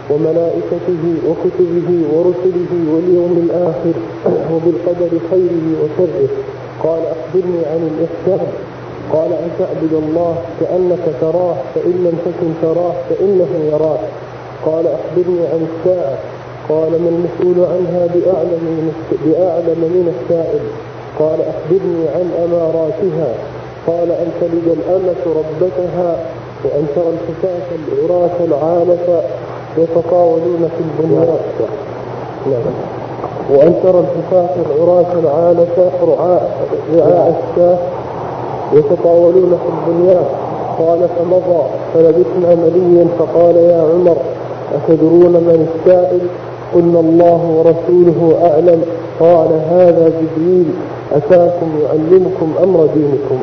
وملائكته 0.10 1.04
وكتبه 1.28 1.90
ورسله 2.14 2.72
واليوم 2.94 3.50
الآخر 3.50 3.96
وبالقدر 4.54 5.12
خيره 5.32 5.66
وشره. 5.82 6.30
قال 6.84 7.02
أخبرني 7.16 7.66
عن 7.66 7.82
الإحسان. 7.92 8.48
قال 9.14 9.34
أن 9.34 9.50
تعبد 9.60 9.94
الله 10.04 10.36
كأنك 10.60 11.06
تراه 11.22 11.56
فإن 11.76 11.92
لم 11.92 12.18
تكن 12.26 12.50
تراه 12.62 12.94
فإنه 13.10 13.48
يراك. 13.72 14.00
قال 14.66 14.86
أخبرني 14.88 15.48
عن 15.48 15.68
الساعة. 15.72 16.18
قال 16.70 16.92
ما 16.92 17.10
المسؤول 17.10 17.66
عنها 17.66 18.06
بأعلم 18.14 18.62
من 18.78 18.92
بأعلم 19.26 19.80
من 19.96 20.14
السائل. 20.16 20.62
قال 21.20 21.40
أخبرني 21.42 22.08
عن 22.16 22.32
أماراتها. 22.46 23.34
قال 23.88 24.12
أن 24.12 24.32
تلد 24.42 24.78
الأمة 24.78 25.24
ربتها 25.40 26.18
وأن 26.64 26.86
ترى 26.96 27.10
الحفاة 27.10 27.68
العراة 27.78 28.38
العالة 28.40 29.24
يتطاولون 29.78 30.70
في 30.78 30.84
البنيان 30.84 31.38
نعم. 32.46 32.74
وأن 33.50 33.76
ترى 33.84 34.00
الحفاة 34.00 34.56
العراة 34.66 35.14
العالة 35.20 35.92
رعاء 36.02 36.68
رعاء 36.96 37.44
الشاه 37.52 37.78
يتطاولون 38.74 39.58
في 39.64 39.92
البنيان 39.92 40.26
قال 40.80 41.00
فمضى 41.20 41.64
فلبثنا 41.94 42.56
مليا 42.56 43.08
فقال 43.20 43.56
يا 43.56 43.82
عمر 43.82 44.18
أتدرون 44.76 45.32
من 45.32 45.68
السائل؟ 45.76 46.20
قلنا 46.76 47.00
الله 47.00 47.42
ورسوله 47.58 48.38
أعلم. 48.52 48.82
قال 49.20 49.48
هذا 49.70 50.10
جبريل 50.10 50.66
أتاكم 51.12 51.68
يعلمكم 51.84 52.54
أمر 52.64 52.88
دينكم. 52.96 53.40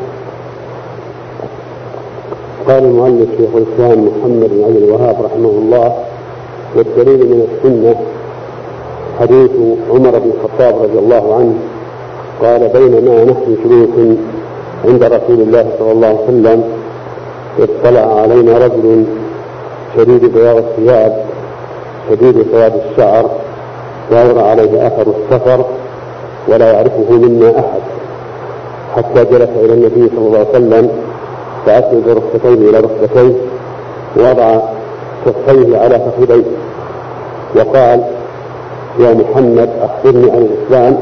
قال 2.68 2.84
المؤلف 2.84 3.28
شيخ 3.38 3.50
الإسلام 3.56 4.04
محمد 4.04 4.50
بن 4.50 4.64
عبد 4.64 4.76
الوهاب 4.76 5.16
رحمه 5.24 5.48
الله 5.48 5.92
والدليل 6.76 7.18
من 7.18 7.46
السنة 7.52 7.94
حديث 9.20 9.50
عمر 9.90 10.18
بن 10.18 10.30
الخطاب 10.36 10.82
رضي 10.82 10.98
الله 10.98 11.34
عنه 11.34 11.54
قال 12.42 12.68
بينما 12.68 13.24
نحن 13.24 13.56
جلوس 13.64 14.16
عند 14.84 15.04
رسول 15.04 15.40
الله 15.40 15.66
صلى 15.78 15.92
الله 15.92 16.06
عليه 16.06 16.24
وسلم 16.24 16.64
اطلع 17.58 18.20
علينا 18.20 18.58
رجل 18.58 19.04
شديد 19.96 20.32
بياض 20.34 20.56
الثياب 20.56 21.24
شديد 22.10 22.46
سواد 22.52 22.72
الشعر 22.90 23.30
لا 24.10 24.24
يرى 24.24 24.40
عليه 24.40 24.86
أثر 24.86 25.06
السفر 25.18 25.64
ولا 26.48 26.72
يعرفه 26.72 27.10
منا 27.10 27.50
أحد. 27.58 27.82
حتى 28.96 29.24
جلس 29.24 29.50
إلى 29.64 29.74
النبي 29.74 30.08
صلى 30.16 30.26
الله 30.26 30.38
عليه 30.38 30.50
وسلم 30.50 30.90
فاسند 31.66 32.08
ركبتيه 32.08 32.70
إلى 32.70 32.80
ركبتيه 32.80 33.34
ووضع 34.16 34.58
كفيه 35.26 35.78
على 35.78 36.00
فخذيه 36.00 36.44
وقال 37.56 38.04
يا 38.98 39.14
محمد 39.14 39.70
أخبرني 39.82 40.30
عن 40.30 40.48
الإسلام. 40.50 40.96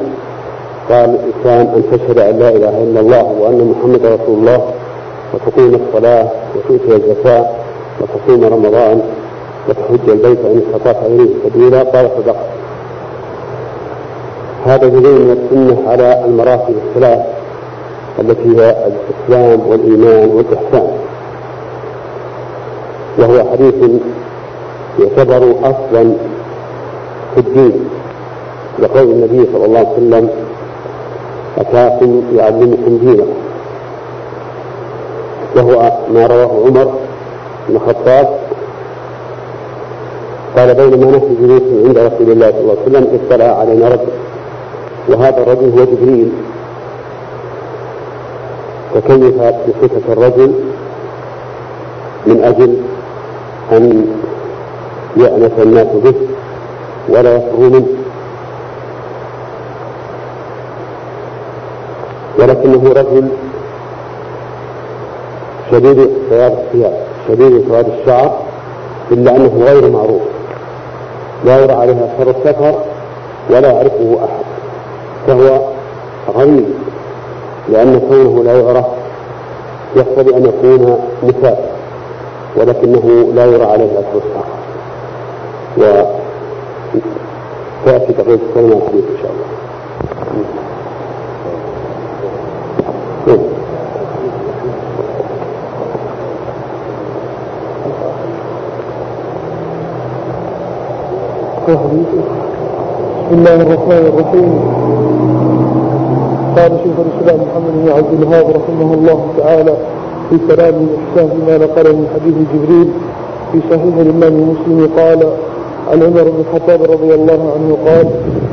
قال 0.91 1.11
الإسلام 1.11 1.66
أن 1.76 1.82
تشهد 1.93 2.18
أن 2.18 2.38
لا 2.38 2.49
إله 2.49 2.82
إلا 2.82 3.01
الله 3.01 3.22
وأن 3.41 3.74
محمدا 3.74 4.14
رسول 4.14 4.38
الله 4.38 4.70
وتقيم 5.34 5.74
الصلاة 5.74 6.28
وتؤتي 6.57 6.97
الزكاة 6.97 7.47
وتصوم 8.01 8.45
رمضان 8.45 9.01
وتحج 9.68 10.11
البيت 10.11 10.38
إن 10.45 10.62
استطعت 10.66 10.97
إليه 11.07 11.30
سبيلا. 11.45 11.82
قال 11.82 12.11
صدقت 12.18 12.47
هذا 14.66 14.88
دليل 14.88 15.20
من 15.20 15.38
السنة 15.45 15.91
على 15.91 16.24
المراتب 16.24 16.74
الثلاث 16.86 17.20
التي 18.20 18.61
هي 18.61 18.86
الإسلام 18.86 19.61
والإيمان 19.68 20.28
والإحسان. 20.28 20.91
وهو 23.18 23.51
حديث 23.53 23.74
يعتبر 25.01 25.55
أصلا 25.62 26.12
في 27.34 27.41
الدين 27.41 27.88
لقول 28.78 29.11
النبي 29.11 29.49
صلى 29.53 29.64
الله 29.64 29.78
عليه 29.78 29.93
وسلم 29.93 30.28
أتاكم 31.59 32.22
يعلمكم 32.36 32.98
دينكم 32.98 33.34
وهو 35.57 35.92
ما 36.14 36.26
رواه 36.26 36.66
عمر 36.66 36.94
بن 37.68 37.76
الخطاب. 37.76 38.28
قال 40.57 40.74
بينما 40.74 41.16
نحن 41.16 41.36
جلوس 41.40 41.62
عند 41.86 41.98
رسول 41.98 42.32
الله 42.32 42.51
صلى 42.51 42.61
الله 42.61 42.76
عليه 42.86 42.90
وسلم 42.90 43.20
اطلع 43.24 43.44
علينا 43.44 43.88
رجل. 43.88 44.09
وهذا 45.09 45.42
الرجل 45.42 45.78
هو 45.78 45.84
جبريل. 45.84 46.32
تكيف 48.94 49.34
بصفة 49.42 50.12
الرجل؟ 50.12 50.55
من 52.26 52.44
أجل 52.44 52.76
أن 53.72 54.07
يأنس 55.16 55.53
الناس 55.62 55.86
به 55.86 56.14
ولا 57.09 57.36
يفروا 57.36 57.68
منه. 57.68 57.99
ولكنه 62.38 62.92
رجل 62.96 63.28
شديد 65.70 66.10
سواد 66.30 66.52
الثياب 66.52 66.92
شديد 67.28 67.68
سواد 67.68 67.86
الشعر 68.00 68.38
إلا 69.12 69.36
أنه 69.36 69.62
غير 69.64 69.90
معروف. 69.90 70.22
لا 71.44 71.58
يرى 71.58 71.72
عليه 71.72 71.92
أثر 71.92 72.30
السفر 72.30 72.74
ولا 73.50 73.72
يعرفه 73.72 74.18
أحد. 74.24 74.44
فهو 75.26 75.60
غريب 76.34 76.64
لأن 77.68 78.00
كونه 78.08 78.44
لا 78.44 78.60
يعرف 78.60 78.86
يقتضي 79.96 80.36
أن 80.36 80.44
يكون 80.44 80.98
مسافر 81.22 81.70
ولكنه 82.56 83.32
لا 83.34 83.46
يرى 83.46 83.64
عليه 83.64 83.84
أثر 83.84 84.16
السفر. 84.16 84.44
وتأتي 87.86 88.12
بقية 88.12 88.38
الكلمة 88.48 88.76
الحديث 88.76 89.04
إن 89.04 89.18
شاء 89.22 89.30
الله. 89.30 89.50
بسم 93.20 93.36
الله 103.32 103.54
الرحمن 103.62 104.04
الرحيم. 104.10 104.50
قال 106.56 106.72
شيخ 106.82 106.96
الإسلام 107.06 107.38
محمد 107.46 107.74
بن 107.84 107.88
عبد 107.92 108.12
الوهاب 108.22 108.46
رحمه 108.50 108.94
الله 108.94 109.18
تعالى 109.38 109.74
في 110.30 110.36
كلام 110.48 110.74
الإحسان 110.74 111.28
بما 111.36 111.58
نقل 111.58 111.86
من 111.96 112.06
حديث 112.14 112.36
جبريل 112.54 112.88
في 113.52 113.58
صحيح 113.70 113.94
الإمام 113.96 114.34
مسلم 114.50 114.78
قال 114.96 115.20
عن 115.92 116.02
عمر 116.02 116.22
بن 116.22 116.40
الخطاب 116.40 116.82
رضي 116.82 117.14
الله 117.14 117.52
عنه 117.54 117.76
قال 117.86 118.06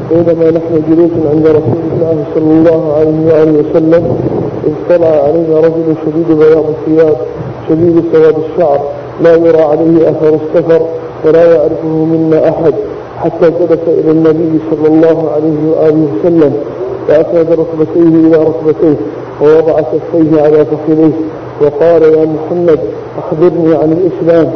بينما 0.09 0.51
نحن 0.51 0.83
جلوس 0.89 1.11
عند 1.31 1.47
رسول 1.47 1.81
الله 1.93 2.23
صلى 2.35 2.51
الله 2.51 2.93
عليه 2.97 3.17
وآله 3.27 3.53
وسلم 3.69 4.03
اذ 4.67 4.73
طلع 4.89 5.07
علينا 5.07 5.59
رجل 5.59 5.95
شديد 6.05 6.37
بياض 6.37 6.65
الثياب 6.69 7.17
شديد 7.69 8.03
سواد 8.13 8.35
الشعر 8.51 8.79
لا 9.21 9.35
يرى 9.35 9.61
عليه 9.61 10.09
اثر 10.09 10.33
السفر 10.35 10.81
ولا 11.25 11.55
يعرفه 11.55 11.87
منا 11.87 12.49
احد 12.49 12.73
حتى 13.17 13.49
جلس 13.49 13.79
إلى 13.87 14.11
النبي 14.11 14.59
صلى 14.71 14.87
الله 14.87 15.31
عليه 15.35 15.71
وآله 15.71 16.07
وسلم 16.19 16.53
فأسند 17.07 17.47
ركبتيه 17.51 18.27
إلى 18.27 18.37
ركبتيه 18.37 18.95
ووضع 19.41 19.81
كفيه 19.81 20.41
على 20.41 20.65
فخذيه 20.65 21.13
وقال 21.61 22.03
يا 22.03 22.25
محمد 22.25 22.79
أخبرني 23.17 23.75
عن 23.75 23.91
الإسلام. 23.91 24.51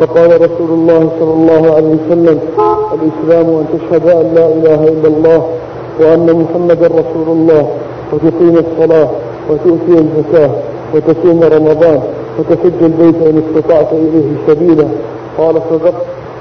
فقال 0.00 0.30
رسول 0.34 0.70
الله 0.70 1.08
صلى 1.20 1.32
الله 1.32 1.74
عليه 1.74 1.96
وسلم 1.96 2.38
الإسلام 2.94 3.46
أن 3.46 3.64
تشهد 3.72 4.08
أن 4.08 4.34
لا 4.34 4.46
إله 4.46 4.88
إلا 4.88 5.08
الله 5.08 5.46
وأن 6.00 6.44
محمدا 6.44 6.86
رسول 6.86 7.28
الله. 7.28 7.68
وتقيم 8.12 8.64
الصلاة 8.66 9.08
وتؤتي 9.50 9.98
الزكاة 9.98 10.50
وتصوم 10.94 11.42
رمضان 11.42 12.00
وتحج 12.38 12.82
البيت 12.82 13.22
إن 13.22 13.42
استطعت 13.46 13.92
إليه 13.92 14.32
سبيلا. 14.46 14.88
قال 15.38 15.54
صدقت 15.70 15.94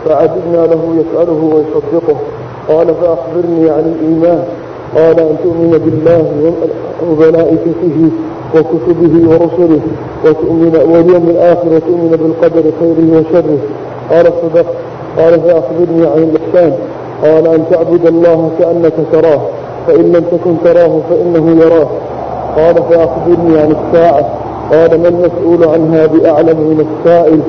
فعجبنا 0.05 0.65
له 0.67 0.79
يسأله 0.99 1.51
ويصدقه. 1.53 2.17
قال 2.69 2.87
فأخبرني 2.87 3.69
عن 3.69 3.95
الإيمان. 3.99 4.43
قال 4.95 5.19
أن 5.19 5.37
تؤمن 5.43 5.71
بالله 5.85 6.53
وملائكته 7.09 8.09
وكتبه 8.55 9.29
ورسله 9.29 9.81
وتؤمن 10.25 10.75
واليوم 10.91 11.29
الآخر 11.29 11.67
وتؤمن 11.67 12.17
بالقدر 12.21 12.63
خيره 12.79 13.19
وشره. 13.19 13.57
قال 14.11 14.25
صدقت. 14.41 14.75
قال 15.17 15.41
فأخبرني 15.41 16.07
عن 16.07 16.29
الإحسان. 16.29 16.73
قال 17.23 17.47
أن 17.47 17.63
تعبد 17.71 18.07
الله 18.07 18.49
كأنك 18.59 18.93
تراه. 19.11 19.41
فإن 19.87 20.11
لم 20.11 20.23
تكن 20.31 20.55
تراه 20.63 20.99
فإنه 21.09 21.61
يراك 21.61 21.87
قال 22.57 22.75
فأخبرني 22.75 23.59
عن 23.59 23.75
الساعة. 23.75 24.25
قال 24.71 25.01
ما 25.01 25.07
المسؤول 25.07 25.63
عنها 25.63 26.05
بأعلم 26.05 26.57
من 26.57 26.85
السائل؟ 26.87 27.39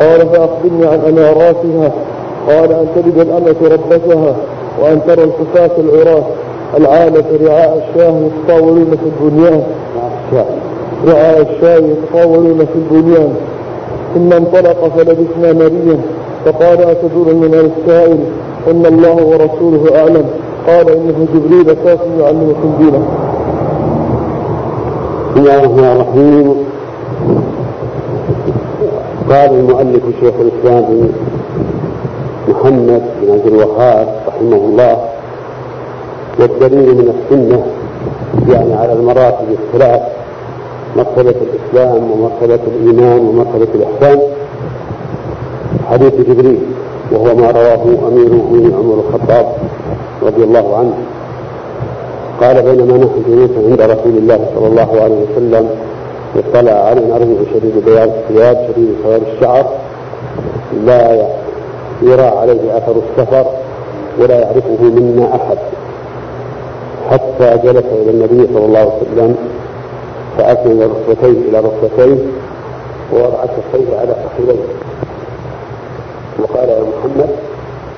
قال 0.00 0.28
فأخبرني 0.28 0.86
عن 0.86 1.00
أماراتها. 1.08 1.92
قال 2.48 2.72
أن 2.72 2.86
تلد 2.94 3.18
الأمة 3.18 3.56
ربتها 3.62 4.36
وأن 4.82 5.00
ترى 5.06 5.24
الحفاة 5.24 5.70
العراة 5.78 6.22
العالة 6.76 7.24
رعاء 7.46 7.88
الشاه 7.88 8.20
يتطاولون 8.26 8.90
في 8.90 9.24
البنيان. 9.24 9.62
رعاء 11.06 11.40
الشاه 11.40 11.76
يتطاولون 11.76 12.58
في 12.58 12.78
البنيان. 12.96 13.34
ثم 14.14 14.32
انطلق 14.32 14.90
فلبثنا 14.96 15.52
مريا. 15.52 15.98
فقال 16.44 16.80
أتدور 16.82 17.34
من 17.34 17.70
السائل؟ 17.70 18.18
إن 18.70 18.86
الله 18.86 19.14
ورسوله 19.14 19.98
أعلم. 20.00 20.24
قال 20.66 20.90
إنه 20.90 21.26
جبريل 21.34 21.72
كاف 21.84 22.00
يعلمكم 22.20 22.74
دينه. 22.78 23.06
بسم 25.30 25.40
الله 25.40 25.58
الرحمن 25.58 25.84
الرحيم. 25.84 26.54
قال 29.30 29.50
المؤلف 29.60 30.02
شيخ 30.20 30.34
الإسلام 30.40 31.08
محمد 32.48 33.02
بن 33.22 33.32
عبد 33.32 33.46
الوهاب 33.46 34.08
رحمه 34.28 34.56
الله 34.56 34.96
والدليل 36.40 36.94
من 36.94 37.14
السنة 37.14 37.62
يعني 38.48 38.74
على 38.74 38.92
المراتب 38.92 39.46
الثلاث 39.50 40.02
مرتبة 40.96 41.34
الإسلام 41.46 42.10
ومرتبة 42.10 42.60
الإيمان 42.66 43.18
ومرتبة 43.18 43.68
الإحسان. 43.74 44.20
حديث 45.90 46.14
جبريل. 46.14 46.60
وهو 47.12 47.34
ما 47.34 47.50
رواه 47.50 48.08
أمير 48.08 48.26
المؤمنين 48.26 48.74
عمر 48.74 48.94
الخطاب 48.94 49.46
رضي 50.22 50.44
الله 50.44 50.76
عنه. 50.76 50.94
قال 52.40 52.62
بينما 52.62 52.96
نحن 52.96 53.22
جلوس 53.28 53.50
عند 53.70 53.80
رسول 53.80 54.16
الله 54.18 54.40
صلى 54.54 54.66
الله 54.66 55.02
عليه 55.02 55.16
وسلم 55.30 55.70
اطلع 56.36 56.72
علينا 56.72 57.16
رجل 57.16 57.36
شديد 57.54 57.84
بياض 57.84 58.08
الثياب 58.08 58.68
شديد 58.68 58.94
سواد 59.02 59.22
الشعر 59.34 59.66
لا 60.86 61.26
يرى 62.02 62.22
عليه 62.22 62.76
أثر 62.76 62.94
السفر 63.10 63.46
ولا 64.20 64.40
يعرفه 64.40 64.82
منا 64.82 65.36
أحد. 65.36 65.58
حتى 67.10 67.58
جلس 67.64 67.84
إلى 68.02 68.10
النبي 68.10 68.48
صلى 68.54 68.64
الله 68.64 68.78
عليه 68.78 68.92
وسلم 69.02 69.36
فاسند 70.38 70.82
ركبتيه 70.82 71.48
إلى 71.48 71.58
ركبتيه 71.60 72.16
ووضع 73.12 73.44
كفيه 73.44 73.98
على 73.98 74.14
فخذيه. 74.14 74.62
وقال 76.38 76.68
يا 76.68 76.80
محمد 76.80 77.30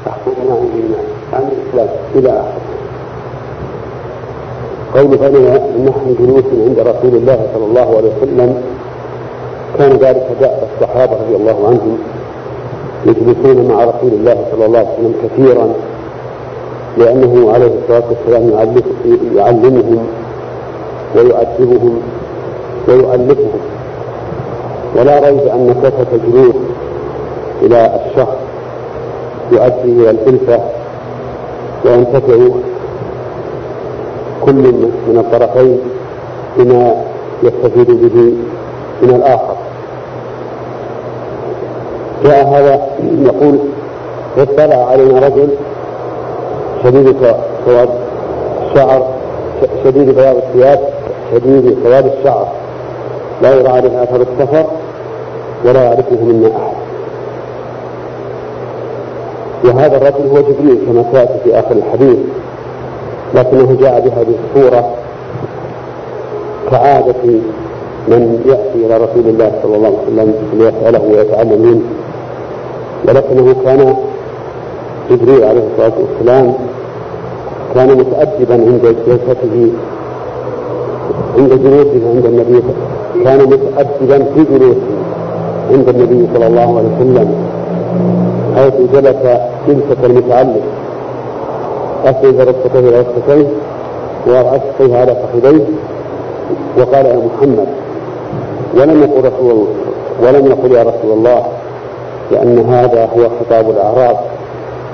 اخبرنا 0.06 0.54
عن 0.54 0.68
الايمان 0.74 1.04
عن 1.32 1.42
الإسلام 1.52 1.88
إلى 2.14 2.30
اخره 2.30 2.68
قول 4.94 5.18
فإننا 5.18 5.54
نحن 5.90 6.16
جلوس 6.20 6.44
عند 6.66 6.78
رسول 6.78 7.14
الله 7.18 7.38
صلى 7.54 7.64
الله 7.64 7.96
عليه 7.96 8.10
وسلم 8.22 8.62
كان 9.78 9.90
ذلك 9.90 10.26
داء 10.40 10.68
الصحابة 10.74 11.12
رضي 11.12 11.36
الله 11.36 11.66
عنهم 11.68 11.98
يجلسون 13.06 13.68
مع 13.68 13.84
رسول 13.84 14.12
الله 14.12 14.36
صلى 14.52 14.66
الله 14.66 14.78
عليه 14.78 14.88
وسلم 14.98 15.14
كثيرا 15.22 15.68
لأنه 16.98 17.52
عليه 17.52 17.66
الصلاة 17.82 18.02
والسلام 18.10 18.50
يعلمهم 19.36 20.06
ويؤدبهم 21.16 22.00
ويؤلفهم. 22.88 23.60
ولا 24.96 25.18
ريب 25.18 25.38
أن 25.48 25.74
كثرة 25.82 26.06
الجلوس 26.12 26.54
إلى 27.62 28.00
الشخص 28.06 28.36
يؤدي 29.52 29.92
إلى 30.02 30.10
الألفة 30.10 30.60
وينتفع 31.84 32.36
كل 34.44 34.54
من 35.08 35.18
الطرفين 35.18 35.78
بما 36.56 36.94
يستفيد 37.42 37.90
به 37.90 38.32
من 39.02 39.14
الآخر. 39.14 39.56
جاء 42.24 42.48
هذا 42.48 42.88
يقول 43.22 43.58
اطلع 44.38 44.90
علينا 44.90 45.26
رجل 45.26 45.48
شديد 46.84 47.16
سواد 47.66 47.88
الشعر 48.66 49.06
شديد 49.84 50.10
بياض 50.14 50.36
الثياب 50.36 50.80
شديد 51.32 51.78
سواد 51.84 52.06
الشعر. 52.18 52.48
لا 53.42 53.54
يرى 53.54 53.68
عليه 53.68 54.02
أثر 54.02 54.20
السفر 54.20 54.66
ولا 55.64 55.84
يعرفه 55.84 56.16
منا 56.22 56.48
أحد. 56.48 56.87
وهذا 59.64 59.96
الرجل 59.96 60.28
هو 60.30 60.40
جبريل 60.40 60.78
كما 60.86 61.04
سيأتي 61.12 61.38
في 61.44 61.58
آخر 61.58 61.72
الحديث 61.72 62.18
لكنه 63.34 63.76
جاء 63.80 64.00
بهذه 64.00 64.34
الصورة 64.44 64.94
كعادة 66.70 67.22
من 68.08 68.42
يأتي 68.46 68.86
إلى 68.86 68.96
رسول 68.96 69.26
الله 69.26 69.52
صلى 69.62 69.76
الله 69.76 69.88
عليه 69.88 69.98
وسلم 70.06 70.34
ليسأله 70.52 71.02
ويتعلم 71.10 71.62
منه. 71.62 71.80
ولكنه 73.08 73.54
كان 73.64 73.94
جبريل 75.10 75.44
عليه 75.44 75.62
الصلاة 75.72 75.92
والسلام 75.98 76.54
كان 77.74 77.88
متأدبا 77.98 78.54
عند 78.54 78.96
جلسته 79.06 79.70
عند 81.38 81.52
جلوسه 81.62 82.10
عند 82.14 82.26
النبي 82.26 82.62
كان 83.24 83.38
متأدبا 83.38 84.18
في 84.34 84.44
جلوسه 84.50 84.80
عند 85.70 85.88
النبي 85.88 86.28
صلى 86.34 86.46
الله 86.46 86.78
عليه 86.78 86.88
وسلم. 86.98 87.47
حيث 88.58 88.74
جلس 88.92 89.16
جلسة 89.68 90.06
المتعلم. 90.06 90.60
أسند 92.04 92.40
ركبتيه 92.40 92.78
إلى 92.78 93.00
ركبتيه 93.00 93.46
ووضع 94.26 94.98
على 94.98 95.16
فخذيه 95.16 95.64
وقال 96.78 97.06
يا 97.06 97.16
محمد 97.16 97.68
ولم 98.74 99.02
يقل 99.02 99.24
رسول 99.24 99.50
الله 99.50 99.68
ولم 100.22 100.46
يقل 100.46 100.72
يا 100.72 100.82
رسول 100.82 101.12
الله 101.12 101.42
لأن 102.30 102.58
هذا 102.58 103.04
هو 103.04 103.28
خطاب 103.40 103.70
الأعراب 103.70 104.16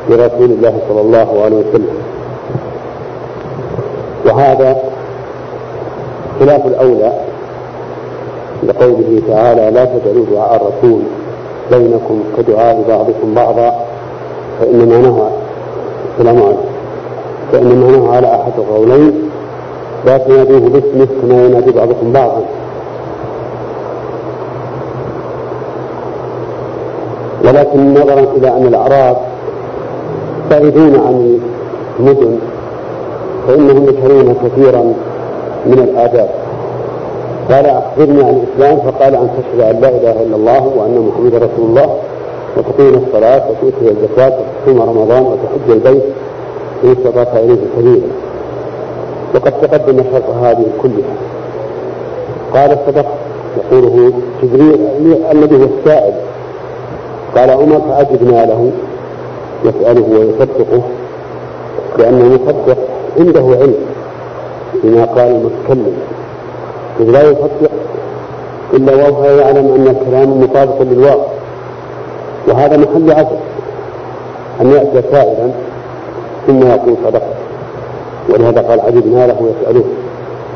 لرسول 0.09 0.51
الله 0.51 0.79
صلى 0.89 1.01
الله 1.01 1.43
عليه 1.45 1.57
وسلم. 1.57 1.97
وهذا 4.27 4.77
خلاف 6.41 6.67
الأولى 6.67 7.13
لقوله 8.63 9.23
تعالى 9.29 9.71
لا 9.71 9.85
تجعلوا 9.85 10.27
دعاء 10.33 10.57
الرسول 10.57 11.01
بينكم 11.71 12.21
كدعاء 12.37 12.85
بعضكم 12.89 13.35
بعضا 13.35 13.75
فإنما 14.61 14.97
نهى 14.99 15.29
السلام 16.19 16.43
عليكم. 16.43 16.75
معناه 17.53 18.17
على 18.17 18.27
أحد 18.27 18.53
القولين 18.59 19.31
لا 20.07 20.19
تناديه 20.19 20.59
باسمه 20.59 21.09
كما 21.23 21.47
ينادي 21.47 21.71
بعضكم 21.71 22.13
بعضا. 22.13 22.45
ولكن 27.45 27.95
نظرا 27.95 28.21
إلى 28.37 28.49
أن 28.49 28.67
الأعراب 28.67 29.17
بعيدون 30.51 30.95
عن 30.95 31.41
المدن 32.01 32.39
فإنهم 33.49 33.85
يشهرون 33.89 34.37
كثيرا 34.45 34.83
من 35.67 35.79
الآداب. 35.79 36.44
قال 37.55 37.67
أخبرني 37.67 38.23
عن 38.23 38.43
الإسلام 38.43 38.77
فقال 38.79 39.15
أن 39.15 39.29
تشهد 39.37 39.61
أن 39.61 39.81
لا 39.81 39.89
إله 39.89 40.23
إلا 40.23 40.37
الله 40.37 40.73
وأن 40.77 41.09
محمدا 41.09 41.37
رسول 41.37 41.69
الله 41.69 41.99
وتقيم 42.57 43.05
الصلاة 43.07 43.43
وتؤتي 43.51 43.91
الزكاة 43.91 44.33
وتصوم 44.39 44.83
رمضان 44.83 45.23
وتحج 45.23 45.71
البيت 45.71 46.03
إن 46.85 46.93
استطعت 46.93 47.37
إليه 47.37 47.57
سبيلا. 47.77 48.07
وقد 49.35 49.53
تقدم 49.63 50.05
شرط 50.13 50.31
هذه 50.43 50.65
كلها. 50.83 51.15
قال 52.55 52.79
صدق 52.87 53.07
يقوله 53.57 54.13
جبريل 54.43 54.79
الذي 55.33 55.57
هو 55.57 55.69
السائل. 55.79 56.15
قال 57.37 57.51
عمر 57.51 57.81
فأجبنا 57.81 58.47
له 58.47 58.71
يسأله 59.65 60.19
ويصدقه 60.19 60.83
لأنه 61.99 62.25
مصدق 62.25 62.79
عنده 63.19 63.41
علم 63.41 63.75
بما 64.85 65.05
قال 65.05 65.31
المتكلم. 65.31 65.97
إذ 67.01 67.11
لا 67.11 67.23
يصدق 67.23 67.71
إلا 68.75 68.95
وهو 68.95 69.25
يعلم 69.25 69.75
أن 69.75 69.97
الكلام 69.97 70.41
مطابق 70.41 70.83
للواقع. 70.83 71.29
وهذا 72.49 72.77
محل 72.77 73.13
عجب 73.13 73.39
أن 74.61 74.71
يأتي 74.71 75.09
سائلا 75.13 75.51
ثم 76.47 76.63
يقول 76.63 76.97
صدقت 77.05 77.23
ولهذا 78.31 78.61
قال 78.61 78.81
عجبنا 78.81 79.27
له 79.27 79.37
يسأله 79.51 79.85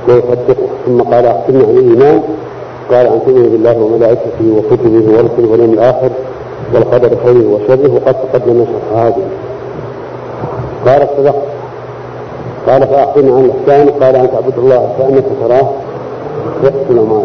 ويصدقه 0.09 0.68
ثم 0.86 1.01
قال 1.01 1.26
أخبرنا 1.26 1.64
عن 1.64 1.70
الإيمان. 1.70 2.22
قال 2.91 3.07
أن 3.07 3.20
تؤمن 3.26 3.49
بالله 3.49 3.78
وملائكته 3.78 4.57
وكتبه 4.57 5.18
ورسله 5.18 5.51
واليوم 5.51 5.72
الآخر 5.72 6.11
والقدر 6.74 7.11
خيره 7.24 7.49
وشره 7.49 7.95
وقد 7.95 8.16
تقدم 8.32 8.64
شرح 8.64 9.03
هذه. 9.03 9.24
قال 10.86 11.09
صدقت 11.16 11.43
قال 12.66 12.86
فأخبرنا 12.86 13.32
عن 13.32 13.45
الإحسان. 13.45 13.89
قال 13.89 14.16
أن 14.16 14.30
تعبد 14.30 14.59
الله 14.59 14.89
كأنك 14.99 15.24
تراه. 15.41 15.70
يحسن 16.62 17.07
معك 17.11 17.22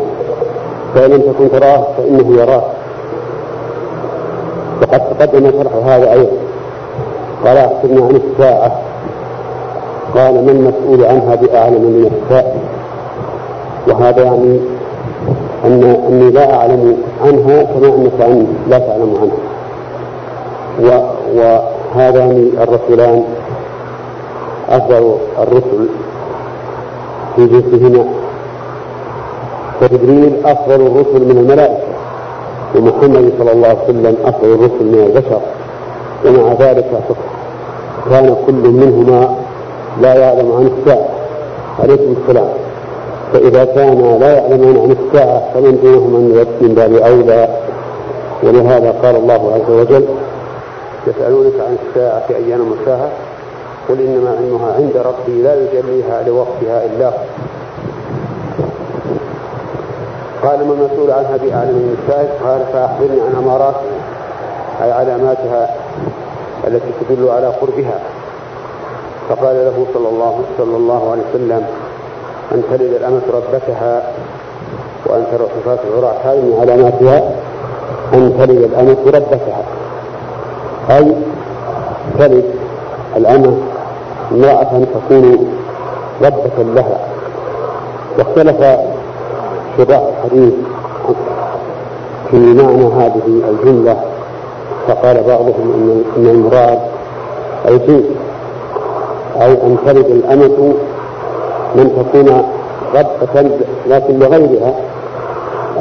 فإن 0.96 1.12
لم 1.12 1.22
تكن 1.22 1.60
تراه 1.60 1.88
فإنه 1.98 2.42
يراك 2.42 2.64
وقد 4.82 5.02
تقدم 5.20 5.52
شرح 5.52 5.74
هذا 5.86 6.12
أيضا. 6.12 6.38
قال 7.46 7.58
أخبرنا 7.58 8.06
عن 8.06 8.16
الساعة. 8.16 8.82
قال 10.16 10.46
ما 10.46 10.52
المسؤول 10.52 11.06
عنها 11.06 11.36
بأعلم 11.36 11.82
من 11.82 12.12
السائل 12.12 12.60
وهذا 13.88 14.24
يعني 14.24 14.60
أن 15.66 15.84
أني 16.08 16.30
لا 16.30 16.56
أعلم 16.56 16.98
عنها 17.22 17.64
كما 17.64 17.88
أنك 17.88 18.48
لا 18.70 18.78
تعلم 18.80 19.18
عنها. 19.22 19.38
وهذان 21.36 22.50
الرسولان 22.62 23.24
أفضل 24.70 25.16
الرسل 25.40 25.88
في 27.36 27.48
جنسهما. 27.48 28.06
فجبريل 29.84 30.34
أفضل 30.46 30.76
الرسل 30.76 31.26
من 31.26 31.38
الملائكة. 31.38 31.84
ومحمد 32.76 33.34
صلى 33.40 33.52
الله 33.52 33.68
عليه 33.68 33.84
وسلم 33.84 34.18
أفضل 34.26 34.54
الرسل 34.54 34.84
من 34.84 35.04
البشر. 35.08 35.42
ومع 36.26 36.54
ذلك 36.54 36.86
كان 38.10 38.36
كل 38.48 38.54
منهما 38.54 39.36
لا 40.02 40.14
يعلم 40.14 40.52
عن 40.52 40.70
الساعة. 40.78 41.08
عليكم 41.80 42.16
السلام. 42.22 42.48
فإذا 43.34 43.66
كان 43.66 44.18
لا 44.20 44.34
يعلمون 44.38 44.78
عن 44.78 44.96
الساعة 45.00 45.44
فمن 45.54 45.80
دونهم 45.84 46.12
من 46.62 46.74
باب 46.76 46.94
أولى. 46.94 47.48
ولهذا 48.44 48.92
قال 49.04 49.16
الله 49.16 49.54
عز 49.54 49.72
وجل 49.76 50.06
يسألونك 51.08 51.54
عن 51.60 51.78
الساعة 51.88 52.24
أيان 52.30 52.60
مرساها 52.60 53.10
قل 53.90 54.02
إنما 54.02 54.38
علمها 54.38 54.74
عند 54.74 54.98
ربي 54.98 55.42
لا 55.42 55.56
يجليها 55.56 56.24
لوقتها 56.28 56.86
إلا 56.86 57.08
هو. 57.08 57.14
قال 60.44 60.68
ما 60.68 60.74
المسؤول 60.74 61.12
عنها 61.12 61.38
بأعلم 61.38 61.76
من 61.76 61.98
السائل 62.02 62.30
قال 62.44 62.62
فأخبرني 62.74 63.22
عن 63.22 63.44
أمارات 63.44 63.76
أي 64.84 64.92
علاماتها 64.92 65.76
التي 66.68 66.92
تدل 67.02 67.30
على 67.30 67.48
قربها. 67.48 68.00
فقال 69.30 69.56
له 69.56 69.86
صلى 69.94 70.10
الله 70.10 70.44
صلى 70.58 70.78
الله 70.78 71.12
عليه 71.12 71.22
وسلم 71.30 71.66
أن 72.52 72.64
تلد 72.72 72.94
الأمة 72.94 73.22
ربتها 73.34 74.04
وأن 75.06 75.26
ترى 75.32 75.48
صفات 75.60 75.80
العراة 75.88 76.16
هذه 76.24 76.42
من 76.42 76.58
علاماتها 76.62 77.32
أن 78.14 78.34
تلد 78.40 78.64
الأمة 78.64 78.98
ربتها. 79.06 79.64
أي 80.90 81.16
تلد 82.20 82.46
الأمة 83.16 83.58
امرأة 84.32 84.82
تكون 84.94 85.56
ربة 86.22 86.64
لها. 86.64 87.00
واختلف 88.18 88.93
شراح 89.78 90.02
الحديث 90.18 90.54
في 92.32 92.38
معنى 92.38 92.86
هذه 92.86 93.42
الجملة 93.50 93.98
فقال 94.88 95.24
بعضهم 95.28 96.04
إن 96.18 96.26
المراد 96.28 96.80
الجنس 97.68 98.04
أي 99.42 99.52
أن 99.52 99.78
تلد 99.86 100.06
الأمة 100.06 100.74
من 101.76 101.90
تكون 102.12 102.44
ربة 102.96 103.50
لكن 103.88 104.20
لغيرها 104.20 104.74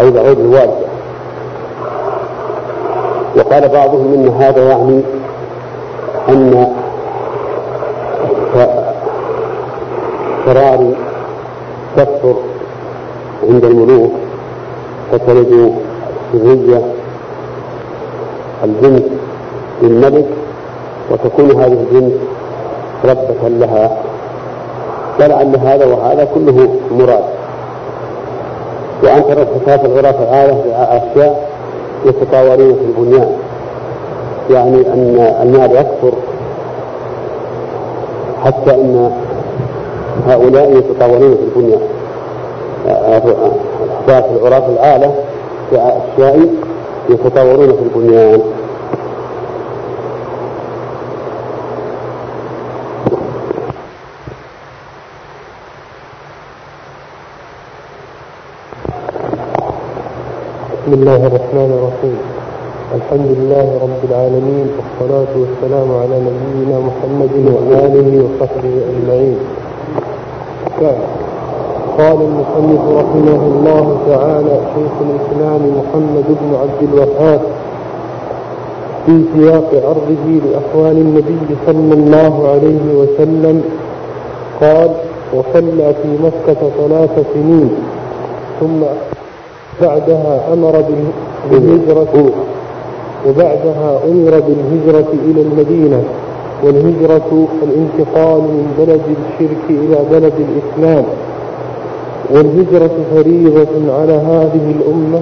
أي 0.01 0.11
لغير 0.11 0.33
الوالدة. 0.37 0.87
وقال 3.37 3.69
بعضهم 3.69 4.13
إن 4.15 4.29
هذا 4.43 4.69
يعني 4.69 5.03
أن 6.29 6.67
فراري 10.47 10.95
تكثر 11.97 12.35
عند 13.49 13.65
الملوك 13.65 14.13
فتلد 15.13 15.73
ذرية 16.35 16.83
البنت 18.65 19.05
للملك 19.83 20.27
وتكون 21.11 21.51
هذه 21.51 21.73
البنت 21.73 22.15
ربة 23.05 23.49
لها. 23.49 23.97
فلعل 25.19 25.57
هذا 25.57 25.87
وهذا 25.87 26.25
كله 26.35 26.69
مراد. 26.91 27.25
وأن 29.03 29.25
ترى 29.25 29.43
الفتاة 29.43 29.87
الغرف 29.87 30.21
العادة 30.21 30.55
أشياء 30.75 31.49
يتطاولون 32.07 32.75
في 32.75 32.85
البنيان. 32.85 33.33
يعني 34.51 34.77
أن 34.77 35.37
المال 35.43 35.71
يكثر 35.71 36.13
حتى 38.45 38.75
أن 38.75 39.13
هؤلاء 40.27 40.77
يتطاولون 40.77 41.37
في 41.37 41.43
البنيان. 41.43 41.81
أحداث 42.87 44.25
العراة 44.37 44.67
العالة 44.69 45.15
في 45.71 45.77
أشياء 45.77 46.49
يتطاولون 47.11 47.69
في 47.69 47.83
البنيان. 47.83 48.41
بسم 60.83 60.93
الله 60.93 61.27
الرحمن 61.27 61.71
الرحيم. 61.79 62.19
الحمد 62.95 63.29
لله 63.39 63.79
رب 63.83 64.11
العالمين 64.11 64.67
والصلاة 64.77 65.33
والسلام 65.37 65.89
على 66.03 66.17
نبينا 66.21 66.77
محمد 66.79 67.35
وآله 67.47 68.25
وصحبه 68.25 68.75
أجمعين. 68.91 69.39
قال 71.99 72.19
المصنف 72.29 72.81
رحمه 72.89 73.41
الله 73.47 73.97
تعالى 74.09 74.61
شيخ 74.75 74.93
الإسلام 75.01 75.61
محمد 75.79 76.25
بن 76.29 76.57
عبد 76.63 76.81
الوهاب 76.93 77.41
في 79.07 79.23
سياق 79.35 79.71
عرضه 79.75 80.27
لأحوال 80.45 80.97
النبي 80.97 81.57
صلى 81.67 81.95
الله 81.95 82.49
عليه 82.49 82.95
وسلم 82.95 83.63
قال 84.61 84.91
وصلى 85.35 85.95
في 86.03 86.09
مكة 86.25 86.61
ثلاث 86.79 87.27
سنين 87.35 87.71
ثم 88.61 88.81
بعدها 89.83 90.41
أمر 90.53 90.85
بالهجرة 91.51 92.31
وبعدها 93.29 93.99
أمر 94.09 94.41
بالهجرة 94.47 95.13
إلى 95.25 95.43
المدينة 95.43 96.03
والهجرة 96.65 97.47
الانتقال 97.63 98.41
من 98.41 98.75
بلد 98.79 99.03
الشرك 99.19 99.65
إلى 99.71 99.99
بلد 100.11 100.33
الإسلام. 100.39 101.05
والهجرة 102.31 102.91
فريضة 103.15 103.95
على 104.01 104.13
هذه 104.13 104.75
الأمة. 104.79 105.21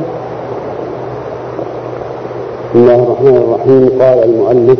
بسم 2.71 2.79
الله 2.79 2.95
الرحمن 2.95 3.37
الرحيم. 3.37 4.03
قال 4.03 4.25
المؤلف 4.25 4.79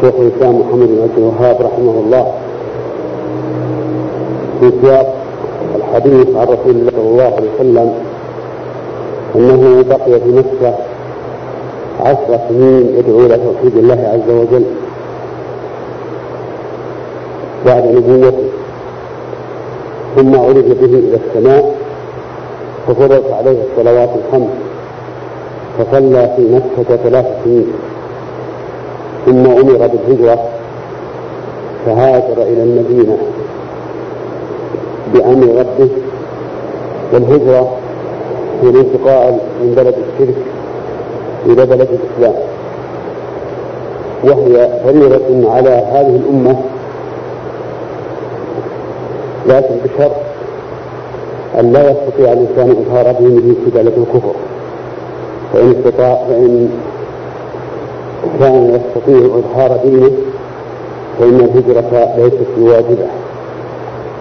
شيخ 0.00 0.14
الإسلام 0.18 0.60
محمد 0.60 0.88
بن 0.88 1.02
عبد 1.02 1.18
الوهاب 1.18 1.56
رحمه 1.60 2.00
الله 2.04 2.32
في 4.60 4.72
سياق 4.82 5.14
الحديث 5.76 6.36
عن 6.36 6.46
رسول 6.46 6.70
الله 6.70 6.90
صلى 6.90 7.08
الله 7.10 7.32
عليه 7.36 7.50
وسلم 7.54 7.94
أنه 9.36 9.84
بقي 9.88 10.20
في 10.20 10.28
مكة 10.28 10.74
عشر 12.00 12.38
سنين 12.48 12.96
يدعو 12.98 13.20
إلى 13.20 13.36
توحيد 13.36 13.76
الله 13.76 14.00
عز 14.12 14.30
وجل. 14.30 14.64
بعد 17.66 17.84
نبوته 17.84 18.45
ثم 20.16 20.34
عرج 20.36 20.64
به 20.64 20.98
إلى 20.98 21.18
السماء 21.26 21.74
ففرضت 22.86 23.32
عليه 23.32 23.56
الصلوات 23.70 24.08
الخمس 24.08 24.50
فصلى 25.78 26.30
في 26.36 26.42
مكة 26.54 26.96
ثلاث 26.96 27.26
سنين. 27.44 27.66
ثم 29.26 29.46
أمر 29.46 29.86
بالهجرة 29.86 30.38
فهاجر 31.86 32.42
إلى 32.42 32.62
المدينة 32.62 33.18
بأمر 35.14 35.46
ربه. 35.46 35.88
والهجرة 37.12 37.72
هي 38.62 38.68
الانتقال 38.68 39.38
من 39.62 39.74
بلد 39.76 39.94
الشرك 39.94 40.36
إلى 41.46 41.66
بلد 41.66 41.88
الإسلام. 41.90 42.42
وهي 44.24 44.68
فريضة 44.84 45.52
على 45.52 45.70
هذه 45.70 46.16
الأمة 46.16 46.56
لكن 49.48 49.74
بشرط 49.84 50.12
أن 51.60 51.72
لا 51.72 51.90
يستطيع 51.90 52.32
الإنسان 52.32 52.70
إظهار 52.70 53.12
دينه 53.18 53.54
في 53.64 53.70
بلد 53.74 53.92
الكفر. 53.98 54.32
فإن 55.52 55.74
استطاع 55.78 56.14
فإن 56.28 56.68
كان 58.40 58.80
يستطيع 58.80 59.38
إظهار 59.38 59.78
دينه 59.84 60.10
فإن 61.18 61.40
الهجرة 61.40 62.14
ليست 62.16 62.46
بواجبة 62.58 63.06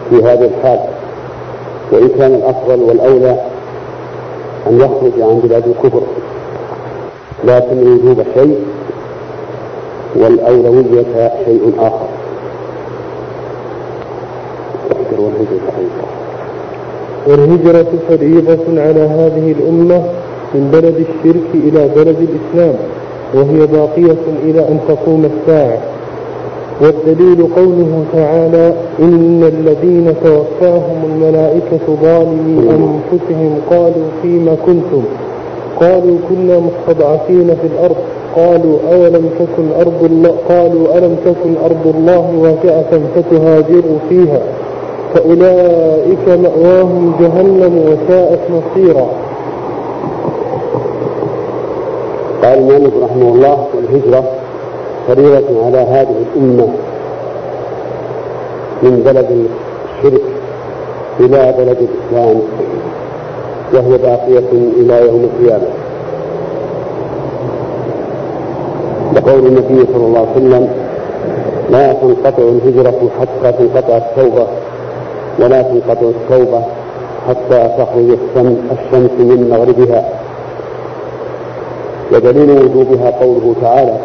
في 0.09 0.15
هذه 0.15 0.45
الحال. 0.59 0.79
وإن 1.91 2.09
كان 2.17 2.33
الأفضل 2.35 2.81
والأولى 2.81 3.39
أن 4.67 4.77
يخرج 4.77 5.21
عن 5.21 5.39
بلاد 5.43 5.67
الكفر. 5.67 6.01
لكن 7.43 7.79
الوجوب 7.81 8.23
شيء 8.33 8.59
والأولوية 10.15 11.31
شيء 11.45 11.73
آخر. 11.79 12.07
والهجرة 17.27 17.91
فريضة 18.09 18.81
على 18.81 19.01
هذه 19.01 19.55
الأمة 19.59 20.03
من 20.53 20.69
بلد 20.73 20.95
الشرك 20.95 21.49
إلى 21.53 21.89
بلد 21.95 22.17
الإسلام 22.29 22.75
وهي 23.33 23.67
باقية 23.67 24.25
إلى 24.43 24.59
أن 24.59 24.79
تقوم 24.87 25.25
الساعة. 25.25 25.77
والدليل 26.81 27.47
قوله 27.55 28.03
تعالى 28.13 28.73
إن 28.99 29.43
الذين 29.43 30.13
توفاهم 30.23 31.01
الملائكة 31.05 31.95
ظالمي 32.01 32.69
أنفسهم 32.69 33.57
قالوا 33.69 34.07
فيما 34.21 34.55
كنتم؟ 34.65 35.03
قالوا 35.79 36.17
كنا 36.29 36.59
مستضعفين 36.59 37.47
في 37.47 37.67
الأرض. 37.67 37.95
قالوا 38.35 38.77
أولم 38.93 39.29
تكن 39.39 39.71
أرض 39.79 40.03
الله 40.03 40.35
قالوا 40.49 40.97
ألم 40.97 41.15
تكن 41.25 41.55
أرض 41.65 41.95
الله 41.95 42.31
واسعة 42.39 42.99
فتهاجروا 43.15 43.97
فيها؟ 44.09 44.41
فأولئك 45.15 46.27
مأواهم 46.27 47.15
جهنم 47.19 47.73
وساءت 47.87 48.39
مصيرا. 48.49 49.07
قال 52.43 52.57
المؤلف 52.59 52.93
رحمه 53.03 53.29
الله 53.29 53.67
الهجرة 53.79 54.23
فريضة 55.07 55.65
على 55.65 55.77
هذه 55.77 56.15
الأمة 56.35 56.67
من 58.83 59.03
بلد 59.05 59.47
الشرك 59.97 60.21
إلى 61.19 61.53
بلد 61.57 61.77
الإسلام 61.77 62.41
وهي 63.73 63.97
باقية 63.97 64.51
إلى 64.77 65.07
يوم 65.07 65.29
القيامة. 65.29 65.67
لقول 69.15 69.45
النبي 69.45 69.85
صلى 69.93 70.05
الله 70.05 70.19
عليه 70.19 70.31
وسلم 70.31 70.69
لا 71.69 71.93
تنقطع 71.93 72.43
الهجرة 72.43 73.09
حتى 73.19 73.51
تنقطع 73.51 73.97
التوبة. 73.97 74.47
ولا 75.39 75.61
تنقطع 75.61 76.01
التوبة 76.01 76.61
حتى 77.27 77.69
تخرج 77.77 78.17
الشمس 78.71 79.11
من 79.19 79.49
مغربها. 79.49 80.09
ودليل 82.13 82.51
وجوبها 82.51 83.09
قوله 83.09 83.55
تعالى 83.61 83.97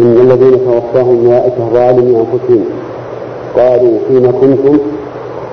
إن 0.00 0.16
الذين 0.20 0.58
توفاهم 0.64 1.10
الملائكة 1.10 1.68
ظالمي 1.72 2.16
أنفسهم. 2.16 2.64
قالوا 3.56 3.98
فيما 4.08 4.32
كنتم؟ 4.32 4.78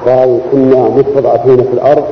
قالوا 0.06 0.40
كنا 0.52 0.90
مستضعفين 0.90 1.58
في 1.58 1.74
الأرض. 1.74 2.04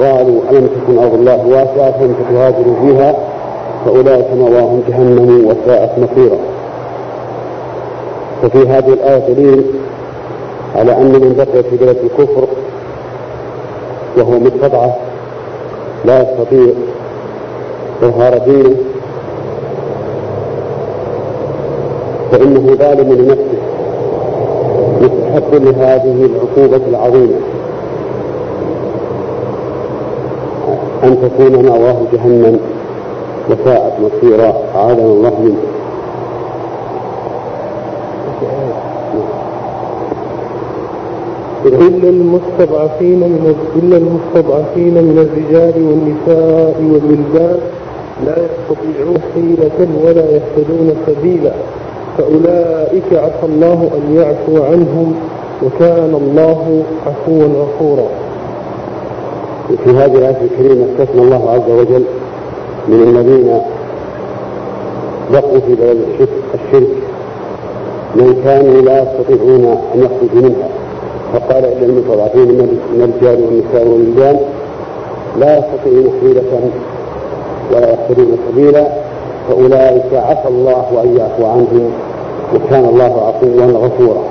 قالوا 0.00 0.40
ألم 0.50 0.66
تكن 0.66 0.98
أرض 0.98 1.14
الله 1.14 1.46
واسعة 1.46 2.00
فتهاجروا 2.00 2.74
فيها 2.82 3.14
فأولئك 3.84 4.26
مواهم 4.36 4.82
جهنم 4.88 5.46
وساءت 5.46 5.90
مصيرا. 5.98 6.38
ففي 8.42 8.68
هذه 8.68 8.92
الآية 8.92 9.34
دليل 9.34 9.64
على 10.76 10.96
أن 10.96 11.12
من 11.12 11.34
بقي 11.38 11.62
في 11.62 11.76
بلد 11.76 11.96
الكفر 12.04 12.48
وهو 14.16 14.38
مستضعف 14.38 14.94
لا 16.04 16.22
يستطيع 16.22 16.72
إظهار 18.02 18.38
دينه 18.38 18.76
فإنه 22.32 22.74
ظالم 22.74 23.12
لنفسه 23.12 23.58
يستحق 25.00 25.54
لهذه 25.54 26.28
العقوبة 26.30 26.86
العظيمة. 26.88 27.38
أن 31.04 31.16
تكون 31.22 31.64
مأواه 31.66 31.96
جهنم 32.12 32.60
وساءت 33.50 33.92
مصيرا 34.00 34.54
أعاذنا 34.76 35.02
الله 35.02 35.32
منه. 35.40 35.67
إلا 41.66 42.08
المستضعفين 42.08 43.18
من 43.18 43.54
إلا 43.76 43.96
المستضعفين 43.96 44.94
من 44.94 45.18
الرجال 45.28 45.74
والنساء 45.82 46.76
والولدان 46.82 47.58
لا 48.26 48.36
يستطيعون 48.46 49.18
حيلة 49.34 49.88
ولا 50.04 50.24
يهتدون 50.30 50.96
سبيلا. 51.06 51.52
فأولئك 52.18 53.12
عسى 53.12 53.44
الله 53.44 53.90
أن 53.96 54.16
يعفو 54.16 54.64
عنهم 54.64 55.14
وكان 55.62 56.14
الله 56.14 56.82
عفوا 57.06 57.44
غفورا. 57.44 58.08
في 59.84 59.90
هذه 59.90 60.18
الآية 60.18 60.42
الكريمة 60.42 60.86
استثنى 60.92 61.22
الله 61.22 61.50
عز 61.50 61.70
وجل 61.70 62.04
من 62.88 63.02
الذين 63.02 63.60
بقوا 65.32 65.58
في 65.58 65.74
بلد 65.74 65.98
الشرك. 66.54 66.88
من 68.16 68.40
كانوا 68.44 68.82
لا 68.82 69.02
يستطيعون 69.02 69.64
أن 69.94 70.00
يخرجوا 70.00 70.48
منها. 70.48 70.68
فقال 71.32 71.64
إلا 71.64 71.86
المستضعفين 71.86 72.48
من 72.48 72.78
الرجال 73.22 73.44
والنساء 73.44 73.88
والولدان 73.88 74.38
لا 75.38 75.58
يستطيعون 75.58 76.12
حيلة 76.20 76.70
ولا 77.72 77.90
يهتدون 77.90 78.38
سبيلا 78.50 78.86
فأولئك 79.48 80.14
عسى 80.14 80.48
الله 80.48 80.84
أن 81.04 81.16
يعفو 81.16 81.46
عنهم 81.46 81.90
وكان 82.54 82.84
الله 82.84 83.04
عفوا 83.04 83.86
غفورا. 83.86 84.22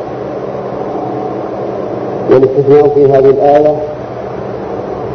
والاستثناء 2.32 2.88
في 2.88 3.06
هذه 3.06 3.30
الآية 3.30 3.76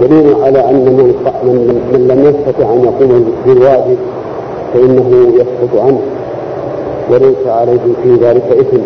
دليل 0.00 0.34
على 0.42 0.70
أن 0.70 0.74
من, 0.74 1.14
من, 1.42 1.80
من 1.92 2.08
لم 2.08 2.20
يستطع 2.26 2.72
أن 2.72 2.84
يقوم 2.84 3.32
بالواجب 3.46 3.96
فإنه 4.74 5.32
يسقط 5.34 5.80
عنه 5.82 6.00
وليس 7.10 7.46
عليه 7.46 7.78
في 8.02 8.14
ذلك 8.14 8.42
إثم. 8.60 8.82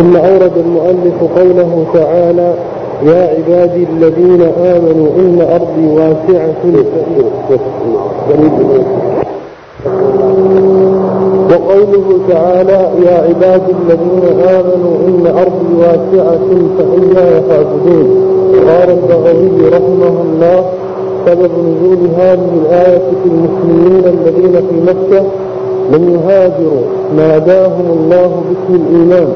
ثم 0.00 0.16
أورد 0.16 0.52
المؤلف 0.56 1.22
قوله 1.36 1.84
تعالى 1.94 2.54
يا 3.06 3.36
عبادي 3.36 3.86
الذين 3.92 4.42
آمنوا 4.42 5.08
إن 5.18 5.46
أرضي 5.52 5.86
واسعة 5.86 6.62
وقوله 11.50 12.18
تعالى 12.28 12.90
يا 13.06 13.14
عبادي 13.28 13.72
الذين 13.82 14.40
آمنوا 14.48 14.96
إن 15.08 15.26
أرضي 15.26 15.74
واسعة 15.78 16.48
فإياي 16.78 17.42
فاعبدون 17.48 18.30
قال 18.68 18.90
البغوي 18.90 19.68
رحمه 19.68 20.22
الله 20.22 20.64
سبب 21.26 21.50
نزول 21.50 22.08
هذه 22.18 22.48
الآية 22.66 22.98
في 23.22 23.28
المسلمين 23.28 24.04
الذين 24.06 24.52
في 24.52 24.76
مكة 24.86 25.24
لم 25.92 26.10
يهاجروا 26.14 26.82
ناداهم 27.16 27.84
الله 28.00 28.42
باسم 28.48 28.82
الإيمان. 28.82 29.28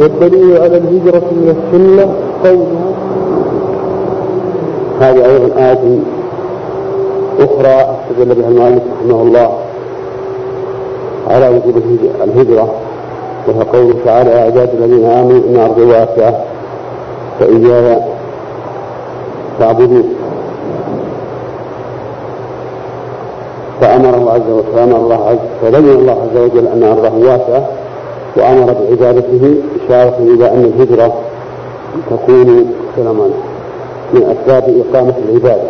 والدليل 0.00 0.56
على 0.62 0.76
الهجرة 0.76 1.22
من 1.32 1.56
السنة 1.56 2.14
قوله 2.44 2.94
هذه 5.00 5.26
أيضا 5.26 5.58
آية 5.58 5.98
أخرى 7.40 7.96
استدل 8.10 8.34
بها 8.34 8.48
المؤلف 8.48 8.82
رحمه 9.00 9.22
الله 9.22 9.58
على 11.30 11.48
وجوب 11.48 11.82
الهجرة 12.24 12.74
وهو 13.48 13.62
قوله 13.62 13.94
تعالى 14.04 14.30
يا 14.30 14.40
عباد 14.40 14.68
الذين 14.74 15.04
آمنوا 15.04 15.40
إن 15.48 15.56
أرضي 15.56 15.82
واسعة 15.82 16.34
فإياي 17.40 17.98
فاعبدون. 19.58 20.14
فأمره 23.80 24.32
عز 24.32 24.50
وجل 24.50 24.64
فأمر 24.74 24.96
الله 24.96 25.28
عز 25.28 25.38
فبين 25.62 25.90
الله 25.90 26.12
عز 26.12 26.36
وجل 26.40 26.66
أن 26.66 26.82
أرضه 26.82 27.28
واسعة. 27.28 27.66
وأمر 28.36 28.72
بعبادته 28.72 29.54
إشارة 29.84 30.16
إلى 30.18 30.50
أن 30.52 30.64
الهجرة 30.64 31.14
تكون 32.10 32.70
سلام 32.96 33.16
من 34.14 34.22
أسباب 34.22 34.62
إقامة 34.88 35.14
العبادة. 35.28 35.68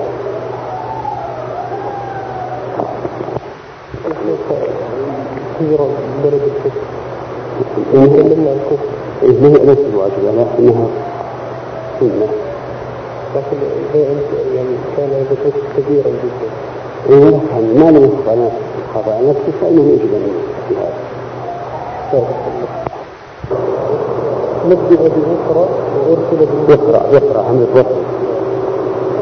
هجرة 5.61 5.85
من 5.85 6.21
بلد 6.25 6.41
الكفر 6.43 6.81
تكلمنا 7.93 8.51
عن 8.51 8.59
الكفر 8.59 9.65
ليست 9.67 9.95
واجبة 9.95 10.43
لكنها 10.43 10.87
سنة 12.01 12.29
لكن 13.37 13.57
يعني 14.57 14.67
كان 14.97 15.09
هذا 15.11 15.27
كفر 15.45 15.61
كبيرا 15.77 16.09
جدا. 16.09 16.49
إيه 17.11 17.41
ما 17.81 17.91
لم 17.91 18.05
يخطأ 18.05 18.51
خطأ 18.95 19.21
نفسه 19.29 19.53
فإنه 19.61 19.83
يجب 19.93 20.15
أن 20.15 20.31
هذا 20.71 20.93
نبدأ 24.67 24.97
بإقرأ 24.97 25.69
وأرسل 26.09 26.49
يقرأ 26.69 27.03
يقرأ 27.13 27.43
عن 27.43 27.67
الوصف 27.69 27.97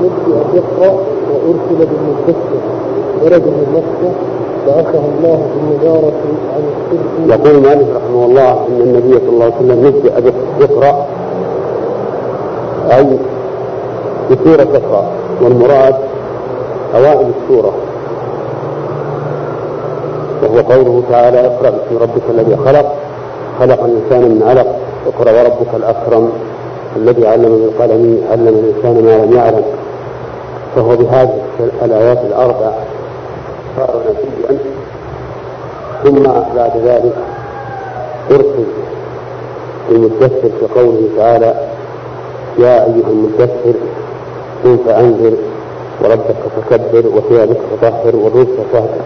نبدأ 0.02 0.42
بإقرأ 0.52 0.92
وأرسل 1.30 1.78
بالمدثر 1.90 2.60
ولد 3.24 3.42
من 3.46 3.66
مكة 3.74 4.12
بعثه 4.66 4.98
الله 5.18 5.46
بالنذارة 5.54 6.12
عن 6.54 6.62
الشرك 6.70 7.40
يقول 7.40 7.62
مالك 7.62 7.86
رحمه 7.96 8.24
الله 8.24 8.52
إن 8.68 8.80
النبي 8.80 9.18
صلى 9.18 9.28
الله 9.28 9.44
عليه 9.44 9.56
وسلم 9.56 9.86
نبدأ 9.86 10.32
يقرا 10.60 11.06
أي 12.90 13.18
بسورة 14.30 14.68
اقرا 14.76 15.04
والمراد 15.42 15.94
أوائل 16.94 17.30
السورة. 17.42 17.72
وهو 20.42 20.60
قوله 20.60 21.02
تعالى 21.10 21.46
اقرا 21.46 21.70
باسم 21.70 22.02
ربك 22.02 22.22
الذي 22.30 22.56
خلق 22.56 22.94
خلق 23.60 23.84
الإنسان 23.84 24.20
من 24.20 24.42
علق 24.48 24.66
اقرا 25.06 25.32
وربك 25.32 25.74
الأكرم 25.74 26.32
الذي 26.96 27.26
علم 27.26 27.42
بالقلم 27.42 28.24
علم 28.30 28.48
الإنسان 28.48 29.04
ما 29.04 29.24
لم 29.24 29.36
يعلم. 29.36 29.64
فهو 30.76 30.96
بهذه 30.96 31.38
الآيات 31.84 32.18
الاربع 32.18 32.72
صار 33.76 34.00
نبيا. 34.08 34.58
ثم 36.04 36.22
بعد 36.56 36.72
ذلك 36.84 37.16
أرسل 38.30 38.64
المدثر 39.90 40.50
في 40.60 40.80
قوله 40.80 41.08
تعالى 41.16 41.54
يا 42.58 42.84
أيها 42.84 43.08
المدثر 43.10 43.74
قم 44.64 44.76
فأنذر 44.86 45.32
وربك 46.02 46.36
فكبر 46.56 47.06
وثيابك 47.16 47.56
فطهر 47.72 48.16
والرزق 48.16 48.56
فاهجر 48.72 49.04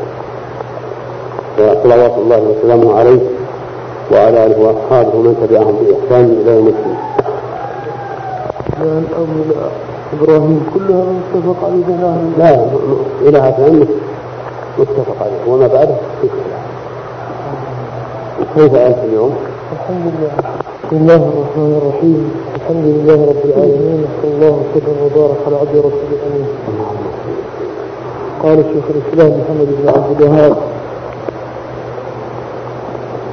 صلوات 1.59 2.14
الله 2.18 2.40
وسلامه 2.40 2.98
عليه 2.98 3.20
وعلى 4.12 4.47
آله 4.47 4.59
وأصحابه 4.60 5.18
ومن 5.18 5.35
تبعهم 5.43 5.74
بإحسان 5.80 6.24
إلى 6.43 6.51
يوم 6.56 6.66
الدين. 6.66 6.97
يعني 8.78 9.06
أو 9.18 9.24
إبراهيم 10.20 10.66
كلها 10.74 11.05
متفق 11.05 11.60
عليه. 11.66 11.89
لا 12.39 12.51
إله 13.28 13.51
ثاني 13.51 13.85
متفق 14.78 15.16
عليه. 15.20 15.52
وما 15.52 15.66
بعده؟ 15.66 15.94
في 16.22 16.28
كيف 18.55 18.74
أنت 18.74 18.98
اليوم؟ 19.05 19.35
الحمد 19.72 20.12
لله. 20.18 20.32
بسم 20.85 20.97
الله 20.97 21.14
الرحمن 21.16 21.72
الرحيم. 21.82 22.20
الحمد 22.56 22.85
لله 22.85 23.18
رب 23.30 23.43
العالمين. 23.44 24.05
وصلى 24.05 24.35
الله 24.35 24.55
وسلم 24.62 24.97
وبارك 25.05 25.40
على 25.47 25.56
عبد 25.56 25.76
رسول 25.76 26.10
الأمين. 26.12 26.47
قال 28.43 28.59
شيخ 28.72 28.85
الإسلام 28.94 29.40
محمد 29.40 29.68
بن 29.78 29.89
عبد 29.89 30.22
الوهاب 30.22 30.56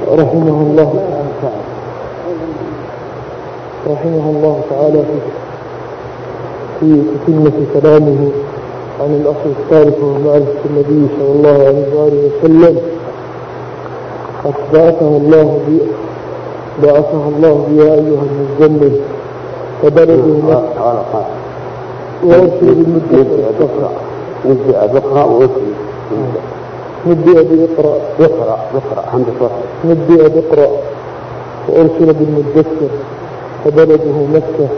رحمه 0.08 0.58
الله 0.62 0.90
رحمه 3.90 4.30
الله 4.30 4.60
تعالى 4.70 5.02
في 5.02 5.18
في 6.80 7.02
تتمة 7.26 7.52
كلامه 7.74 8.28
عن 9.00 9.14
الأصل 9.20 9.50
الثالث 9.60 9.98
وهو 10.02 10.18
معرفة 10.18 10.62
النبي 10.70 11.06
صلى 11.18 11.32
الله 11.32 11.66
عليه 11.66 11.86
وآله 11.94 12.30
وسلم. 12.38 12.80
قد 14.44 14.54
بعثه 14.74 15.08
الله 15.16 15.58
بي 15.68 15.78
بعثه 16.82 17.28
الله 17.28 17.66
يا 17.76 17.94
أيها 17.94 18.22
المزمل. 18.30 19.00
فبلده 19.82 20.54
قال 20.54 21.02
قال 21.12 21.24
وأرسل 22.24 22.74
بالمدة 22.74 23.26
بقرأ 23.60 23.90
نبدأ 24.46 24.86
بقرأ 24.86 25.48
وأرسل 27.06 27.20
نبدأ 27.20 27.42
بإقرأ 27.42 27.98
بقرأ 28.20 28.58
بقرأ 28.74 29.06
حمد 29.06 29.24
صوت 29.38 29.50
نبدأ 29.84 30.28
بإقرأ 30.28 30.70
وأرسل 31.68 32.14
بالمدثر 32.14 32.88
فبلده 33.64 34.16
مكة. 34.34 34.68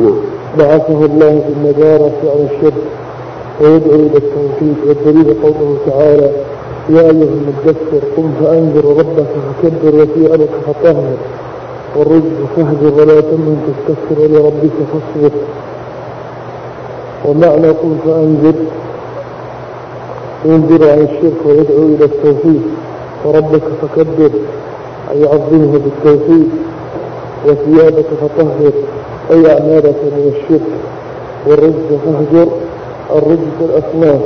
نعم. 0.00 0.14
بعثه 0.58 1.04
الله 1.04 1.42
بالنجارة 1.48 2.12
عن 2.24 2.48
الشرك. 2.50 2.82
ويدعو 3.60 3.94
إلى 3.94 4.16
التوحيد. 4.16 4.76
والدليل 4.86 5.34
قوله 5.42 5.76
تعالى 5.86 6.30
يا 6.88 7.00
أيها 7.00 7.10
المدثر 7.10 8.06
قم 8.16 8.32
فأنذر 8.40 8.84
ربك 8.98 9.26
فكبر 9.62 10.02
وثيابك 10.02 10.50
فطهر. 10.66 11.16
والرجل 11.96 12.46
فاهجر 12.56 12.94
ولا 13.00 13.20
تمن 13.20 13.56
تستكثر 13.66 14.22
ولربك 14.22 14.76
فاصبر. 14.92 15.30
ومعنى 17.24 17.68
قم 17.68 17.96
فأنذر 18.06 18.54
ينذر 20.44 20.90
عن 20.90 20.98
الشرك 20.98 21.46
ويدعو 21.46 21.86
إلى 21.86 22.04
التوحيد. 22.04 22.62
وربك 23.24 23.62
فكبر 23.82 24.30
أي 25.12 25.24
عظمه 25.24 25.80
بالتوحيد. 25.84 26.48
وثيابك 27.46 28.06
فطهر 28.20 28.72
أي 29.30 29.52
أعمالك 29.52 29.96
من 30.04 30.32
الشرك. 30.36 30.70
والرجل 31.46 31.98
فاهجر 32.04 32.48
الرجل 33.10 33.48
الأصنام 33.60 34.20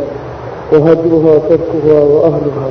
وهجرها 0.72 1.38
تركها 1.38 2.00
وأهلها 2.00 2.70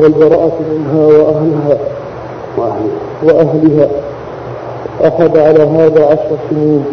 والبراءة 0.00 0.58
منها 0.72 1.06
وأهلها. 1.06 1.78
وأهله 2.58 2.90
وأهلها. 3.22 3.88
أخذ 5.00 5.38
على 5.38 5.62
هذا 5.62 6.04
عشر 6.06 6.36
سنين. 6.50 6.84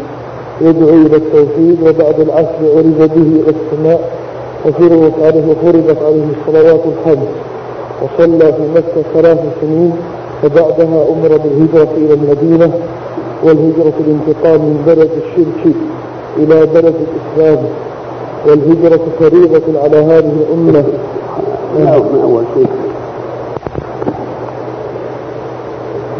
يدعو 0.62 0.90
إلى 0.90 1.16
التوحيد 1.16 1.78
وبعد 1.82 2.20
العشر 2.20 2.62
عرج 2.76 3.10
به 3.10 3.22
إلى 3.22 3.54
السماء. 3.62 4.21
وفرضت 4.66 5.14
عليه 5.24 5.44
وفرضت 5.48 6.02
عليه 6.04 6.26
الصلوات 6.40 6.82
الخمس. 6.86 7.28
وصلى 8.02 8.54
في 8.54 8.62
مكة 8.76 9.04
ثلاث 9.14 9.40
سنين 9.62 9.94
وبعدها 10.44 11.06
أمر 11.10 11.38
بالهجرة 11.44 11.92
إلى 11.98 12.14
المدينة 12.14 12.72
والهجرة 13.44 13.94
الانتقال 14.00 14.60
من 14.60 14.84
بلد 14.88 15.10
الشرك 15.24 15.76
إلى 16.38 16.66
بلد 16.66 16.96
الإسلام. 16.96 17.66
والهجرة 18.48 19.02
فريضة 19.20 19.82
على 19.84 19.98
هذه 19.98 20.34
الأمة. 20.50 20.84
لا 21.78 21.98
من 21.98 22.22
أول 22.24 22.44
شيء. 22.56 22.68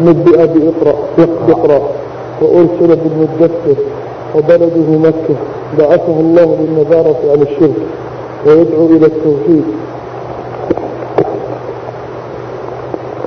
نبئ 0.02 0.46
بإقرأ 0.46 0.94
بإقرأ. 1.18 1.82
وأرسل 2.42 2.96
بالمدثر. 2.96 3.82
وبلده 4.36 4.98
مكة. 5.08 5.34
بعثه 5.78 6.20
الله 6.20 6.56
بالنذارة 6.60 7.16
عن 7.32 7.42
الشرك. 7.42 7.74
ويدعو 8.46 8.86
إلى 8.86 9.06
التوحيد. 9.06 9.64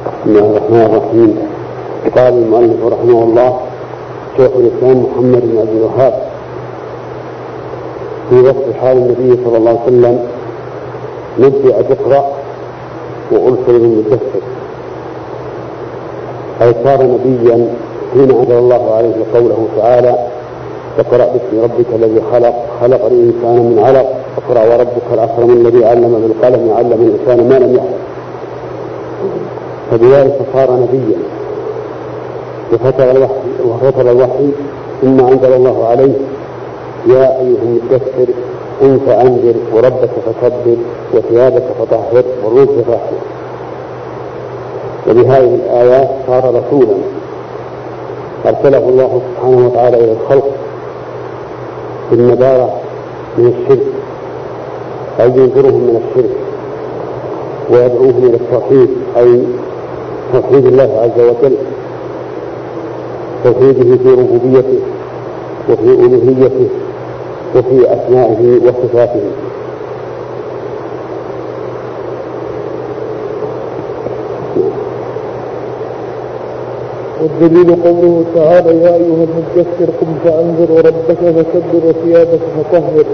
بسم 0.06 0.26
الله 0.26 0.40
الرحمن 0.40 0.82
الرحيم. 0.82 1.38
قال 2.16 2.34
المؤلف 2.34 2.86
رحمه 2.86 3.24
الله 3.24 3.60
شيخ 4.38 4.52
الاسلام 4.56 4.98
محمد 5.04 5.42
بن 5.42 5.58
عبد 5.60 5.76
الوهاب 5.78 6.14
في 8.30 8.36
وصف 8.36 8.78
حال 8.82 8.98
النبي 8.98 9.44
صلى 9.46 9.58
الله 9.58 9.70
عليه 9.70 9.82
وسلم. 9.88 10.20
نبدأ 11.40 11.82
تقرأ 11.82 12.26
وأرسل 13.32 13.80
بالمدثر 13.80 14.44
أي 16.62 16.76
صار 16.84 17.04
نبيا 17.04 17.68
حين 18.14 18.32
أنزل 18.32 18.58
الله 18.58 18.96
عليه 18.96 19.16
قوله 19.34 19.68
تعالى 19.78 20.16
اقرأ 21.00 21.26
باسم 21.26 21.64
ربك 21.64 21.86
الذي 21.96 22.22
خلق 22.32 22.56
خلق 22.82 23.06
الإنسان 23.06 23.56
من 23.56 23.84
علق. 23.86 24.25
اقرأ 24.38 24.64
وربك 24.74 25.08
الأكرم 25.14 25.50
الذي 25.50 25.86
علم 25.86 26.12
بالقلم 26.28 26.74
علم 26.78 26.92
الإنسان 26.92 27.50
ما 27.50 27.56
لم 27.66 27.76
يعلم. 27.76 28.00
فبذلك 29.92 30.40
صار 30.54 30.72
نبيا. 30.72 31.18
وفتر 32.74 33.12
الوحي 33.12 33.34
وفتر 33.66 34.12
الوحي 34.12 34.50
ثم 35.02 35.20
أنزل 35.20 35.54
الله 35.54 35.88
عليه. 35.88 36.14
يا 37.08 37.40
أيها 37.40 37.62
المدثر 37.64 38.34
قم 38.82 39.00
فأنذر 39.08 39.56
وربك 39.74 40.10
فكبر 40.26 40.78
وثيابك 41.14 41.64
فطهر 41.80 42.24
والرزق 42.44 42.84
فاحذر 42.88 43.22
وبهذه 45.10 45.56
الآيات 45.56 46.10
صار 46.28 46.44
رسولا 46.44 46.98
أرسله 48.46 48.78
الله 48.78 49.22
سبحانه 49.26 49.68
وتعالى 49.68 49.98
إلى 49.98 50.12
الخلق 50.12 50.50
بالنبارة 52.12 52.70
من 53.38 53.54
الشرك. 53.54 53.88
أي 55.20 55.28
ينذرهم 55.28 55.82
من 55.82 56.02
الشرك 56.04 56.36
ويدعوهم 57.70 58.24
إلى 58.26 58.36
التوحيد 58.36 58.90
أي 59.18 59.44
توحيد 60.34 60.66
الله 60.66 61.00
عز 61.02 61.20
وجل 61.24 61.56
توحيده 63.44 63.98
في 63.98 64.10
ربوبيته 64.10 64.80
وفي 65.70 65.84
ألوهيته 65.84 66.68
وفي 67.56 67.94
أسمائه 67.94 68.60
وصفاته. 68.66 69.22
والدليل 77.22 77.76
قوله 77.84 78.24
تعالى 78.36 78.82
يا 78.82 78.96
أيها 78.96 79.26
المدثر 79.26 79.92
قم 80.02 80.16
فأنذر 80.24 80.72
وربك 80.72 81.18
فكبر 81.20 81.88
وثيابك 81.88 82.40
فطهر. 82.58 83.06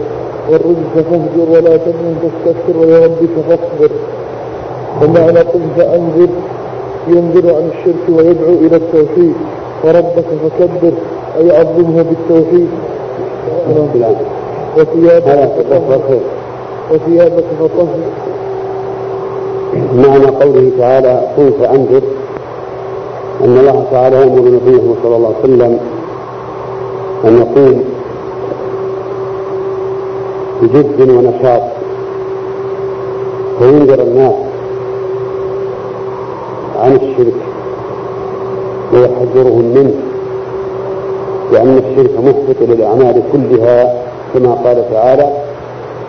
والرجل 0.49 0.83
فاهجر 0.95 1.49
ولا 1.49 1.77
تمن 1.77 2.15
تستكثر 2.23 2.77
ولربك 2.77 3.33
فاصبر. 3.49 3.91
ومعنى 5.01 5.39
قم 5.39 5.61
فأنذر. 5.77 6.27
ينذر 7.07 7.55
عن 7.55 7.69
الشرك 7.77 8.17
ويدعو 8.17 8.53
إلى 8.53 8.75
التوحيد. 8.75 9.33
وربك 9.83 10.25
فكبر. 10.43 10.93
أي 11.37 11.57
عظمه 11.57 12.05
بالتوحيد. 12.09 12.67
وثيابك 14.77 15.51
فطهر 15.69 16.19
وثيابك 16.91 17.45
فطهر 17.59 17.99
معنى 19.95 20.25
قوله 20.25 20.71
تعالى 20.77 21.21
قم 21.37 21.51
فأنذر. 21.61 22.01
أن 23.43 23.57
الله 23.57 23.85
تعالى 23.91 24.15
يأمر 24.15 24.39
نبيه 24.39 24.93
صلى 25.03 25.15
الله 25.15 25.33
عليه 25.43 25.53
وسلم 25.53 25.79
أن 27.25 27.37
يقوم 27.37 27.83
بجد 30.61 31.09
ونشاط. 31.09 31.61
وينذر 33.61 34.01
الناس 34.01 34.33
عن 36.79 36.95
الشرك 36.95 37.33
ويحذرهم 38.93 39.65
منه 39.75 39.93
لأن 41.51 41.77
الشرك 41.77 42.11
محبط 42.19 42.69
للأعمال 42.69 43.23
كلها 43.33 43.93
كما 44.33 44.53
قال 44.53 44.91
تعالى 44.91 45.29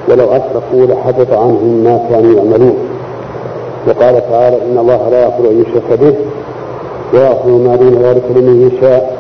ولو 0.09 0.25
أشركوا 0.25 0.87
لحبط 0.87 1.33
عنهم 1.33 1.81
ما 1.85 2.01
كانوا 2.11 2.35
يعملون 2.37 2.77
وقال 3.87 4.29
تعالى 4.31 4.57
إن 4.57 4.79
الله 4.79 5.09
لا 5.11 5.23
يغفر 5.23 5.51
أن 5.51 5.63
يشرك 5.63 5.99
به 6.01 6.15
ويغفر 7.15 7.49
ما 7.49 7.77
دون 7.77 7.95
ذلك 8.03 8.25
لمن 8.37 8.71
يشاء. 8.71 9.17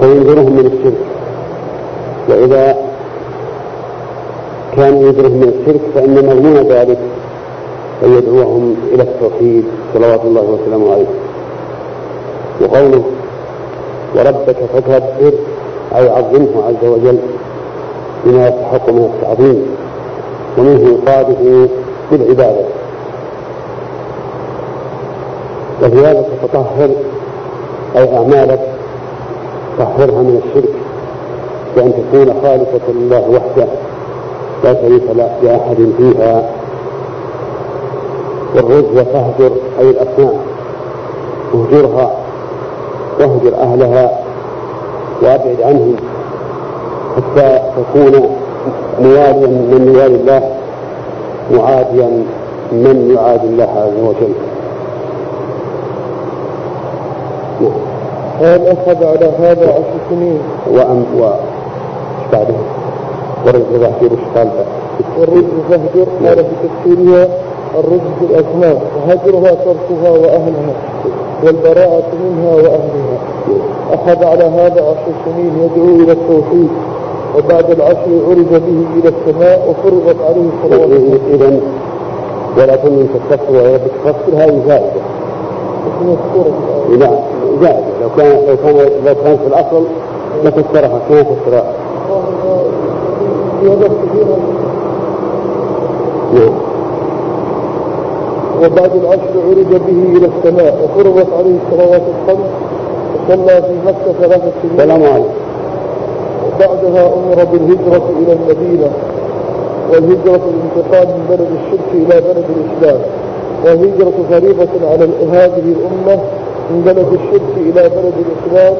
فينذرهم 0.00 0.52
من 0.52 0.66
الشرك. 0.66 1.04
وإذا 2.28 2.83
كان 4.76 4.96
ينذرهم 4.96 5.36
من 5.36 5.48
الشرك 5.60 5.80
فإن 5.94 6.14
مضمون 6.14 6.72
ذلك 6.72 6.98
أن 8.04 8.12
يدعوهم 8.12 8.76
إلى 8.92 9.02
التوحيد 9.02 9.64
صلوات 9.94 10.20
الله 10.24 10.42
وسلامه 10.42 10.92
عليه. 10.92 11.06
وقوله 12.60 13.04
وربك 14.16 14.56
فكبر 14.74 15.32
أي 15.96 16.08
عظمه 16.08 16.48
عز 16.66 16.88
وجل 16.88 17.18
بما 18.24 18.48
يستحق 18.48 18.90
من 18.90 19.10
التعظيم 19.14 19.66
ومنه 20.58 20.96
إنقاذه 20.96 21.68
بالعبادة. 22.10 22.64
وفي 25.82 26.06
هذا 26.06 26.24
تتطهر 26.42 26.90
أي 27.96 28.16
أعمالك 28.16 28.60
طهرها 29.78 30.22
من 30.22 30.42
الشرك 30.44 30.74
بأن 31.76 31.92
تكون 31.92 32.34
خالصة 32.42 32.92
لله 32.92 33.30
وحده. 33.30 33.68
لا 34.64 34.74
شريك 34.74 35.02
لأحد 35.42 35.76
فيها. 35.98 36.42
والرز 38.54 38.98
فاهجر 39.12 39.52
أي 39.80 39.90
الأصنام 39.90 40.38
اهجرها 41.54 42.10
واهجر 43.20 43.54
أهلها 43.62 44.10
وأبعد 45.22 45.56
عنهم 45.62 45.96
حتى 47.16 47.58
تكون 47.76 48.36
مواليا 49.00 49.46
من 49.46 49.92
موالي 49.92 50.14
الله 50.14 50.42
معاديا 51.52 52.08
من 52.72 53.14
يعادي 53.14 53.46
الله 53.46 53.70
عز 53.76 53.98
وجل. 54.08 54.34
هل 58.40 58.66
أخذ 58.66 59.04
على 59.04 59.30
هذا 59.38 59.68
عشر 59.70 59.98
سنين. 60.10 60.38
وأم 60.70 61.04
و 61.20 61.22
بعده؟ 62.32 62.54
ورد 63.46 63.64
فهجر 63.72 64.16
قال 64.34 64.48
والرز 65.18 65.44
فهجر 65.70 66.06
قال 66.26 66.36
في 66.36 66.54
تفسيرها 66.64 67.28
الرز 67.78 68.00
في 68.18 68.24
الأسماء 68.24 68.82
وهجرها 68.96 69.54
تركها 69.54 70.10
وأهلها 70.10 70.74
والبراءة 71.44 72.04
منها 72.24 72.54
وأهلها. 72.54 73.18
أخذ 73.92 74.24
على 74.24 74.44
هذا 74.44 74.82
عشر 74.82 75.12
سنين 75.24 75.52
يدعو 75.62 75.88
إلى 76.04 76.12
التوحيد 76.12 76.68
وبعد 77.38 77.70
العشر 77.70 78.10
عرج 78.28 78.60
به 78.62 78.84
إلى 78.96 79.08
السماء 79.08 79.68
وفرضت 79.68 80.16
عليه 80.22 80.48
الصلوات 80.64 81.20
إذا 81.34 81.60
ولا 82.58 82.76
تمن 82.76 83.08
تستغفر 83.14 83.52
ولا 83.52 83.76
تستغفر 83.78 84.32
هذه 84.36 84.62
زائدة. 84.66 85.00
نعم. 86.98 87.18
زائدة. 87.60 87.84
لو 88.02 88.08
كان 88.16 88.46
لو 88.48 88.56
كان 88.56 88.76
لو 89.06 89.14
كان 89.24 89.36
في 89.36 89.46
الأصل 89.46 89.84
لفسرها 90.44 91.00
كما 91.08 91.22
فسرها 91.24 91.72
وبعد 98.62 98.90
العشر 98.94 99.34
عرج 99.48 99.80
به 99.86 100.16
إلى 100.16 100.28
السماء 100.38 100.74
وفرضت 100.84 101.26
عليه 101.38 101.56
الصلوات 101.66 102.02
الخمس 102.14 102.50
وصلى 103.28 103.62
في 103.62 103.74
مكة 103.86 104.12
ثلاثة 104.20 104.50
سنين. 104.62 104.78
سلام 104.78 105.02
عليكم. 105.02 105.28
وبعدها 106.46 107.06
أمر 107.06 107.44
بالهجرة 107.44 108.10
إلى 108.20 108.32
المدينة 108.32 108.90
والهجرة 109.92 110.40
الانتقال 110.52 111.08
من 111.08 111.26
بلد 111.28 111.48
الشرك 111.60 111.90
إلى 111.92 112.20
بلد 112.20 112.44
الإسلام. 112.56 113.00
والهجرة 113.64 114.12
فريضة 114.30 114.90
على 114.90 115.08
هذه 115.32 115.74
الأمة 115.76 116.22
من 116.70 116.82
بلد 116.86 117.06
الشرك 117.12 117.54
إلى 117.56 117.88
بلد 117.88 118.14
الإسلام 118.24 118.74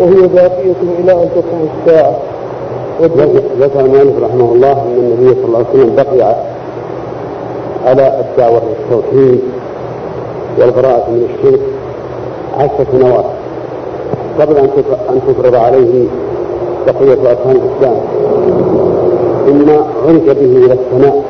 وهي 0.00 0.28
باقية 0.28 0.80
إلى 0.98 1.12
أن 1.12 1.28
تقوم 1.34 1.68
الساعة. 1.76 2.14
ذكر 3.60 3.82
مالك 3.82 4.14
رحمه 4.22 4.52
الله 4.52 4.72
أن 4.72 4.96
النبي 4.98 5.34
صلى 5.34 5.44
الله 5.46 5.58
عليه 5.58 5.68
وسلم 5.70 5.96
بقي 5.96 6.34
على 7.86 8.20
الدعوة 8.20 8.62
للتوحيد 8.68 9.40
والبراءة 10.58 11.10
من 11.10 11.28
الشرك 11.34 11.60
عشر 12.58 12.84
سنوات 12.92 13.24
قبل 14.40 14.56
أن 15.10 15.20
تفرض 15.28 15.54
عليه 15.54 16.06
بقية 16.86 17.30
أركان 17.30 17.50
الإسلام. 17.56 18.00
إما 19.48 19.84
عرج 20.06 20.36
به 20.36 20.64
إلى 20.64 20.72
السماء 20.80 21.22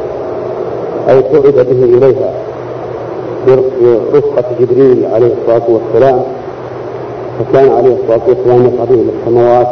أو 1.11 1.21
صعد 1.33 1.55
به 1.71 1.85
إليها 1.85 2.31
برفقة 4.13 4.45
جبريل 4.61 5.07
عليه 5.15 5.33
الصلاة 5.43 5.63
والسلام 5.69 6.23
فكان 7.39 7.73
عليه 7.73 7.97
الصلاة 8.03 8.21
والسلام 8.29 8.67
يصعد 8.75 8.91
إلى 8.93 9.05
السماوات 9.21 9.67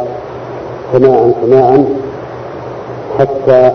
سماء 0.93 1.33
سماء 1.41 1.85
حتى 3.19 3.71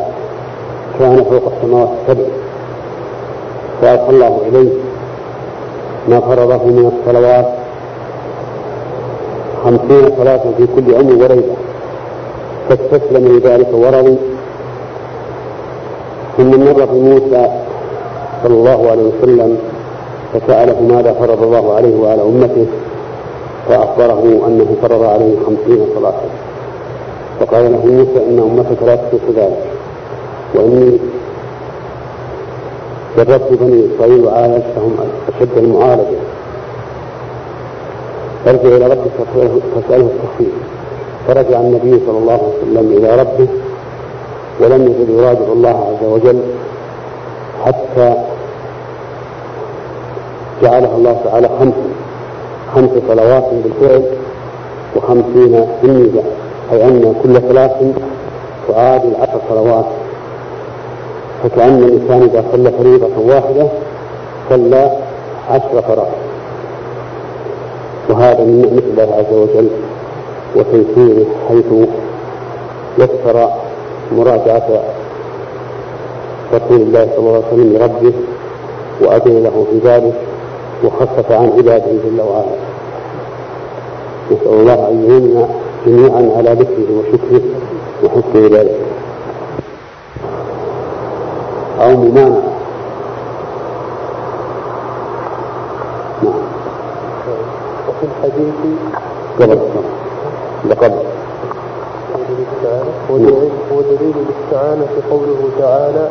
كان 0.99 1.24
فوق 1.24 1.53
السماوات 1.57 1.89
السبع. 2.09 2.24
فألقى 3.82 4.11
الله 4.11 4.41
إليه 4.49 4.73
ما 6.09 6.20
فرضه 6.20 6.65
من 6.65 6.93
الصلوات 6.93 7.49
خمسين 9.65 10.16
صلاة 10.19 10.41
في 10.57 10.66
كل 10.77 10.95
يوم 10.95 11.09
وليلة. 11.23 11.57
فاستسلم 12.69 13.39
لذلك 13.39 13.69
ورضي. 13.73 14.16
ثم 16.36 16.51
مر 16.51 16.85
بموسى 16.85 17.47
صلى 18.43 18.55
الله 18.55 18.91
عليه 18.91 19.03
وسلم 19.03 19.59
فسأله 20.32 20.81
ماذا 20.81 21.12
فرض 21.12 21.43
الله 21.43 21.74
عليه 21.74 21.97
وعلى 21.97 22.23
أمته 22.23 22.66
فأخبره 23.69 24.43
أنه 24.47 24.66
فرض 24.82 25.03
عليه 25.03 25.36
خمسين 25.47 25.86
صلاة. 25.95 26.15
فقال 27.40 27.73
له 27.73 27.86
موسى 27.86 28.27
إن 28.28 28.39
أمتك 28.39 28.82
لا 28.82 28.97
تطيق 28.97 29.20
ذلك 29.36 29.65
وإني 30.55 30.98
جربت 33.16 33.52
بني 33.61 33.86
إسرائيل 33.97 34.24
وعالجتهم 34.24 34.97
أشد 35.28 35.59
المعالجة 35.59 36.19
أرجع 38.47 38.69
إلى 38.77 38.86
ربك 38.86 39.11
فاسأله 39.74 40.06
التخفيف. 40.06 40.52
فرجع 41.28 41.61
النبي 41.61 42.01
صلى 42.06 42.19
الله 42.19 42.32
عليه 42.32 42.52
وسلم 42.62 42.93
إلى 42.98 43.20
ربه 43.20 43.48
ولم 44.61 44.82
يزل 44.82 45.11
يراجع 45.19 45.52
الله 45.52 45.70
عز 46.01 46.06
وجل 46.09 46.40
حتى 47.65 48.15
جعلها 50.62 50.97
الله 50.97 51.20
تعالى 51.24 51.48
خمس 51.61 51.74
خمس 52.74 52.90
صلوات 53.09 53.44
بالفعل 53.65 54.02
وخمسين 54.97 55.66
بالنية 55.82 56.23
أي 56.75 56.85
أن 56.89 57.15
كل 57.23 57.41
ثلاث 57.41 57.73
تعادل 58.69 59.13
عشر 59.21 59.41
صلوات. 59.49 59.85
فكأن 61.43 61.79
الإنسان 61.79 62.23
إذا 62.23 62.45
صلى 62.53 62.71
فريضة 62.71 63.35
واحدة 63.35 63.67
صلى 64.51 64.93
عشر 65.51 65.83
فرائض. 65.83 66.25
وهذا 68.09 68.45
من 68.45 68.63
نعمة 68.63 68.83
الله 68.91 69.17
عز 69.17 69.35
وجل 69.35 69.69
وتيسيره 70.57 71.27
حيث 71.49 71.89
يسر 72.99 73.49
مراجعة 74.13 74.69
رسول 76.55 76.81
الله 76.81 77.09
صلى 77.17 77.19
الله 77.19 77.33
عليه 77.33 77.53
وسلم 77.53 77.77
لربه 77.77 78.13
وأذن 79.01 79.43
له 79.43 79.67
في 79.71 79.89
ذلك 79.89 80.15
وخفف 80.85 81.33
عن 81.33 81.53
عباده 81.57 81.93
جل 82.05 82.21
وعلا. 82.21 82.57
نسأل 84.31 84.53
الله 84.53 84.89
أن 84.89 85.07
يعيننا 85.09 85.49
جميعا 85.86 86.36
على 86.36 86.52
ذكره 86.52 86.89
وشكره 86.98 87.43
وحسن 88.05 88.44
عبادته 88.44 88.85
أو 91.81 91.90
ممانعة. 91.97 92.43
نعم. 96.23 96.43
وفي 97.89 98.06
الحديث 98.06 98.55
قبل. 99.40 99.59
لقبل. 100.70 101.02
هو 103.73 103.81
دليل 103.81 104.15
الاستعانة 104.24 104.86
قوله 105.11 105.48
تعالى 105.59 106.09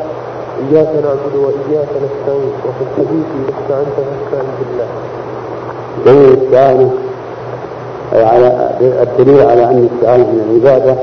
إياك 0.70 0.88
نعبد 0.88 1.34
وإياك 1.36 1.88
نستعين. 1.88 2.52
وفي 2.66 2.82
الحديث 2.90 3.26
إذا 3.34 3.52
استعنت 3.60 3.96
فاستعن 3.96 4.46
بالله. 4.60 4.88
دليل 6.06 6.32
الاستعانة 6.32 6.90
على 8.14 8.70
الدليل 9.02 9.40
على 9.40 9.64
أن 9.64 9.78
الاستعانة 9.88 10.24
من 10.24 10.40
العبادة 10.62 10.94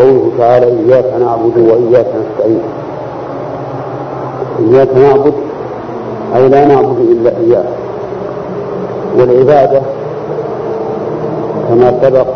قوله 0.00 0.30
تعالى 0.38 0.66
إياك 0.66 1.04
نعبد 1.20 1.56
وإياك 1.58 2.06
نستعين. 2.06 2.60
إياك 4.58 4.88
نعبد 4.96 5.34
أي 6.36 6.48
لا 6.48 6.64
نعبد 6.66 6.98
إلا 6.98 7.30
إياك. 7.40 7.64
والعبادة 9.16 9.80
كما 11.68 11.94
سبق 12.02 12.26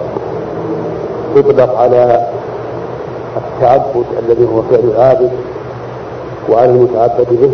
تطلق 1.37 1.79
على 1.79 2.27
التعبد 3.37 4.05
الذي 4.19 4.45
هو 4.45 4.63
فعل 4.63 4.81
العابد 4.97 5.31
وعلى 6.51 6.71
المتعبد 6.71 7.27
به 7.31 7.51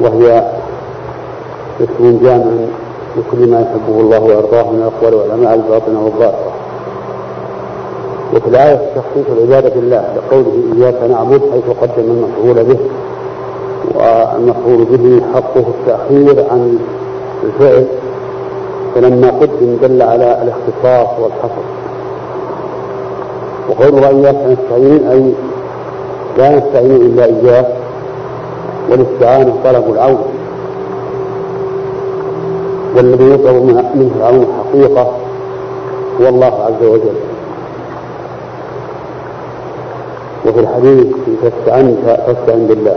وهي 0.00 0.42
اسم 1.80 2.18
جامع 2.22 2.66
لكل 3.16 3.50
ما 3.50 3.60
يحبه 3.60 4.00
الله 4.00 4.20
ويرضاه 4.20 4.70
من 4.70 4.78
الأقوال 4.78 5.14
والأعمال 5.14 5.64
الباطنة 5.64 6.04
والظاهرة 6.04 6.52
وفي 8.34 8.48
الآية 8.48 8.74
تخصيص 8.96 9.26
العبادة 9.36 9.68
بالله 9.74 10.04
لقوله 10.16 10.52
إياك 10.76 11.10
نعبد 11.10 11.40
حيث 11.52 11.76
قدم 11.82 12.04
المفعول 12.10 12.64
به 12.64 12.78
والمفعول 13.94 14.84
به 14.84 15.22
حقه 15.34 15.64
التأخير 15.68 16.44
عن 16.50 16.78
الفعل 17.44 17.86
فلما 18.94 19.28
قدم 19.30 19.76
دل 19.82 20.02
على 20.02 20.42
الاختصاص 20.42 21.08
والحصر. 21.20 21.66
وقوله 23.68 24.08
إياك 24.08 24.36
نستعين 24.36 25.08
أي 25.08 25.32
لا 26.38 26.56
نستعين 26.56 26.96
إلا 26.96 27.24
إياك 27.24 27.66
والاستعانة 28.90 29.54
طلب 29.64 29.90
العون. 29.92 30.35
والذي 32.96 33.30
يطلب 33.30 33.62
منه 33.94 34.10
العون 34.16 34.46
حقيقة. 34.58 35.12
هو 36.20 36.28
الله 36.28 36.64
عز 36.64 36.82
وجل. 36.88 37.16
وفي 40.46 40.60
الحديث 40.60 41.06
فاستعن 41.42 41.96
فاستعن 42.06 42.66
بالله. 42.66 42.96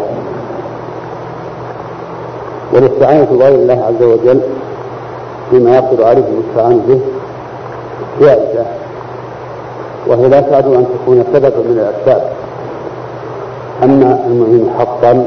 والاستعانة 2.73 3.27
بغير 3.31 3.55
الله 3.55 3.83
عز 3.87 4.03
وجل 4.03 4.41
فيما 5.49 5.75
يقدر 5.75 6.03
عليه 6.03 6.23
المستعان 6.27 6.81
به 6.87 6.99
جائزة. 8.21 8.65
وهي 10.07 10.29
لا 10.29 10.41
تعد 10.41 10.65
أن 10.65 10.85
تكون 10.85 11.23
سببا 11.33 11.57
من 11.57 11.79
الأسباب. 11.79 12.31
أما 13.83 14.19
المعين 14.27 14.69
حقا 14.79 15.25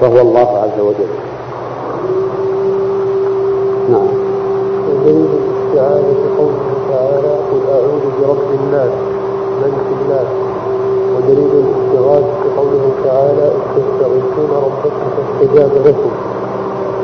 فهو 0.00 0.20
الله 0.20 0.58
عز 0.58 0.80
وجل. 0.80 1.10
نعم. 3.88 4.08
ودليل 4.88 5.26
الاستعانة 5.26 6.20
قوله 6.38 6.66
تعالى 6.90 7.32
قل 7.50 7.60
أعوذ 7.72 8.04
برب 8.20 8.60
الناس 8.64 8.92
ملك 9.62 9.86
الناس. 10.02 10.26
ودليل 11.16 11.50
الاستغاثة 11.52 12.56
قوله 12.56 12.90
تعالى 13.04 13.50
تستغيثون 13.76 14.50
ربكم 14.64 15.06
فاستجاب 15.16 15.70
لكم. 15.86 16.10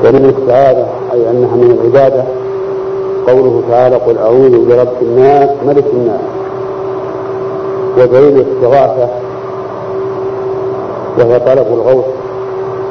دليل 0.04 0.24
الاستعاذة 0.24 0.86
أي 1.12 1.30
أنها 1.30 1.56
من 1.56 1.70
العبادة. 1.70 2.24
قوله 3.26 3.62
تعالى 3.70 3.96
قل 3.96 4.18
أعوذ 4.18 4.68
برب 4.68 5.02
الناس 5.02 5.50
ملك 5.66 5.84
الناس. 5.92 6.20
ودليل 7.98 8.40
الاستغاثة 8.40 9.08
وهي 11.18 11.38
طلب 11.38 11.66
الغوث 11.66 12.04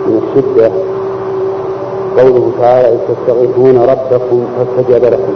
من 0.07 0.21
الشدة. 0.23 0.71
قوله 2.17 2.51
تعالى 2.59 2.87
إذ 2.87 2.97
تستغيثون 3.07 3.77
ربكم 3.77 4.45
فاستجاب 4.57 5.03
لكم. 5.13 5.33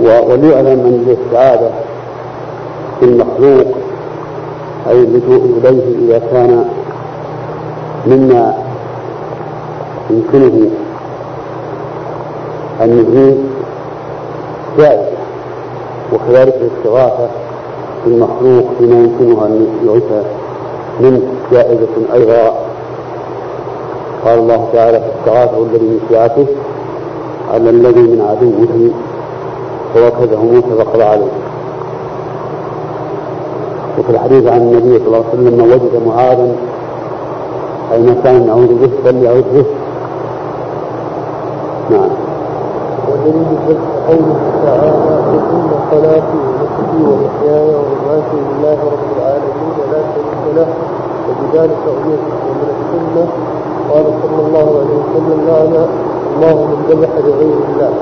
وليعلم 0.00 0.80
أن 0.86 1.06
الاستعاذة 1.06 1.70
في 3.00 3.06
المخلوق 3.06 3.66
أي 4.88 4.98
اللجوء 5.02 5.58
إليه 5.58 6.06
إذا 6.06 6.18
كان 6.32 6.64
مما 8.06 8.54
يمكنه 10.10 10.70
أن 12.82 12.98
يزيد 12.98 13.38
جائزة. 14.78 15.18
وكذلك 16.12 16.54
الاستغاثة 16.54 17.28
في 18.04 18.10
المخلوق 18.10 18.64
فيما 18.78 18.98
يمكنه 18.98 19.46
أن 19.46 19.66
يعيش 19.86 20.02
منه 21.00 21.22
جائزة 21.52 22.14
أيضا. 22.14 22.67
قال 24.24 24.38
الله 24.38 24.68
تعالى 24.72 25.00
فاستغاثه 25.00 25.58
الذي 25.62 25.86
من 25.86 26.00
شيعته 26.08 26.46
على 27.52 27.70
الذي 27.70 28.00
من 28.00 28.20
عدوه 28.30 28.90
فوكزه 29.94 30.42
موسى 30.42 30.84
فقضى 30.84 31.04
عليه. 31.04 31.32
وفي 33.98 34.10
الحديث 34.10 34.46
عن 34.46 34.60
النبي 34.60 34.98
صلى 34.98 35.06
الله 35.06 35.24
عليه 35.24 35.28
وسلم 35.28 35.60
وجد 35.72 36.06
معاذا 36.06 36.56
أي 37.92 38.14
كان 38.24 38.46
نعوذ 38.46 38.74
به 38.74 38.90
فليعوذ 39.04 39.42
به. 39.42 39.64
نعم. 41.90 42.10
ودليل 43.08 43.46
ذلك 43.68 43.78
قوله 44.08 44.40
تعالى 44.64 44.88
إن 45.52 45.70
صلاتي 45.90 46.38
ونسكي 46.44 47.02
ومحياي 47.04 47.74
ومماتي 47.74 48.36
لله 48.36 48.78
رب 48.92 49.04
العالمين 49.16 49.74
لا 49.92 50.00
شريك 50.14 50.56
له. 50.56 50.68
وبذلك 51.28 51.82
أمرت 51.88 52.24
ومن 52.46 52.68
السنة 52.80 53.26
قال 53.90 54.04
صلى 54.22 54.40
الله 54.46 54.66
عليه 54.78 54.96
وسلم 55.00 55.38
لعن 55.48 55.74
الله 56.36 56.56
من 56.66 56.78
ذبح 56.90 57.08
لغير 57.26 57.56
الله. 57.68 57.92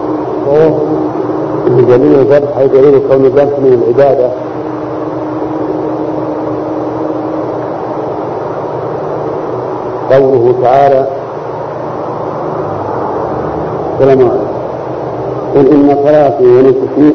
رواه 0.47 0.69
مسلم. 0.69 1.87
دليل 1.87 2.15
الذبح 2.21 2.57
أي 2.59 2.69
دليل 2.69 3.01
كون 3.09 3.25
الذبح 3.25 3.59
من 3.59 3.73
العبادة. 3.83 4.31
قوله 10.11 10.55
تعالى 10.63 11.07
السلام 14.01 14.31
قل 15.55 15.67
إن 15.67 15.97
صلاتي 16.05 16.47
ونسكي 16.47 17.09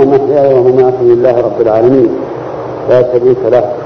ومحياي 0.00 0.54
ومماتي 0.58 1.04
لله 1.04 1.40
رب 1.40 1.60
العالمين. 1.60 2.08
لا 2.88 3.02
شريك 3.12 3.38
له. 3.52 3.81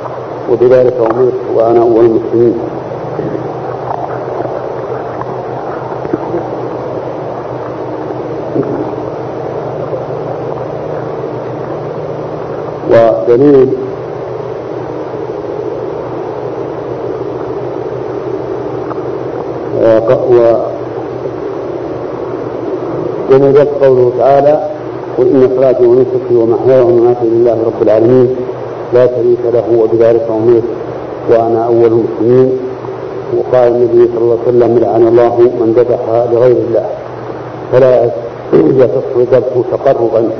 وبذلك 0.52 0.94
أمرت 1.10 1.34
وأنا 1.54 1.82
أول 1.82 2.04
المسلمين. 2.04 2.54
ودليل 12.90 13.68
ونزلت 23.30 23.68
قوله 23.82 24.12
تعالى 24.18 24.70
قل 25.18 25.26
إن 25.26 25.50
صلاتي 25.56 25.86
ونسكي 25.86 26.34
ومحياي 26.34 26.80
ومماتي 26.80 27.24
لله 27.24 27.58
رب 27.66 27.82
العالمين. 27.82 28.36
لا 28.94 29.06
شريك 29.06 29.38
له 29.54 29.64
وبذلك 29.80 30.26
أمرت 30.30 30.68
وأنا 31.30 31.66
أول 31.66 31.86
المسلمين. 31.86 32.58
وقال 33.36 33.68
النبي 33.72 34.08
صلى 34.12 34.22
الله 34.22 34.38
عليه 34.46 34.48
وسلم 34.48 34.78
لعن 34.78 35.08
الله 35.08 35.38
من 35.60 35.72
ذبح 35.76 36.02
لغير 36.32 36.56
الله. 36.68 36.86
فلا 37.72 38.04
يصح 38.52 39.10
ذبحه 39.32 39.62
تقربا 39.72 40.30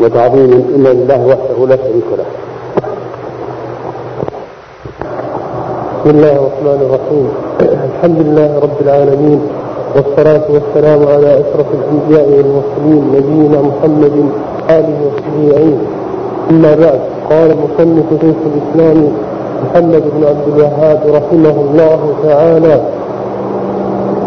وتعظيما 0.00 0.54
إلا 0.76 0.88
لله 0.88 1.26
وحده 1.26 1.66
لا 1.66 1.76
شريك 1.76 2.08
له. 2.18 2.28
بسم 6.04 6.10
الله 6.10 6.32
الرحمن 6.32 6.80
الرحيم. 6.86 7.28
الحمد 7.94 8.20
لله 8.20 8.58
رب 8.62 8.78
العالمين 8.80 9.40
والصلاة 9.96 10.44
والسلام 10.48 11.00
على 11.08 11.40
أشرف 11.40 11.66
الأنبياء 11.74 12.28
والمرسلين 12.28 13.02
نبينا 13.16 13.58
محمد 13.62 14.14
آله 14.70 14.96
وصحبه 15.06 15.56
أجمعين. 15.56 15.80
أما 16.50 16.74
بعد 16.74 17.00
قال 17.30 17.56
مصنف 17.56 18.04
شيخ 18.20 18.36
الإسلام 18.46 19.08
محمد 19.62 20.02
بن 20.16 20.24
عبد 20.26 20.56
الوهاب 20.56 21.00
رحمه 21.06 21.54
الله 21.60 22.14
تعالى 22.22 22.80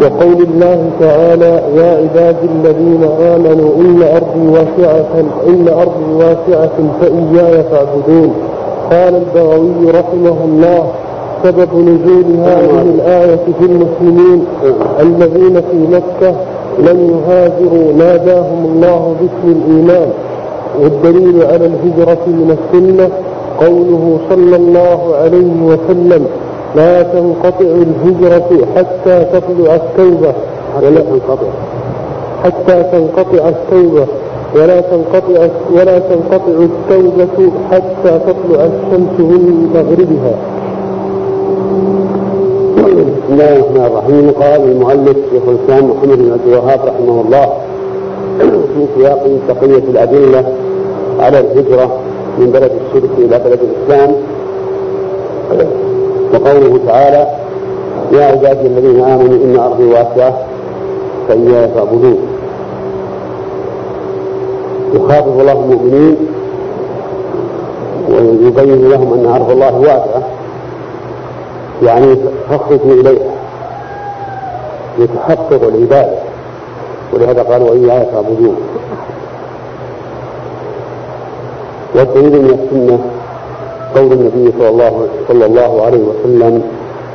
وقول 0.02 0.42
الله 0.42 0.90
تعالى 1.00 1.62
يا 1.76 1.90
عبادي 1.96 2.46
الذين 2.56 3.04
آمنوا 3.20 3.70
إن 3.76 4.02
أرضي 4.02 4.48
واسعة 4.48 5.20
إن 5.48 5.68
أرضي 5.68 6.14
واسعة 6.14 6.76
فإياي 7.00 7.62
فاعبدون. 7.62 8.32
قال 8.90 9.22
البغوي 9.22 9.90
رحمه 9.90 10.36
الله 10.44 10.86
سبب 11.44 11.68
نزول 11.74 12.24
هذه 12.44 12.82
الآية 12.94 13.44
في 13.58 13.64
المسلمين 13.64 14.44
الذين 15.00 15.60
في 15.60 15.78
مكة 15.90 16.34
لم 16.78 17.10
يهاجروا 17.10 17.92
ناداهم 17.98 18.64
الله 18.64 19.14
باسم 19.20 19.60
الإيمان. 19.60 20.08
والدليل 20.80 21.42
على 21.42 21.66
الهجرة 21.66 22.24
من 22.26 22.58
السنة 22.58 23.08
قوله 23.60 24.18
صلى 24.30 24.56
الله 24.56 25.16
عليه 25.16 25.52
وسلم 25.62 26.26
لا 26.76 27.02
تنقطع 27.02 27.60
الهجرة 27.60 28.66
حتى 28.76 29.24
تطلع 29.24 29.74
التوبة. 29.74 30.32
ولا 30.82 31.00
تنقطع. 31.00 31.48
حتى 32.44 32.82
تنقطع 32.92 33.48
التوبة. 33.48 34.06
ولا 34.56 34.80
تنقطع 34.80 35.48
ولا 35.72 35.98
تنقطع 35.98 36.52
التوبة 36.58 37.50
حتى 37.70 38.18
تطلع 38.18 38.64
الشمس 38.64 39.18
من 39.18 39.70
مغربها. 39.74 40.34
بسم 42.84 43.32
الله 43.32 43.56
الرحمن 43.56 43.86
الرحيم. 43.86 44.30
قال 44.30 44.70
المؤلف 44.70 45.16
شيخ 45.32 45.42
الإسلام 45.48 45.90
محمد 45.90 46.18
بن 46.18 46.32
عبد 46.32 46.46
الوهاب 46.46 46.80
رحمه 46.86 47.20
الله 47.20 47.46
في 48.38 48.86
سياق 48.96 49.28
بقيه 49.48 49.78
الأدلة 49.78 50.44
على 51.20 51.40
الهجرة 51.40 51.98
من 52.38 52.50
بلد 52.50 52.72
الشرك 52.86 53.10
إلى 53.18 53.38
بلد 53.38 53.58
الإسلام. 53.62 54.14
وقوله 56.34 56.78
تعالى 56.86 57.26
يا 58.12 58.24
عبادي 58.24 58.66
الذين 58.66 59.04
آمنوا 59.04 59.44
إن 59.44 59.58
أرضي 59.58 59.84
واسعة 59.84 60.38
فإياي 61.28 61.68
فاعبدون. 61.68 62.18
يخاطب 64.94 65.40
الله 65.40 65.52
المؤمنين 65.52 66.16
ويبين 68.08 68.88
لهم 68.88 69.12
أن 69.12 69.26
أرض 69.34 69.50
الله 69.50 69.78
واسعة 69.78 70.22
يعني 71.82 72.16
فاخرجوا 72.50 72.92
إليها 72.92 73.34
يتحقق 74.98 75.62
العبادة. 75.62 76.18
ولهذا 77.14 77.42
قالوا 77.42 77.70
وإياي 77.70 78.06
فاعبدون 78.12 78.56
والدليل 81.94 82.42
من 82.42 82.50
السنة 82.50 82.98
قول 83.94 84.12
النبي 84.12 84.52
صلى 84.58 84.68
الله 84.68 85.08
صلى 85.28 85.46
الله 85.46 85.84
عليه 85.84 86.02
وسلم 86.02 86.62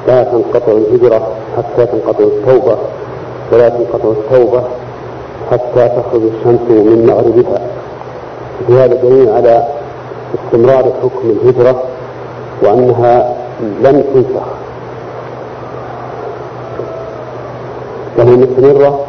لا 0.07 0.23
تنقطع 0.23 0.71
الهجرة 0.71 1.27
حتى 1.57 1.85
تنقطع 1.85 2.23
التوبة 2.23 2.77
ولا 3.51 3.69
تنقطع 3.69 4.09
التوبة 4.11 4.63
حتى 5.51 5.89
تخرج 5.89 6.21
الشمس 6.21 6.59
من 6.69 7.05
مغربها. 7.07 7.61
هذا 8.69 8.93
دليل 8.93 9.29
على 9.29 9.67
استمرار 10.35 10.93
حكم 11.03 11.29
الهجرة 11.29 11.83
وأنها 12.63 13.35
لم 13.59 14.03
تنسخ. 14.13 14.45
فهي 18.17 18.35
مستمرة 18.35 19.08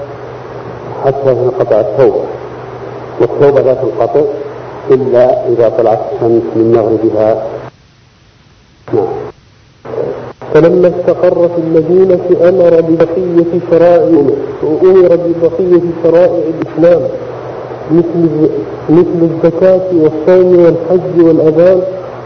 حتى 1.05 1.35
تنقطع 1.35 1.81
التوبة 1.81 2.24
والتوبة 3.20 3.60
لا 3.60 3.74
تنقطع 3.74 4.20
إلا 4.90 5.48
إذا 5.48 5.68
طلعت 5.78 6.01
الشمس 6.12 6.43
من 6.56 6.72
مغربها. 6.77 7.47
نعم. 8.94 9.06
فلما 10.55 10.89
استقر 10.89 11.48
في 11.48 11.59
المدينة 11.59 12.48
أمر 12.48 12.81
ببقية 12.81 13.60
شرائع 13.70 14.24
أمر 14.62 15.16
ببقية 15.16 15.82
شرائع 16.02 16.43
الإسلام 16.48 17.02
مثل 17.90 18.51
مثل 18.89 19.28
الزكاة 19.31 19.86
والصوم 19.93 20.64
والحج 20.64 21.24
والأذان 21.27 21.82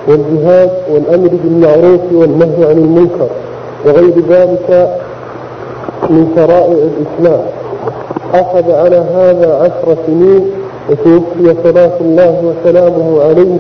والجهاد 0.09 0.71
والأمر 0.91 1.29
بالمعروف 1.45 2.01
والنهي 2.13 2.65
عن 2.71 2.79
المنكر 2.79 3.29
وغير 3.87 4.15
ذلك 4.29 4.99
من 6.11 6.33
شرائع 6.37 6.73
الإسلام. 6.73 7.45
أخذ 8.35 8.73
على 8.73 8.97
هذا 8.97 9.55
عشر 9.63 9.97
سنين 10.07 10.51
وتوفي 10.91 11.63
صلاة 11.63 12.01
الله 12.01 12.33
وسلامه 12.45 13.23
عليه. 13.23 13.59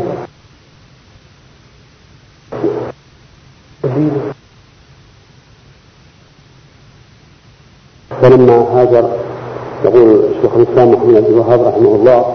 فلما 8.23 8.55
هاجر 8.55 9.09
يقول 9.85 10.25
الشيخ 10.37 10.55
الإسلام 10.57 10.93
محمد 10.93 11.25
بن 11.25 11.35
الوهاب 11.35 11.61
رحمه 11.61 11.95
الله 11.95 12.35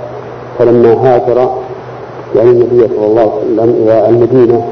فلما 0.59 0.93
هاجر 0.93 1.63
يعني 2.35 2.49
النبي 2.49 2.87
صلى 2.87 3.05
الله 3.05 3.21
عليه 3.21 3.41
وسلم 3.41 3.83
إلى 3.83 4.09
المدينة 4.09 4.71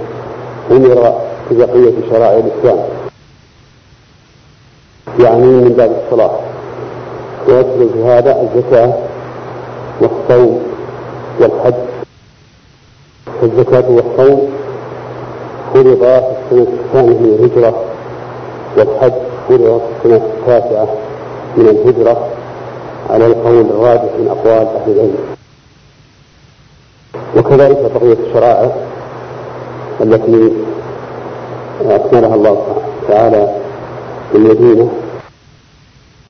أمر 0.71 1.21
ببقية 1.51 1.93
شرائع 2.09 2.39
الإسلام. 2.39 2.79
يعني 5.19 5.45
من 5.45 5.73
باب 5.77 6.03
الصلاة. 6.05 6.39
في 7.47 8.03
هذا 8.05 8.41
الزكاة 8.41 8.93
والصوم 10.01 10.63
والحج. 11.39 11.73
فالزكاه 13.41 13.83
والصوم 13.89 14.49
فرضا 15.73 16.19
في 16.49 16.55
السنة 16.55 16.67
الثانية 16.85 17.19
من 17.19 17.37
الهجرة 17.39 17.83
والحج 18.77 19.11
فرض 19.49 19.81
في 20.01 20.07
السنة 20.07 20.21
التاسعة 20.39 20.87
من 21.57 21.67
الهجرة 21.67 22.27
على 23.09 23.25
القول 23.25 23.61
الراجح 23.61 24.03
من 24.19 24.27
أقوال 24.29 24.67
أهل 24.67 24.91
العلم. 24.91 25.17
وكذلك 27.37 27.77
بقية 27.95 28.17
الشرائع 28.27 28.71
التي 30.01 30.51
اكملها 31.85 32.35
الله 32.35 32.57
تعالى 33.07 33.47
في 34.31 34.37
المدينة. 34.37 34.89